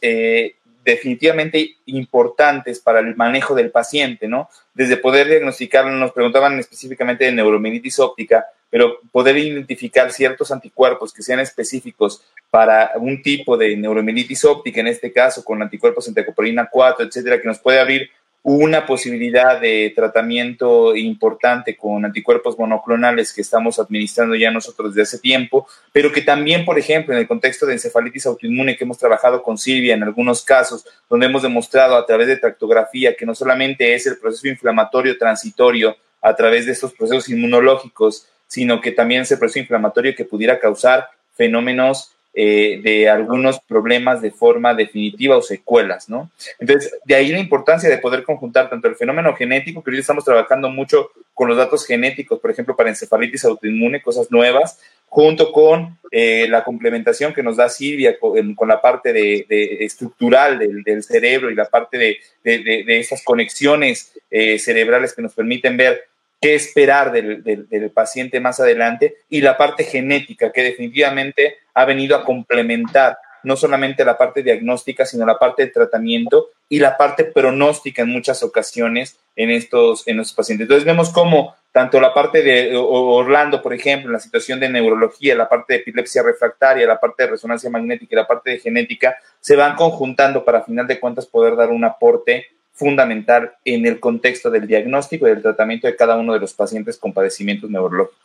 definitivamente 0.84 1.78
importantes 1.86 2.80
para 2.80 3.00
el 3.00 3.16
manejo 3.16 3.56
del 3.56 3.72
paciente, 3.72 4.28
¿no? 4.28 4.50
Desde 4.74 4.98
poder 4.98 5.28
diagnosticarlo, 5.28 5.92
nos 5.92 6.12
preguntaban 6.12 6.60
específicamente 6.60 7.26
de 7.26 7.32
neuromielitis 7.32 8.00
óptica, 8.00 8.46
pero 8.70 9.00
poder 9.12 9.38
identificar 9.38 10.12
ciertos 10.12 10.52
anticuerpos 10.52 11.14
que 11.14 11.24
sean 11.24 11.40
específicos 11.40 12.24
para 12.50 12.92
un 12.98 13.22
tipo 13.22 13.56
de 13.58 13.76
neuromielitis 13.78 14.46
óptica, 14.46 14.82
en 14.82 14.88
este 14.88 15.12
caso 15.12 15.44
con 15.44 15.62
anticuerpos 15.62 16.08
anticopolina 16.08 16.68
4, 16.72 17.06
etcétera, 17.06 17.42
que 17.42 17.48
nos 17.48 17.60
puede 17.60 17.80
abrir 17.80 18.10
una 18.46 18.86
posibilidad 18.86 19.60
de 19.62 19.94
tratamiento 19.96 20.94
importante 20.98 21.78
con 21.78 22.04
anticuerpos 22.04 22.60
monoclonales 22.60 23.32
que 23.32 23.40
estamos 23.40 23.80
administrando 23.80 24.36
ya 24.36 24.52
nosotros 24.52 24.94
desde 24.94 25.04
hace 25.04 25.20
tiempo, 25.20 25.66
pero 25.94 26.12
que 26.12 26.22
también, 26.22 26.66
por 26.66 26.78
ejemplo, 26.78 27.14
en 27.14 27.22
el 27.22 27.28
contexto 27.28 27.66
de 27.66 27.74
encefalitis 27.74 28.26
autoinmune 28.26 28.76
que 28.76 28.84
hemos 28.84 28.98
trabajado 28.98 29.42
con 29.42 29.58
Silvia 29.58 29.94
en 29.94 30.04
algunos 30.04 30.44
casos, 30.44 30.86
donde 31.10 31.28
hemos 31.28 31.42
demostrado 31.42 31.96
a 31.96 32.06
través 32.06 32.28
de 32.28 32.36
tractografía 32.36 33.16
que 33.16 33.26
no 33.26 33.34
solamente 33.34 33.96
es 33.96 34.08
el 34.08 34.18
proceso 34.18 34.50
inflamatorio 34.50 35.18
transitorio 35.18 35.96
a 36.22 36.36
través 36.36 36.66
de 36.66 36.74
estos 36.74 36.94
procesos 36.94 37.30
inmunológicos, 37.30 38.28
sino 38.48 38.82
que 38.82 38.92
también 38.92 39.22
es 39.22 39.32
el 39.32 39.40
proceso 39.40 39.60
inflamatorio 39.60 40.16
que 40.16 40.26
pudiera 40.26 40.60
causar 40.60 41.08
fenómenos 41.34 42.12
eh, 42.36 42.80
de 42.82 43.10
algunos 43.10 43.60
problemas 43.60 44.22
de 44.22 44.32
forma 44.32 44.74
definitiva 44.74 45.38
o 45.38 45.42
secuelas, 45.42 46.10
¿no? 46.10 46.32
Entonces, 46.60 46.98
de 47.06 47.16
ahí 47.16 47.32
la 47.32 47.40
importancia 47.40 47.90
de 47.90 48.00
poder 48.00 48.24
conjuntar 48.24 48.70
tanto 48.70 48.88
el 48.88 48.96
fenómeno 48.96 49.36
genético, 49.36 49.84
que 49.84 49.92
hoy 49.92 50.00
estamos 50.00 50.26
trabajando 50.26 50.70
mucho 50.70 51.12
con 51.34 51.48
los 51.48 51.58
datos 51.58 51.86
genéticos, 51.86 52.40
por 52.40 52.50
ejemplo, 52.50 52.76
para 52.76 52.90
encefalitis 52.90 53.46
autoinmune, 53.46 54.02
cosas 54.02 54.32
nuevas, 54.32 54.80
junto 55.10 55.52
con 55.52 56.00
eh, 56.10 56.48
la 56.50 56.64
complementación 56.64 57.34
que 57.34 57.44
nos 57.44 57.58
da 57.58 57.70
Silvia 57.70 58.18
con, 58.20 58.56
la 58.68 58.82
parte 58.82 59.14
de, 59.14 59.46
estructural 59.82 60.58
del, 60.58 61.04
cerebro 61.04 61.52
y 61.52 61.56
la 61.56 61.66
parte 61.66 62.00
de, 62.00 62.18
de 62.44 63.00
esas 63.00 63.24
conexiones 63.24 64.12
eh, 64.32 64.58
cerebrales 64.58 65.14
que 65.14 65.22
nos 65.22 65.36
permiten 65.36 65.78
ver 65.78 66.08
qué 66.44 66.56
esperar 66.56 67.14
del, 67.14 67.92
paciente 67.92 68.42
más 68.42 68.60
adelante 68.60 69.16
y 69.30 69.40
la 69.40 69.56
parte 69.56 69.86
genética 69.86 70.52
que 70.52 70.62
definitivamente 70.62 71.56
ha 71.74 71.86
venido 71.86 72.18
a 72.18 72.26
complementar 72.26 73.18
no 73.44 73.56
solamente 73.56 74.04
la 74.04 74.18
parte 74.18 74.44
diagnóstica, 74.44 75.06
sino 75.06 75.26
la 75.26 75.40
parte 75.40 75.64
de 75.64 75.72
tratamiento 75.72 76.50
y 76.68 76.80
la 76.80 76.98
parte 76.98 77.24
pronóstica 77.24 78.02
en 78.02 78.10
muchas 78.10 78.44
ocasiones 78.44 79.18
en 79.38 79.52
estos, 79.52 80.06
en 80.06 80.20
estos 80.20 80.36
pacientes. 80.36 80.66
Entonces 80.66 80.86
vemos 80.86 81.12
cómo 81.12 81.56
tanto 81.72 82.02
la 82.02 82.14
parte 82.14 82.42
de 82.42 82.76
Orlando, 82.76 83.62
por 83.62 83.74
ejemplo, 83.74 84.10
en 84.10 84.14
la 84.14 84.20
situación 84.20 84.60
de 84.60 84.70
neurología, 84.70 85.36
la 85.36 85.48
parte 85.48 85.74
de 85.74 85.80
epilepsia 85.80 86.24
refractaria, 86.24 86.86
la 86.86 87.00
parte 87.00 87.24
de 87.24 87.32
resonancia 87.32 87.70
magnética 87.70 88.16
y 88.16 88.18
la 88.18 88.28
parte 88.28 88.52
de 88.52 88.60
genética, 88.60 89.16
se 89.40 89.56
van 89.56 89.76
conjuntando 89.76 90.44
para, 90.44 90.60
a 90.60 90.64
final 90.64 90.88
de 90.88 91.00
cuentas, 91.00 91.26
poder 91.26 91.56
dar 91.56 91.70
un 91.70 91.86
aporte 91.86 92.48
fundamental 92.74 93.54
en 93.64 93.86
el 93.86 94.00
contexto 94.00 94.50
del 94.50 94.68
diagnóstico 94.68 95.28
y 95.28 95.30
del 95.32 95.42
tratamiento 95.42 95.88
de 95.88 95.96
cada 95.96 96.18
uno 96.18 96.34
de 96.34 96.40
los 96.40 96.54
pacientes 96.54 96.98
con 96.98 97.14
padecimientos 97.14 97.70
neurológicos. 97.70 98.20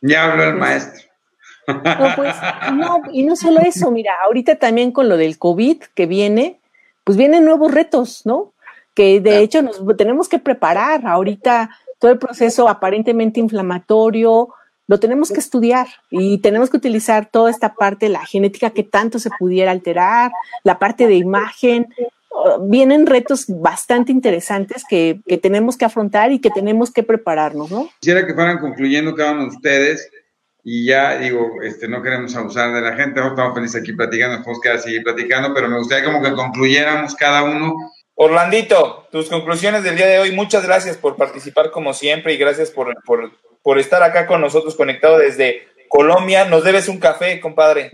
Ya 0.00 0.30
habló 0.30 0.44
el 0.44 0.54
maestro. 0.56 1.08
No, 1.68 2.16
pues, 2.16 2.34
no, 2.72 3.02
y 3.12 3.22
no 3.22 3.36
solo 3.36 3.60
eso, 3.60 3.90
mira, 3.90 4.14
ahorita 4.24 4.56
también 4.56 4.90
con 4.90 5.08
lo 5.08 5.16
del 5.16 5.38
COVID 5.38 5.82
que 5.94 6.06
viene, 6.06 6.58
pues 7.04 7.16
vienen 7.16 7.44
nuevos 7.44 7.72
retos, 7.72 8.22
¿no? 8.24 8.52
Que 8.94 9.20
de 9.20 9.38
hecho 9.38 9.62
nos 9.62 9.80
tenemos 9.96 10.28
que 10.28 10.40
preparar. 10.40 11.06
Ahorita 11.06 11.70
todo 12.00 12.10
el 12.10 12.18
proceso 12.18 12.68
aparentemente 12.68 13.38
inflamatorio, 13.38 14.48
lo 14.90 14.98
tenemos 14.98 15.30
que 15.30 15.38
estudiar 15.38 15.86
y 16.10 16.38
tenemos 16.38 16.68
que 16.68 16.76
utilizar 16.76 17.30
toda 17.30 17.48
esta 17.48 17.74
parte, 17.74 18.08
la 18.08 18.26
genética 18.26 18.70
que 18.70 18.82
tanto 18.82 19.20
se 19.20 19.30
pudiera 19.38 19.70
alterar, 19.70 20.32
la 20.64 20.80
parte 20.80 21.06
de 21.06 21.14
imagen. 21.14 21.94
Vienen 22.62 23.06
retos 23.06 23.44
bastante 23.46 24.10
interesantes 24.10 24.82
que, 24.90 25.20
tenemos 25.40 25.76
que 25.76 25.84
afrontar 25.84 26.32
y 26.32 26.40
que 26.40 26.50
tenemos 26.50 26.90
que 26.90 27.04
prepararnos, 27.04 27.70
¿no? 27.70 27.88
Quisiera 28.00 28.26
que 28.26 28.34
fueran 28.34 28.58
concluyendo 28.58 29.14
cada 29.14 29.30
uno 29.30 29.42
de 29.42 29.48
ustedes 29.50 30.10
y 30.64 30.86
ya 30.86 31.18
digo, 31.18 31.62
este, 31.62 31.86
no 31.86 32.02
queremos 32.02 32.34
abusar 32.34 32.74
de 32.74 32.80
la 32.80 32.96
gente, 32.96 33.20
estamos 33.20 33.54
felices 33.54 33.80
aquí 33.80 33.92
platicando, 33.92 34.38
nos 34.38 34.44
podemos 34.44 34.60
quedar 34.60 34.80
seguir 34.80 35.04
platicando, 35.04 35.54
pero 35.54 35.68
me 35.68 35.78
gustaría 35.78 36.04
como 36.04 36.20
que 36.20 36.32
concluyéramos 36.32 37.14
cada 37.14 37.44
uno. 37.44 37.74
Orlandito, 38.16 39.06
tus 39.12 39.28
conclusiones 39.28 39.84
del 39.84 39.94
día 39.94 40.06
de 40.06 40.18
hoy, 40.18 40.32
muchas 40.32 40.66
gracias 40.66 40.96
por 40.96 41.14
participar 41.14 41.70
como 41.70 41.94
siempre 41.94 42.34
y 42.34 42.38
gracias 42.38 42.72
por, 42.72 42.92
por 43.04 43.30
por 43.62 43.78
estar 43.78 44.02
acá 44.02 44.26
con 44.26 44.40
nosotros 44.40 44.74
conectado 44.74 45.18
desde 45.18 45.62
Colombia. 45.88 46.44
Nos 46.44 46.64
debes 46.64 46.88
un 46.88 46.98
café, 46.98 47.40
compadre. 47.40 47.90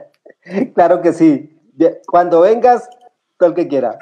claro 0.74 1.00
que 1.00 1.12
sí. 1.12 1.56
Cuando 2.06 2.42
vengas, 2.42 2.88
el 3.40 3.54
que 3.54 3.68
quiera. 3.68 3.98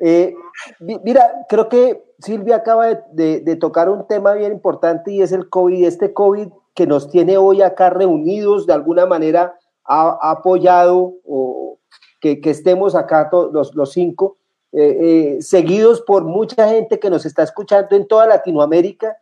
Eh, 0.00 0.34
mira, 0.80 1.46
creo 1.48 1.68
que 1.68 2.02
Silvia 2.18 2.56
acaba 2.56 2.86
de, 3.12 3.56
tocar 3.60 3.88
un 3.88 4.06
tema 4.06 4.32
bien 4.34 4.52
importante 4.52 5.12
y 5.12 5.22
es 5.22 5.32
el 5.32 5.48
COVID. 5.48 5.84
Este 5.84 6.12
COVID 6.12 6.48
que 6.74 6.86
nos 6.86 7.10
tiene 7.10 7.36
hoy 7.36 7.62
acá 7.62 7.90
reunidos, 7.90 8.66
de 8.66 8.72
alguna 8.72 9.06
manera 9.06 9.54
ha, 9.84 10.30
apoyado 10.30 11.14
o 11.26 11.78
que, 12.20 12.40
estemos 12.44 12.94
acá 12.94 13.28
todos 13.30 13.74
los, 13.74 13.92
cinco, 13.92 14.38
eh, 14.72 14.98
eh, 15.00 15.42
seguidos 15.42 16.00
por 16.00 16.24
mucha 16.24 16.68
gente 16.68 16.98
que 16.98 17.10
nos 17.10 17.26
está 17.26 17.42
escuchando 17.42 17.94
en 17.94 18.06
toda 18.06 18.26
Latinoamérica 18.26 19.18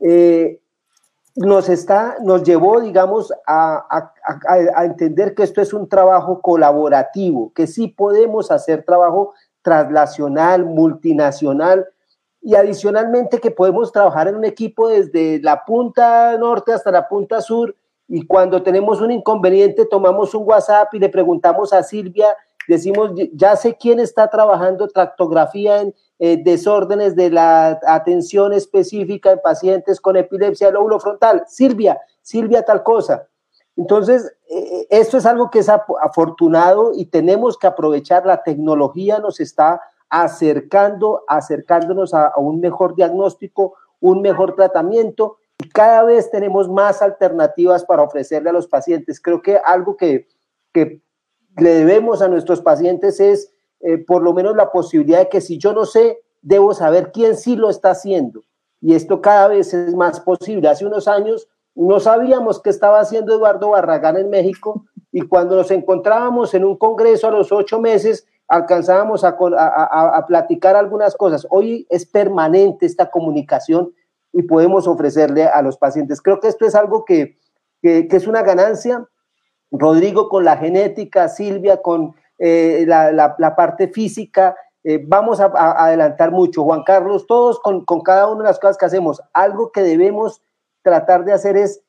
eh, 0.00 0.60
nos, 1.34 1.68
está, 1.68 2.16
nos 2.22 2.42
llevó, 2.42 2.80
digamos, 2.80 3.32
a, 3.46 4.12
entender 4.84 5.34
que 5.34 5.44
esto 5.44 5.60
es 5.60 5.72
un 5.72 5.88
trabajo 5.88 6.40
colaborativo, 6.40 7.52
que 7.54 7.66
sí 7.66 7.88
podemos 7.88 8.50
hacer 8.50 8.84
trabajo 8.84 9.34
translacional, 9.62 10.64
multinacional, 10.64 11.86
y 12.40 12.54
adicionalmente 12.54 13.38
que 13.38 13.50
podemos 13.50 13.92
trabajar 13.92 14.28
en 14.28 14.36
un 14.36 14.44
equipo 14.44 14.88
desde 14.88 15.40
la 15.40 15.64
punta 15.64 16.36
norte 16.38 16.72
hasta 16.72 16.90
la 16.90 17.08
punta 17.08 17.40
sur, 17.40 17.74
y 18.08 18.26
cuando 18.26 18.62
tenemos 18.62 19.00
un 19.00 19.10
inconveniente 19.10 19.84
tomamos 19.84 20.34
un 20.34 20.44
WhatsApp 20.48 20.94
y 20.94 20.98
le 20.98 21.08
preguntamos 21.08 21.72
a 21.72 21.82
Silvia, 21.82 22.36
decimos, 22.68 23.12
ya 23.32 23.56
sé 23.56 23.76
quién 23.76 23.98
está 23.98 24.28
trabajando 24.28 24.86
tractografía 24.88 25.80
en, 25.80 25.94
eh, 26.20 26.42
desórdenes 26.42 27.14
de 27.14 27.30
la 27.30 27.78
atención 27.86 28.52
específica 28.52 29.30
en 29.30 29.40
pacientes 29.40 30.00
con 30.00 30.16
epilepsia 30.16 30.66
del 30.66 30.74
lóbulo 30.74 30.98
frontal. 31.00 31.44
Silvia, 31.46 32.00
Silvia 32.22 32.64
tal 32.64 32.82
cosa. 32.82 33.28
Entonces, 33.76 34.34
eh, 34.50 34.86
esto 34.90 35.16
es 35.18 35.26
algo 35.26 35.50
que 35.50 35.60
es 35.60 35.68
afortunado 35.68 36.92
y 36.92 37.06
tenemos 37.06 37.56
que 37.56 37.68
aprovechar. 37.68 38.26
La 38.26 38.42
tecnología 38.42 39.20
nos 39.20 39.38
está 39.38 39.80
acercando, 40.10 41.22
acercándonos 41.28 42.12
a, 42.14 42.32
un 42.36 42.58
mejor 42.58 42.96
diagnóstico, 42.96 43.74
un 44.00 44.20
mejor 44.20 44.56
tratamiento 44.56 45.38
y 45.62 45.68
cada 45.68 46.02
vez 46.02 46.30
tenemos 46.30 46.68
más 46.68 47.00
alternativas 47.00 47.84
para 47.84 48.02
ofrecerle 48.02 48.50
a 48.50 48.52
los 48.52 48.66
pacientes. 48.66 49.20
Creo 49.20 49.40
que 49.40 49.60
algo 49.64 49.96
que, 49.96 50.26
que 50.72 51.00
le 51.58 51.70
debemos 51.70 52.22
a 52.22 52.28
nuestros 52.28 52.60
pacientes 52.60 53.20
es 53.20 53.52
eh, 53.80 53.98
por 53.98 54.22
lo 54.22 54.32
menos 54.32 54.56
la 54.56 54.70
posibilidad 54.70 55.20
de 55.20 55.28
que 55.28 55.40
si 55.40 55.58
yo 55.58 55.72
no 55.72 55.84
sé, 55.84 56.20
debo 56.42 56.74
saber 56.74 57.12
quién 57.12 57.36
sí 57.36 57.56
lo 57.56 57.70
está 57.70 57.90
haciendo. 57.90 58.42
Y 58.80 58.94
esto 58.94 59.20
cada 59.20 59.48
vez 59.48 59.74
es 59.74 59.94
más 59.94 60.20
posible. 60.20 60.68
Hace 60.68 60.86
unos 60.86 61.08
años 61.08 61.48
no 61.74 62.00
sabíamos 62.00 62.60
qué 62.60 62.70
estaba 62.70 63.00
haciendo 63.00 63.34
Eduardo 63.34 63.70
Barragán 63.70 64.16
en 64.16 64.30
México 64.30 64.84
y 65.12 65.22
cuando 65.22 65.56
nos 65.56 65.70
encontrábamos 65.70 66.54
en 66.54 66.64
un 66.64 66.76
congreso 66.76 67.28
a 67.28 67.30
los 67.30 67.52
ocho 67.52 67.80
meses, 67.80 68.26
alcanzábamos 68.48 69.24
a, 69.24 69.36
a, 69.36 70.26
platicar 70.26 70.74
algunas 70.74 71.14
cosas. 71.16 71.46
Hoy 71.50 71.86
es 71.90 72.06
permanente 72.06 72.86
esta 72.86 73.10
comunicación 73.10 73.92
y 74.32 74.42
podemos 74.42 74.86
ofrecerle 74.86 75.44
a 75.44 75.62
los 75.62 75.76
pacientes. 75.76 76.20
Creo 76.20 76.40
que 76.40 76.48
esto 76.48 76.66
es 76.66 76.74
algo 76.74 77.04
que, 77.04 77.36
que, 77.82 78.08
es 78.10 78.26
una 78.26 78.42
ganancia. 78.42 79.06
Rodrigo 79.70 80.28
con 80.28 80.44
la 80.44 80.56
genética, 80.56 81.28
Silvia 81.28 81.82
con 81.82 82.14
eh, 82.38 82.84
la, 82.86 83.54
parte 83.56 83.88
física, 83.88 84.56
eh, 84.84 85.02
vamos 85.06 85.40
a, 85.40 85.46
adelantar 85.54 86.30
mucho. 86.30 86.64
Juan 86.64 86.84
Carlos, 86.84 87.26
todos 87.26 87.60
con, 87.60 87.84
con 87.84 88.00
cada 88.00 88.28
una 88.28 88.44
de 88.44 88.48
las 88.48 88.58
cosas 88.58 88.78
que 88.78 88.86
hacemos. 88.86 89.20
Algo 89.32 89.72
que 89.72 89.82
debemos 89.82 90.42
tratar 90.82 91.24
de 91.24 91.32
hacer 91.32 91.56
es 91.56 91.82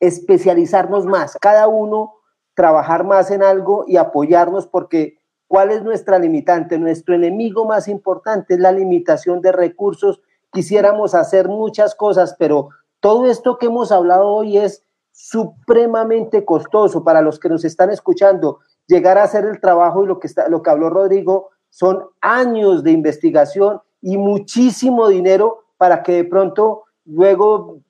especializarnos 0.00 1.06
más, 1.06 1.36
cada 1.40 1.68
uno 1.68 2.14
trabajar 2.54 3.04
más 3.04 3.30
en 3.30 3.42
algo 3.42 3.84
y 3.86 3.96
apoyarnos 3.96 4.66
porque 4.66 5.18
¿cuál 5.46 5.70
es 5.70 5.82
nuestra 5.82 6.18
limitante? 6.18 6.78
Nuestro 6.78 7.14
enemigo 7.14 7.64
más 7.64 7.88
importante 7.88 8.54
es 8.54 8.60
la 8.60 8.72
limitación 8.72 9.40
de 9.40 9.52
recursos. 9.52 10.20
Quisiéramos 10.50 11.14
hacer 11.14 11.48
muchas 11.48 11.94
cosas, 11.94 12.34
pero 12.38 12.70
todo 13.00 13.26
esto 13.26 13.58
que 13.58 13.66
hemos 13.66 13.92
hablado 13.92 14.28
hoy 14.28 14.58
es 14.58 14.84
supremamente 15.12 16.44
costoso 16.44 17.04
para 17.04 17.22
los 17.22 17.38
que 17.38 17.48
nos 17.48 17.64
están 17.64 17.90
escuchando. 17.90 18.58
Llegar 18.86 19.18
a 19.18 19.24
hacer 19.24 19.44
el 19.44 19.60
trabajo 19.60 20.02
y 20.02 20.06
lo 20.06 20.18
que, 20.18 20.26
está, 20.26 20.48
lo 20.48 20.62
que 20.62 20.70
habló 20.70 20.90
Rodrigo 20.90 21.50
son 21.70 22.04
años 22.20 22.82
de 22.82 22.90
investigación 22.90 23.80
y 24.00 24.18
muchísimo 24.18 25.08
dinero 25.08 25.64
para 25.78 26.02
que 26.02 26.12
de 26.12 26.24
pronto 26.24 26.84
luego 27.04 27.80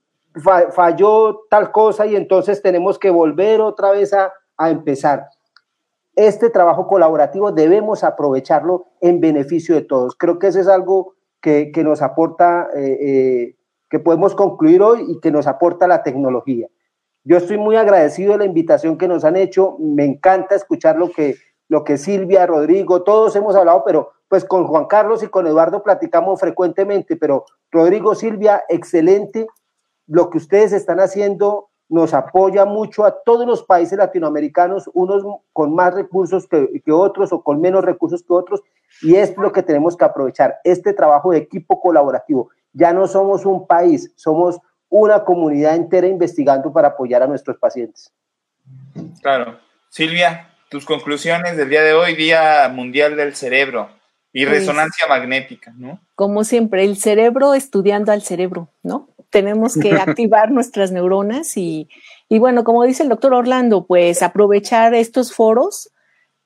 falló 0.70 1.40
tal 1.50 1.72
cosa 1.72 2.06
y 2.06 2.16
entonces 2.16 2.62
tenemos 2.62 2.98
que 2.98 3.10
volver 3.10 3.60
otra 3.60 3.90
vez 3.90 4.12
a, 4.14 4.32
empezar. 4.64 5.26
Este 6.14 6.48
trabajo 6.48 6.86
colaborativo 6.86 7.50
debemos 7.50 8.04
aprovecharlo 8.04 8.86
en 9.00 9.20
beneficio 9.20 9.74
de 9.74 9.82
todos. 9.82 10.14
Creo 10.14 10.38
que 10.38 10.46
eso 10.46 10.60
es 10.60 10.68
algo 10.68 11.14
que, 11.40 11.72
nos 11.78 12.00
aporta, 12.00 12.68
eh, 12.76 12.98
eh, 13.00 13.56
que 13.90 13.98
podemos 13.98 14.36
concluir 14.36 14.80
hoy 14.80 15.04
y 15.08 15.18
que 15.18 15.32
nos 15.32 15.48
aporta 15.48 15.88
la 15.88 16.04
tecnología. 16.04 16.68
Yo 17.24 17.36
estoy 17.36 17.58
muy 17.58 17.76
agradecido 17.76 18.32
de 18.32 18.38
la 18.38 18.44
invitación 18.44 18.98
que 18.98 19.08
nos 19.08 19.24
han 19.24 19.36
hecho. 19.36 19.76
Me 19.78 20.04
encanta 20.04 20.56
escuchar 20.56 20.96
lo 20.96 21.10
que, 21.10 21.36
lo 21.68 21.84
que 21.84 21.96
Silvia, 21.96 22.46
Rodrigo, 22.46 23.02
todos 23.02 23.36
hemos 23.36 23.54
hablado, 23.54 23.84
pero 23.84 24.10
pues 24.28 24.44
con 24.44 24.66
Juan 24.66 24.86
Carlos 24.86 25.22
y 25.22 25.28
con 25.28 25.46
Eduardo 25.46 25.82
platicamos 25.82 26.40
frecuentemente, 26.40 27.16
pero 27.16 27.44
Rodrigo, 27.70 28.14
Silvia, 28.14 28.64
excelente 28.68 29.46
lo 30.06 30.30
que 30.30 30.38
ustedes 30.38 30.72
están 30.72 31.00
haciendo 31.00 31.68
nos 31.88 32.14
apoya 32.14 32.64
mucho 32.64 33.04
a 33.04 33.22
todos 33.22 33.46
los 33.46 33.62
países 33.64 33.98
latinoamericanos, 33.98 34.90
unos 34.94 35.22
con 35.52 35.74
más 35.74 35.94
recursos 35.94 36.48
que, 36.48 36.92
otros 36.92 37.32
o 37.34 37.42
con 37.42 37.60
menos 37.60 37.84
recursos 37.84 38.22
que 38.22 38.32
otros, 38.32 38.62
y 39.02 39.16
es 39.16 39.36
lo 39.36 39.52
que 39.52 39.62
tenemos 39.62 39.96
que 39.98 40.06
aprovechar, 40.06 40.56
este 40.64 40.94
trabajo 40.94 41.32
de 41.32 41.38
equipo 41.38 41.80
colaborativo. 41.80 42.48
Ya 42.72 42.94
no 42.94 43.06
somos 43.06 43.44
un 43.44 43.66
país, 43.66 44.10
somos 44.16 44.58
una 44.92 45.24
comunidad 45.24 45.74
entera 45.74 46.06
investigando 46.06 46.72
para 46.72 46.88
apoyar 46.88 47.22
a 47.22 47.26
nuestros 47.26 47.56
pacientes. 47.58 48.12
Claro. 49.20 49.58
Silvia, 49.88 50.50
tus 50.68 50.84
conclusiones 50.84 51.56
del 51.56 51.68
día 51.68 51.82
de 51.82 51.94
hoy, 51.94 52.14
Día 52.14 52.70
Mundial 52.72 53.16
del 53.16 53.34
Cerebro 53.34 53.90
y 54.32 54.46
pues 54.46 54.60
Resonancia 54.60 55.06
Magnética, 55.06 55.72
¿no? 55.76 55.98
Como 56.14 56.44
siempre, 56.44 56.84
el 56.84 56.96
cerebro 56.96 57.54
estudiando 57.54 58.12
al 58.12 58.22
cerebro, 58.22 58.68
¿no? 58.82 59.08
tenemos 59.32 59.76
que 59.76 59.92
activar 59.94 60.52
nuestras 60.52 60.92
neuronas 60.92 61.56
y, 61.56 61.88
bueno, 62.30 62.62
como 62.62 62.84
dice 62.84 63.02
el 63.02 63.08
doctor 63.08 63.34
Orlando, 63.34 63.86
pues 63.86 64.22
aprovechar 64.22 64.94
estos 64.94 65.34
foros 65.34 65.90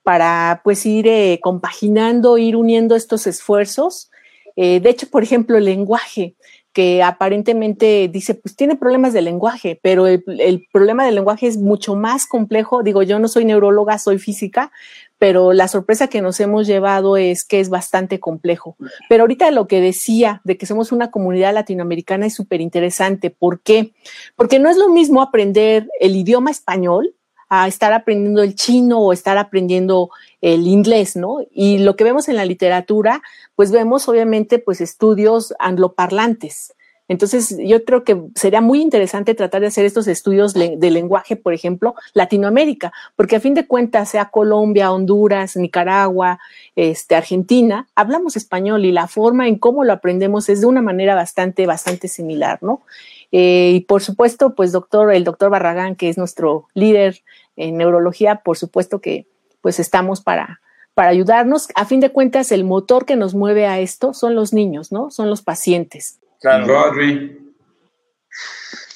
para 0.03 0.63
pues 0.65 0.87
ir 0.87 1.07
eh, 1.09 1.41
compaginando, 1.43 2.39
ir 2.39 2.57
uniendo 2.57 2.95
estos 2.95 3.27
esfuerzos. 3.27 4.11
Eh, 4.55 4.81
de 4.81 4.89
hecho, 4.89 5.09
por 5.11 5.23
ejemplo, 5.23 5.59
el 5.59 5.65
lenguaje, 5.65 6.37
que 6.77 7.03
aparentemente 7.03 8.07
dice, 8.13 8.35
pues 8.35 8.55
tiene 8.55 8.77
problemas 8.77 9.15
de 9.15 9.23
lenguaje, 9.23 9.81
pero 9.83 10.07
el, 10.07 10.23
problema 10.71 11.07
del 11.07 11.15
lenguaje 11.15 11.47
es 11.47 11.57
mucho 11.57 11.97
más 11.97 12.27
complejo. 12.27 12.83
Digo, 12.83 13.03
yo 13.03 13.19
no 13.19 13.29
soy 13.29 13.47
neuróloga, 13.47 13.99
soy 13.99 14.19
física, 14.19 14.71
pero 15.17 15.55
la 15.55 15.69
sorpresa 15.69 16.09
que 16.09 16.21
nos 16.21 16.39
hemos 16.39 16.67
llevado 16.67 17.17
es 17.17 17.45
que 17.45 17.61
es 17.61 17.71
bastante 17.71 18.21
complejo. 18.21 18.77
Pero 19.09 19.23
ahorita 19.23 19.51
lo 19.53 19.67
que 19.69 19.81
decía 19.81 20.43
de 20.45 20.59
que 20.59 20.67
somos 20.67 20.93
una 20.93 21.11
comunidad 21.11 21.55
latinoamericana 21.55 22.27
es 22.27 22.35
súper 22.35 22.61
interesante. 22.61 23.31
¿Por 23.31 23.63
qué? 23.63 23.95
Porque 24.35 24.59
no 24.59 24.69
es 24.69 24.77
lo 24.77 24.91
mismo 24.91 25.23
aprender 25.23 25.89
el 25.99 26.15
idioma 26.15 26.51
español 26.51 27.15
a 27.49 27.69
estar 27.69 27.95
aprendiendo 27.95 28.43
el 28.43 28.55
chino 28.55 29.01
o 29.01 29.15
estar 29.15 29.39
aprendiendo 29.39 30.11
el 30.41 30.67
inglés, 30.67 31.17
¿no? 31.17 31.39
Y 31.51 31.79
lo 31.79 31.97
que 31.97 32.05
vemos 32.05 32.29
en 32.29 32.37
la 32.37 32.45
literatura, 32.45 33.23
pues 33.55 33.73
vemos 33.73 34.09
obviamente 34.09 34.59
pues 34.59 34.81
estudios 34.81 35.55
angloparlantes. 35.59 36.75
Entonces, 37.09 37.57
yo 37.59 37.85
creo 37.85 38.03
que 38.03 38.21
sería 38.35 38.61
muy 38.61 38.81
interesante 38.81 39.35
tratar 39.35 39.61
de 39.61 39.69
hacer 39.69 39.85
estos 39.85 40.09
estudios 40.09 40.55
de 40.55 40.91
lenguaje, 40.91 41.37
por 41.37 41.53
ejemplo, 41.53 41.95
Latinoamérica, 42.15 42.93
porque 43.15 43.37
a 43.37 43.41
fin 43.41 43.55
de 43.55 43.67
cuentas, 43.67 44.11
sea 44.11 44.31
Colombia, 44.31 44.93
Honduras, 44.93 45.57
Nicaragua, 45.57 46.41
este, 46.75 47.15
Argentina, 47.15 47.87
hablamos 47.95 48.37
español 48.37 48.85
y 48.85 48.91
la 48.91 49.07
forma 49.07 49.47
en 49.47 49.57
cómo 49.59 49.85
lo 49.85 49.93
aprendemos 49.93 50.49
es 50.49 50.63
de 50.63 50.67
una 50.67 50.83
manera 50.83 51.15
bastante, 51.15 51.67
bastante 51.67 52.09
similar, 52.09 52.59
¿no? 52.61 52.83
Eh, 53.31 53.73
y 53.75 53.81
por 53.81 54.03
supuesto, 54.03 54.55
pues 54.55 54.73
doctor, 54.73 55.13
el 55.13 55.23
doctor 55.23 55.51
Barragán, 55.51 55.95
que 55.95 56.09
es 56.09 56.19
nuestro 56.19 56.67
líder 56.75 57.23
en 57.57 57.77
neurología, 57.77 58.43
por 58.43 58.57
supuesto 58.57 59.01
que 59.01 59.27
pues 59.61 59.81
estamos 59.81 60.21
para, 60.21 60.61
para 60.95 61.11
ayudarnos. 61.11 61.69
A 61.75 61.85
fin 61.85 62.01
de 62.01 62.11
cuentas, 62.11 62.53
el 62.53 62.65
motor 62.65 63.05
que 63.07 63.17
nos 63.17 63.35
mueve 63.35 63.67
a 63.67 63.81
esto 63.81 64.15
son 64.15 64.35
los 64.35 64.53
niños, 64.53 64.93
¿no? 64.93 65.11
Son 65.11 65.29
los 65.31 65.43
pacientes. 65.43 66.19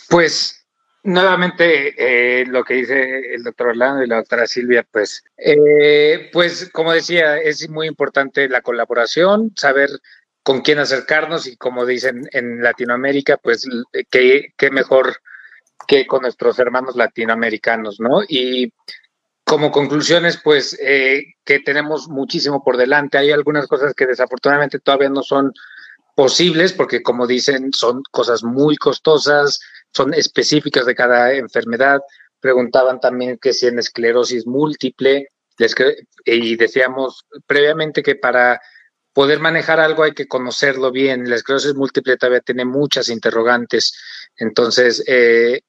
Pues 0.09 0.67
nuevamente 1.03 1.95
eh, 2.41 2.45
lo 2.47 2.65
que 2.65 2.75
dice 2.75 3.35
el 3.35 3.43
doctor 3.43 3.69
Orlando 3.69 4.03
y 4.03 4.07
la 4.07 4.17
doctora 4.17 4.47
Silvia, 4.47 4.87
pues, 4.91 5.25
eh, 5.39 6.29
pues 6.33 6.71
como 6.73 6.93
decía, 6.93 7.39
es 7.39 7.69
muy 7.69 7.87
importante 7.87 8.49
la 8.49 8.61
colaboración, 8.61 9.53
saber 9.57 9.91
con 10.43 10.61
quién 10.61 10.79
acercarnos 10.79 11.47
y 11.47 11.57
como 11.57 11.87
dicen 11.87 12.29
en 12.33 12.63
Latinoamérica, 12.63 13.37
pues 13.37 13.67
qué, 14.11 14.53
qué 14.57 14.71
mejor 14.71 15.17
que 15.87 16.07
con 16.07 16.23
nuestros 16.23 16.59
hermanos 16.59 16.97
latinoamericanos, 16.97 18.01
¿no? 18.01 18.23
Y 18.29 18.73
como 19.51 19.72
conclusiones, 19.72 20.38
pues 20.40 20.78
eh, 20.80 21.34
que 21.44 21.59
tenemos 21.59 22.07
muchísimo 22.09 22.62
por 22.62 22.76
delante. 22.76 23.18
Hay 23.18 23.32
algunas 23.32 23.66
cosas 23.66 23.94
que 23.94 24.07
desafortunadamente 24.07 24.78
todavía 24.78 25.09
no 25.09 25.24
son 25.24 25.53
posibles, 26.14 26.72
porque 26.72 27.03
como 27.03 27.26
dicen, 27.26 27.72
son 27.72 28.05
cosas 28.12 28.44
muy 28.44 28.76
costosas, 28.76 29.59
son 29.92 30.14
específicas 30.14 30.86
de 30.86 30.94
cada 30.94 31.32
enfermedad. 31.32 32.01
Preguntaban 32.38 33.01
también 33.01 33.38
que 33.42 33.53
si 33.53 33.66
en 33.66 33.80
esclerosis 33.80 34.46
múltiple, 34.46 35.30
y 36.24 36.55
decíamos 36.55 37.24
previamente 37.44 38.05
que 38.05 38.14
para 38.14 38.61
poder 39.12 39.40
manejar 39.40 39.80
algo 39.80 40.05
hay 40.05 40.12
que 40.12 40.28
conocerlo 40.28 40.92
bien. 40.92 41.28
La 41.28 41.34
esclerosis 41.34 41.74
múltiple 41.74 42.16
todavía 42.16 42.40
tiene 42.40 42.64
muchas 42.64 43.09
interrogantes, 43.09 43.98
entonces 44.36 45.03
eh, 45.09 45.62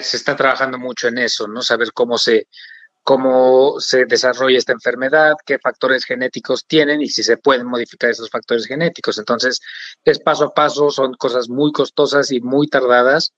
se 0.00 0.16
está 0.16 0.36
trabajando 0.36 0.78
mucho 0.78 1.08
en 1.08 1.18
eso, 1.18 1.46
¿no? 1.46 1.62
Saber 1.62 1.92
cómo 1.92 2.18
se, 2.18 2.48
cómo 3.02 3.78
se 3.78 4.06
desarrolla 4.06 4.58
esta 4.58 4.72
enfermedad, 4.72 5.34
qué 5.44 5.58
factores 5.58 6.04
genéticos 6.04 6.66
tienen 6.66 7.00
y 7.02 7.08
si 7.08 7.22
se 7.22 7.36
pueden 7.36 7.66
modificar 7.66 8.10
esos 8.10 8.30
factores 8.30 8.66
genéticos. 8.66 9.18
Entonces, 9.18 9.60
es 10.04 10.18
paso 10.18 10.44
a 10.46 10.54
paso, 10.54 10.90
son 10.90 11.14
cosas 11.14 11.48
muy 11.48 11.72
costosas 11.72 12.32
y 12.32 12.40
muy 12.40 12.68
tardadas, 12.68 13.32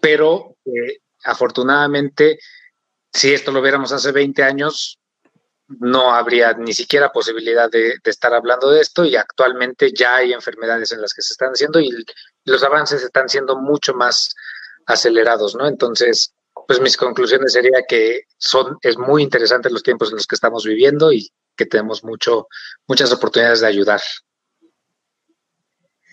pero 0.00 0.56
eh, 0.64 0.98
afortunadamente, 1.24 2.38
si 3.12 3.32
esto 3.32 3.52
lo 3.52 3.62
viéramos 3.62 3.92
hace 3.92 4.12
20 4.12 4.42
años, 4.42 4.98
no 5.68 6.12
habría 6.14 6.54
ni 6.54 6.72
siquiera 6.72 7.12
posibilidad 7.12 7.70
de, 7.70 7.94
de, 8.02 8.10
estar 8.10 8.34
hablando 8.34 8.70
de 8.70 8.80
esto 8.80 9.04
y 9.04 9.16
actualmente 9.16 9.92
ya 9.92 10.16
hay 10.16 10.32
enfermedades 10.32 10.92
en 10.92 11.00
las 11.00 11.14
que 11.14 11.22
se 11.22 11.32
están 11.32 11.52
haciendo 11.52 11.80
y 11.80 11.90
los 12.44 12.62
avances 12.62 13.02
están 13.02 13.28
siendo 13.28 13.56
mucho 13.56 13.94
más 13.94 14.34
acelerados, 14.86 15.54
¿no? 15.54 15.66
Entonces, 15.66 16.34
pues 16.66 16.80
mis 16.80 16.96
conclusiones 16.96 17.52
sería 17.52 17.84
que 17.88 18.22
son, 18.38 18.78
es 18.82 18.96
muy 18.98 19.22
interesante 19.22 19.70
los 19.70 19.82
tiempos 19.82 20.10
en 20.10 20.16
los 20.16 20.26
que 20.26 20.34
estamos 20.34 20.64
viviendo 20.64 21.12
y 21.12 21.30
que 21.56 21.66
tenemos 21.66 22.04
mucho, 22.04 22.48
muchas 22.86 23.12
oportunidades 23.12 23.60
de 23.60 23.66
ayudar. 23.66 24.00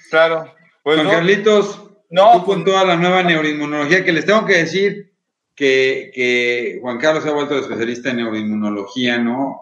Claro. 0.10 0.54
Pues 0.84 0.98
Juan 0.98 1.10
Carlitos, 1.10 1.84
no, 2.10 2.32
tú 2.34 2.46
con 2.46 2.66
toda 2.66 2.84
la 2.84 2.96
nueva 2.96 3.24
neuroinmunología, 3.24 4.04
que 4.04 4.12
les 4.12 4.26
tengo 4.26 4.46
que 4.46 4.58
decir 4.58 5.14
que, 5.56 6.12
que 6.14 6.80
Juan 6.82 6.98
Carlos 6.98 7.24
se 7.24 7.30
ha 7.30 7.34
vuelto 7.34 7.58
especialista 7.58 8.10
en 8.10 8.18
neuroinmunología, 8.18 9.18
¿no? 9.18 9.62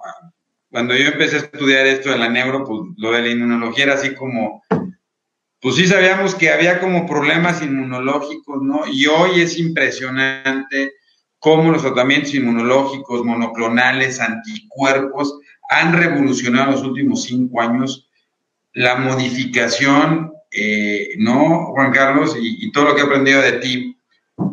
cuando 0.70 0.96
yo 0.96 1.08
empecé 1.08 1.38
a 1.38 1.40
estudiar 1.40 1.88
esto 1.88 2.12
de 2.12 2.18
la 2.18 2.30
neuro, 2.30 2.64
pues 2.64 2.82
lo 2.98 3.12
de 3.12 3.22
la 3.22 3.30
inmunología 3.30 3.86
era 3.86 3.94
así 3.96 4.14
como, 4.14 4.64
pues 5.62 5.76
sí 5.76 5.88
sabíamos 5.88 6.36
que 6.36 6.52
había 6.52 6.80
como 6.80 7.08
problemas 7.08 7.62
inmunológicos, 7.62 8.62
¿no? 8.62 8.82
Y 8.92 9.08
hoy 9.08 9.42
es 9.42 9.58
impresionante 9.58 10.94
cómo 11.40 11.72
los 11.72 11.82
tratamientos 11.82 12.34
inmunológicos, 12.34 13.24
monoclonales, 13.24 14.20
anticuerpos, 14.20 15.40
han 15.70 15.94
revolucionado 15.94 16.70
en 16.70 16.72
los 16.72 16.84
últimos 16.84 17.24
cinco 17.24 17.62
años 17.62 18.10
la 18.74 18.96
modificación, 18.96 20.32
eh, 20.52 21.10
¿no, 21.18 21.72
Juan 21.74 21.92
Carlos? 21.92 22.38
Y, 22.40 22.72
todo 22.72 22.86
lo 22.86 22.96
que 22.96 23.02
he 23.02 23.06
aprendido 23.06 23.42
de 23.42 23.54
ti. 23.54 23.98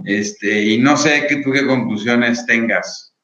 Este, 0.07 0.63
y 0.63 0.79
no 0.79 0.97
sé 0.97 1.27
qué 1.29 1.37
tú 1.37 1.53
qué 1.53 1.67
conclusiones 1.67 2.47
tengas. 2.47 3.15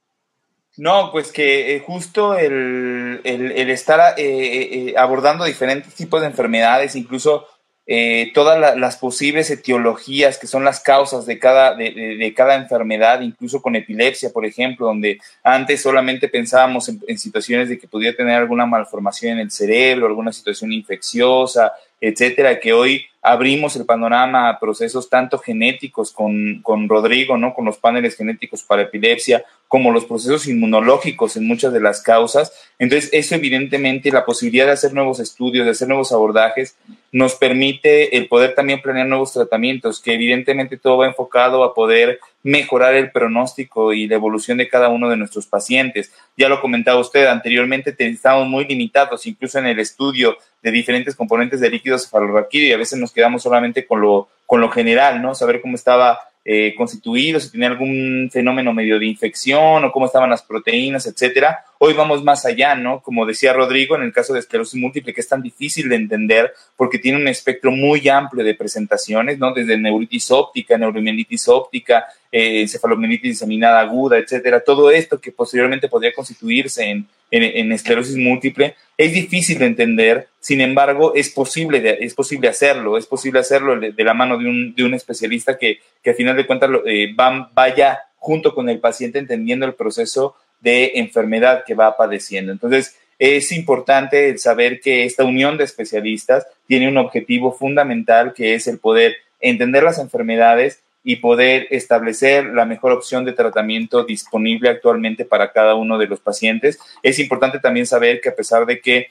No, 0.77 1.11
pues 1.11 1.33
que 1.33 1.75
eh, 1.75 1.81
justo 1.81 2.37
el, 2.39 3.21
estar 3.25 4.15
eh, 4.19 4.95
abordando 4.97 5.45
diferentes 5.45 5.95
tipos 5.95 6.21
de 6.21 6.27
enfermedades, 6.27 6.95
incluso 6.97 7.47
eh, 7.93 8.31
todas 8.35 8.79
las 8.79 8.97
posibles 8.99 9.51
etiologías 9.51 10.39
que 10.39 10.47
son 10.47 10.65
las 10.65 10.79
causas 10.79 11.27
de 11.27 11.41
cada, 11.41 11.75
de, 11.75 12.33
cada 12.37 12.55
enfermedad, 12.55 13.21
incluso 13.21 13.61
con 13.61 13.75
epilepsia, 13.75 14.31
por 14.31 14.47
ejemplo, 14.47 14.87
donde 14.87 15.19
antes 15.43 15.83
solamente 15.83 16.29
pensábamos 16.29 16.89
en, 16.89 17.19
situaciones 17.19 17.69
de 17.69 17.81
que 17.81 17.89
podía 17.89 18.15
tener 18.15 18.37
alguna 18.37 18.65
malformación 18.65 19.33
en 19.33 19.39
el 19.41 19.51
cerebro, 19.51 20.07
alguna 20.07 20.33
situación 20.33 20.73
infecciosa, 20.73 21.73
etcétera, 22.01 22.61
que 22.61 22.73
hoy 22.73 23.07
abrimos 23.23 23.75
el 23.75 23.85
panorama 23.85 24.49
a 24.49 24.61
procesos 24.61 25.11
tanto 25.11 25.39
genéticos 25.39 26.13
con, 26.13 26.63
con 26.63 26.89
Rodrigo, 26.89 27.37
¿no? 27.39 27.55
Con 27.55 27.65
los 27.65 27.79
paneles 27.79 28.17
genéticos 28.17 28.63
para 28.63 28.83
epilepsia, 28.83 29.45
como 29.67 29.91
los 29.91 30.05
procesos 30.05 30.47
inmunológicos 30.47 31.37
en 31.37 31.45
muchas 31.45 31.73
de 31.73 31.81
las 31.81 32.01
causas. 32.03 32.53
Entonces, 32.79 33.11
eso 33.13 33.35
evidentemente, 33.35 34.13
la 34.13 34.25
posibilidad 34.25 34.67
de 34.67 34.73
hacer 34.73 34.95
nuevos 34.95 35.19
estudios, 35.19 35.65
de 35.65 35.73
hacer 35.73 35.89
nuevos 35.89 36.13
abordajes, 36.13 36.77
nos 37.13 37.35
permite 37.35 38.17
el 38.17 38.29
poder 38.29 38.55
también 38.55 38.81
planear 38.81 39.07
nuevos 39.07 39.33
tratamientos, 39.33 40.01
que 40.01 40.15
evidentemente 40.15 40.77
todo 40.77 40.99
va 40.99 41.07
enfocado 41.07 41.65
a 41.65 41.75
poder 41.75 42.21
mejorar 42.43 42.95
el 42.95 43.11
pronóstico 43.11 43.93
y 43.93 44.07
la 44.07 44.15
evolución 44.15 44.59
de 44.59 44.69
cada 44.69 44.89
uno 44.89 45.11
de 45.11 45.17
nuestros 45.17 45.47
pacientes. 45.47 46.13
Ya 46.37 46.49
lo 46.49 46.61
comentaba 46.61 47.01
usted 47.01 47.27
anteriormente, 47.27 47.95
estamos 47.99 48.47
muy 48.49 48.65
limitados, 48.65 49.27
incluso 49.27 49.59
en 49.59 49.67
el 49.67 49.81
estudio 49.81 50.37
de 50.63 50.71
diferentes 50.71 51.17
componentes 51.17 51.61
de 51.61 51.71
líquidos 51.71 52.05
cefalorraquídeo 52.05 52.69
y 52.69 52.73
a 52.73 52.79
veces 52.79 52.99
nos 52.99 53.13
quedamos 53.13 53.43
solamente 53.43 53.87
con 53.87 54.01
lo, 54.01 54.29
con 54.47 54.61
lo 54.61 54.71
general, 54.71 55.21
¿no? 55.21 55.35
Saber 55.35 55.61
cómo 55.61 55.75
estaba 55.75 56.21
eh, 56.45 56.75
constituido, 56.77 57.39
si 57.39 57.51
tenía 57.51 57.69
algún 57.69 58.31
fenómeno 58.33 58.73
medio 58.73 58.99
de 58.99 59.07
infección 59.07 59.85
o 59.85 59.93
cómo 59.93 60.07
estaban 60.07 60.31
las 60.31 60.43
proteínas, 60.43 61.07
etcétera. 61.07 61.65
Hoy 61.83 61.95
vamos 61.95 62.23
más 62.23 62.45
allá, 62.45 62.75
¿no? 62.75 63.01
Como 63.01 63.25
decía 63.25 63.55
Rodrigo, 63.55 63.97
en 63.97 64.03
el 64.03 64.13
caso 64.13 64.35
de 64.35 64.41
esclerosis 64.41 64.79
múltiple, 64.79 65.15
que 65.15 65.23
es 65.23 65.29
tan 65.29 65.41
difícil 65.41 65.89
de 65.89 65.97
entender 65.97 66.53
porque 66.77 66.99
tiene 66.99 67.17
un 67.17 67.27
espectro 67.27 67.71
muy 67.71 68.07
amplio 68.07 68.45
de 68.45 68.55
presentaciones, 68.55 69.39
¿no? 69.39 69.55
Desde 69.55 69.79
neuritis 69.79 70.31
óptica, 70.31 70.77
neuromielitis 70.77 71.49
óptica, 71.49 72.05
eh, 72.31 72.61
encefalomelitis 72.61 73.43
aguda, 73.65 74.19
etcétera. 74.19 74.61
Todo 74.61 74.91
esto 74.91 75.19
que 75.19 75.33
posteriormente 75.33 75.89
podría 75.89 76.13
constituirse 76.13 76.85
en, 77.31 77.73
esclerosis 77.73 78.19
múltiple 78.19 78.75
es 78.99 79.15
difícil 79.15 79.59
de 79.59 79.65
entender, 79.65 80.29
sin 80.39 80.61
embargo, 80.61 81.15
es 81.15 81.31
posible, 81.31 81.97
es 81.99 82.13
posible 82.13 82.49
hacerlo, 82.49 82.99
es 82.99 83.07
posible 83.07 83.41
hacerlo 83.41 83.81
de, 83.81 84.05
la 84.05 84.13
mano 84.13 84.37
de 84.37 84.85
un, 84.85 84.93
especialista 84.93 85.57
que, 85.57 85.79
que, 86.03 86.11
a 86.11 86.15
final 86.15 86.37
de 86.37 86.47
cuentas 86.47 86.69
eh, 86.85 87.15
vaya 87.17 88.01
junto 88.17 88.55
con 88.55 88.69
el 88.69 88.81
paciente 88.81 89.19
entendiendo 89.19 89.65
el 89.65 89.73
proceso 89.73 90.35
de 90.61 90.93
enfermedad 90.97 91.65
que 91.67 91.75
va 91.75 91.97
padeciendo. 91.97 92.53
Entonces, 92.53 92.97
es 93.19 93.53
importante 93.53 94.37
saber 94.39 94.81
que 94.81 95.05
esta 95.05 95.25
unión 95.25 95.59
de 95.59 95.65
especialistas 95.65 96.47
tiene 96.67 96.89
un 96.89 96.97
objetivo 96.97 97.53
fundamental 97.53 98.33
que 98.33 98.55
es 98.55 98.67
el 98.67 98.79
poder 98.79 99.17
entender 99.41 99.83
las 99.83 99.99
enfermedades 99.99 100.81
y 101.03 101.17
poder 101.17 101.67
establecer 101.71 102.47
la 102.47 102.65
mejor 102.65 102.93
opción 102.93 103.25
de 103.25 103.33
tratamiento 103.33 104.05
disponible 104.05 104.69
actualmente 104.69 105.25
para 105.25 105.53
cada 105.53 105.75
uno 105.75 105.99
de 105.99 106.07
los 106.07 106.21
pacientes. 106.21 106.79
Es 107.03 107.19
importante 107.19 107.59
también 107.59 107.87
saber 107.87 108.21
que 108.21 108.31
a 108.31 108.35
pesar 108.35 108.67
de 108.67 108.81
que 108.81 109.09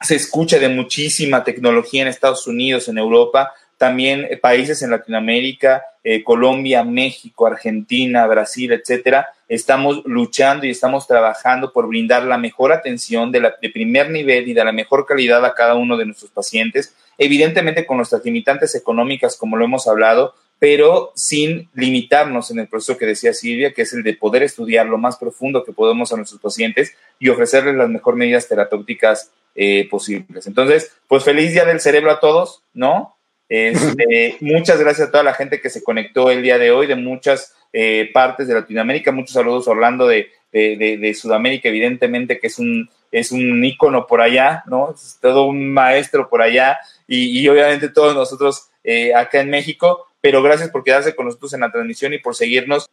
se 0.00 0.16
escucha 0.16 0.58
de 0.58 0.68
muchísima 0.68 1.44
tecnología 1.44 2.02
en 2.02 2.08
Estados 2.08 2.46
Unidos, 2.46 2.88
en 2.88 2.98
Europa, 2.98 3.52
también 3.82 4.28
países 4.40 4.80
en 4.82 4.92
Latinoamérica, 4.92 5.82
eh, 6.04 6.22
Colombia, 6.22 6.84
México, 6.84 7.48
Argentina, 7.48 8.24
Brasil, 8.28 8.70
etcétera, 8.70 9.30
estamos 9.48 10.02
luchando 10.04 10.66
y 10.66 10.70
estamos 10.70 11.08
trabajando 11.08 11.72
por 11.72 11.88
brindar 11.88 12.22
la 12.22 12.38
mejor 12.38 12.72
atención 12.72 13.32
de 13.32 13.40
primer 13.74 14.08
nivel 14.08 14.46
y 14.46 14.54
de 14.54 14.64
la 14.64 14.70
mejor 14.70 15.04
calidad 15.04 15.44
a 15.44 15.54
cada 15.54 15.74
uno 15.74 15.96
de 15.96 16.06
nuestros 16.06 16.30
pacientes, 16.30 16.94
evidentemente 17.18 17.84
con 17.84 17.96
nuestras 17.96 18.24
limitantes 18.24 18.76
económicas, 18.76 19.36
como 19.36 19.56
lo 19.56 19.64
hemos 19.64 19.88
hablado, 19.88 20.36
pero 20.60 21.10
sin 21.16 21.68
limitarnos 21.74 22.52
en 22.52 22.60
el 22.60 22.68
proceso 22.68 22.96
que 22.96 23.06
decía 23.06 23.34
Silvia, 23.34 23.72
que 23.72 23.82
es 23.82 23.92
el 23.94 24.04
de 24.04 24.14
poder 24.14 24.44
estudiar 24.44 24.86
lo 24.86 24.96
más 24.96 25.16
profundo 25.16 25.64
que 25.64 25.72
podemos 25.72 26.12
a 26.12 26.16
nuestros 26.16 26.40
pacientes 26.40 26.94
y 27.18 27.30
ofrecerles 27.30 27.74
las 27.74 27.90
mejores 27.90 28.16
medidas 28.16 28.46
terapéuticas 28.46 29.32
eh, 29.56 29.88
posibles. 29.90 30.46
Entonces, 30.46 30.92
pues 31.08 31.24
feliz 31.24 31.52
día 31.52 31.64
del 31.64 31.80
cerebro 31.80 32.12
a 32.12 32.20
todos, 32.20 32.62
¿no? 32.74 33.16
Este, 33.48 34.36
muchas 34.40 34.78
gracias 34.80 35.08
a 35.08 35.10
toda 35.10 35.24
la 35.24 35.34
gente 35.34 35.60
que 35.60 35.70
se 35.70 35.82
conectó 35.82 36.30
el 36.30 36.42
día 36.42 36.58
de 36.58 36.70
hoy 36.70 36.86
de 36.86 36.96
muchas 36.96 37.54
eh, 37.72 38.10
partes 38.12 38.48
de 38.48 38.54
Latinoamérica. 38.54 39.12
Muchos 39.12 39.34
saludos 39.34 39.68
Orlando 39.68 40.06
de, 40.06 40.30
de, 40.52 41.14
Sudamérica, 41.14 41.68
evidentemente 41.68 42.38
que 42.38 42.46
es 42.48 42.58
un, 42.58 42.88
es 43.10 43.32
un 43.32 43.64
ícono 43.64 44.06
por 44.06 44.20
allá, 44.20 44.62
¿no? 44.66 44.92
Es 44.94 45.18
todo 45.20 45.46
un 45.46 45.72
maestro 45.72 46.28
por 46.28 46.42
allá 46.42 46.78
y, 47.06 47.46
obviamente 47.48 47.88
todos 47.88 48.14
nosotros 48.14 48.68
eh, 48.84 49.14
acá 49.14 49.40
en 49.40 49.50
México, 49.50 50.06
pero 50.20 50.42
gracias 50.42 50.70
por 50.70 50.84
quedarse 50.84 51.14
con 51.14 51.26
nosotros 51.26 51.52
en 51.54 51.60
la 51.60 51.72
transmisión 51.72 52.12
y 52.12 52.18
por 52.18 52.34
seguirnos. 52.34 52.88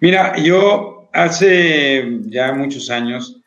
Mira, 0.00 0.36
yo 0.38 1.08
hace 1.12 2.04
ya 2.26 2.52
muchos 2.52 2.90
años 2.90 3.40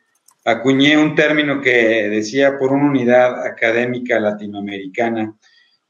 acuñé 0.44 0.96
un 0.96 1.14
término 1.14 1.60
que 1.60 2.08
decía 2.08 2.58
por 2.58 2.72
una 2.72 2.86
unidad 2.86 3.44
académica 3.44 4.20
latinoamericana 4.20 5.34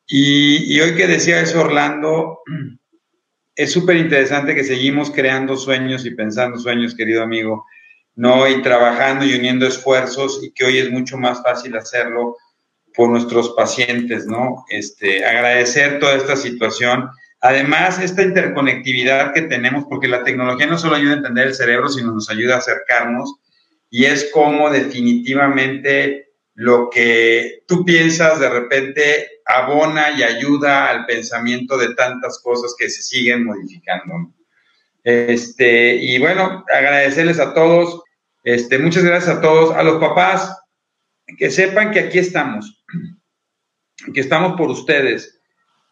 y, 0.07 0.81
hoy 0.81 0.95
que 0.95 1.07
decía 1.07 1.41
eso 1.41 1.61
Orlando, 1.61 2.41
es 3.55 3.73
súper 3.73 3.97
interesante 3.97 4.55
que 4.55 4.65
seguimos 4.65 5.11
creando 5.11 5.57
sueños 5.57 6.05
y 6.07 6.11
pensando 6.11 6.59
sueños, 6.59 6.95
querido 6.95 7.23
amigo, 7.23 7.65
¿no? 8.15 8.49
Y 8.49 8.63
trabajando 8.63 9.25
y 9.25 9.35
uniendo 9.35 9.67
esfuerzos 9.67 10.41
y 10.43 10.53
que 10.53 10.65
hoy 10.65 10.79
es 10.79 10.91
mucho 10.91 11.17
más 11.17 11.43
fácil 11.43 11.77
hacerlo 11.77 12.37
por 12.95 13.11
nuestros 13.11 13.51
pacientes, 13.51 14.27
¿no? 14.27 14.65
Este, 14.69 15.25
agradecer 15.25 15.99
toda 15.99 16.17
esta 16.17 16.37
situación. 16.37 17.09
Además, 17.41 18.01
esta 18.01 18.23
interconectividad 18.23 19.35
que 19.35 19.43
tenemos, 19.43 19.85
porque 19.85 20.09
la 20.09 20.25
tecnología 20.25 20.67
no 20.67 20.79
solo 20.79 20.97
ayuda 20.97 21.13
a 21.13 21.17
entender 21.19 21.49
el 21.49 21.55
cerebro, 21.55 21.89
sino 21.89 22.13
nos 22.13 22.31
ayuda 22.31 22.55
a 22.55 22.59
acercarnos 22.59 23.37
y 23.91 24.05
es 24.05 24.31
como 24.33 24.71
definitivamente 24.71 26.26
lo 26.57 26.89
que 26.89 27.65
tú 27.69 27.85
piensas 27.85 28.41
de 28.41 28.49
repente 28.49 29.41
abona 29.45 30.13
y 30.13 30.23
ayuda 30.23 30.89
al 30.89 31.05
pensamiento 31.05 31.77
de 31.77 31.95
tantas 31.95 32.41
cosas 32.43 32.75
que 32.79 32.89
se 32.89 33.03
siguen 33.03 33.45
modificando. 33.45 34.33
Este, 35.05 35.97
y 35.97 36.19
bueno, 36.19 36.65
agradecerles 36.75 37.39
a 37.41 37.53
todos, 37.53 38.03
este, 38.43 38.79
muchas 38.79 39.05
gracias 39.05 39.37
a 39.37 39.41
todos, 39.43 39.77
a 39.77 39.83
los 39.83 40.01
papás, 40.01 40.59
que 41.37 41.51
sepan 41.51 41.91
que 41.91 42.01
aquí 42.01 42.19
estamos, 42.19 42.83
que 44.15 44.21
estamos 44.21 44.57
por 44.57 44.71
ustedes, 44.71 45.39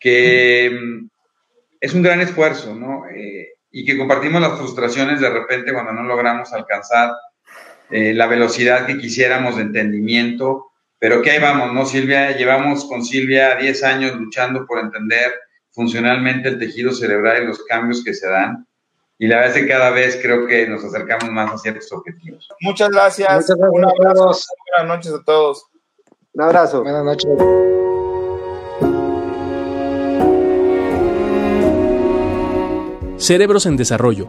que 0.01 0.71
mm, 0.73 1.09
es 1.79 1.93
un 1.93 2.03
gran 2.03 2.23
esfuerzo, 2.23 2.75
¿no? 2.75 3.07
Eh, 3.15 3.51
y 3.71 3.85
que 3.85 3.99
compartimos 3.99 4.41
las 4.41 4.57
frustraciones 4.57 5.21
de 5.21 5.29
repente 5.29 5.75
cuando 5.75 5.93
no 5.93 6.05
logramos 6.05 6.55
alcanzar 6.55 7.11
eh, 7.91 8.15
la 8.15 8.27
velocidad 8.27 8.87
que 8.87 8.99
quisiéramos 8.99 9.57
de 9.57 9.63
entendimiento, 9.63 10.67
pero 10.99 11.23
que 11.23 11.31
ahí 11.31 11.41
vamos, 11.41 11.73
¿no, 11.73 11.85
Silvia? 11.87 12.37
Llevamos 12.37 12.85
con 12.87 13.05
Silvia 13.05 13.57
10 13.57 13.85
años 13.85 14.15
luchando 14.15 14.67
por 14.67 14.79
entender 14.79 15.33
funcionalmente 15.71 16.49
el 16.49 16.59
tejido 16.59 16.93
cerebral 16.93 17.43
y 17.43 17.47
los 17.47 17.65
cambios 17.65 18.03
que 18.05 18.15
se 18.15 18.29
dan. 18.29 18.67
Y 19.19 19.27
la 19.27 19.37
verdad 19.37 19.57
es 19.57 19.63
que 19.63 19.69
cada 19.69 19.91
vez 19.91 20.19
creo 20.21 20.47
que 20.47 20.67
nos 20.67 20.85
acercamos 20.85 21.31
más 21.31 21.53
a 21.53 21.59
ciertos 21.59 21.93
objetivos. 21.93 22.49
Muchas 22.61 22.91
gracias. 22.91 23.29
Muchas 23.29 23.57
gracias 23.57 23.75
Un 23.75 23.85
abrazo. 23.85 24.47
Buenas 24.71 24.97
noches 24.97 25.13
a 25.13 25.25
todos. 25.25 25.67
Un 26.33 26.43
abrazo. 26.43 26.83
Buenas 26.83 27.05
noches. 27.05 27.31
Cerebros 33.17 33.65
en 33.67 33.77
Desarrollo, 33.77 34.29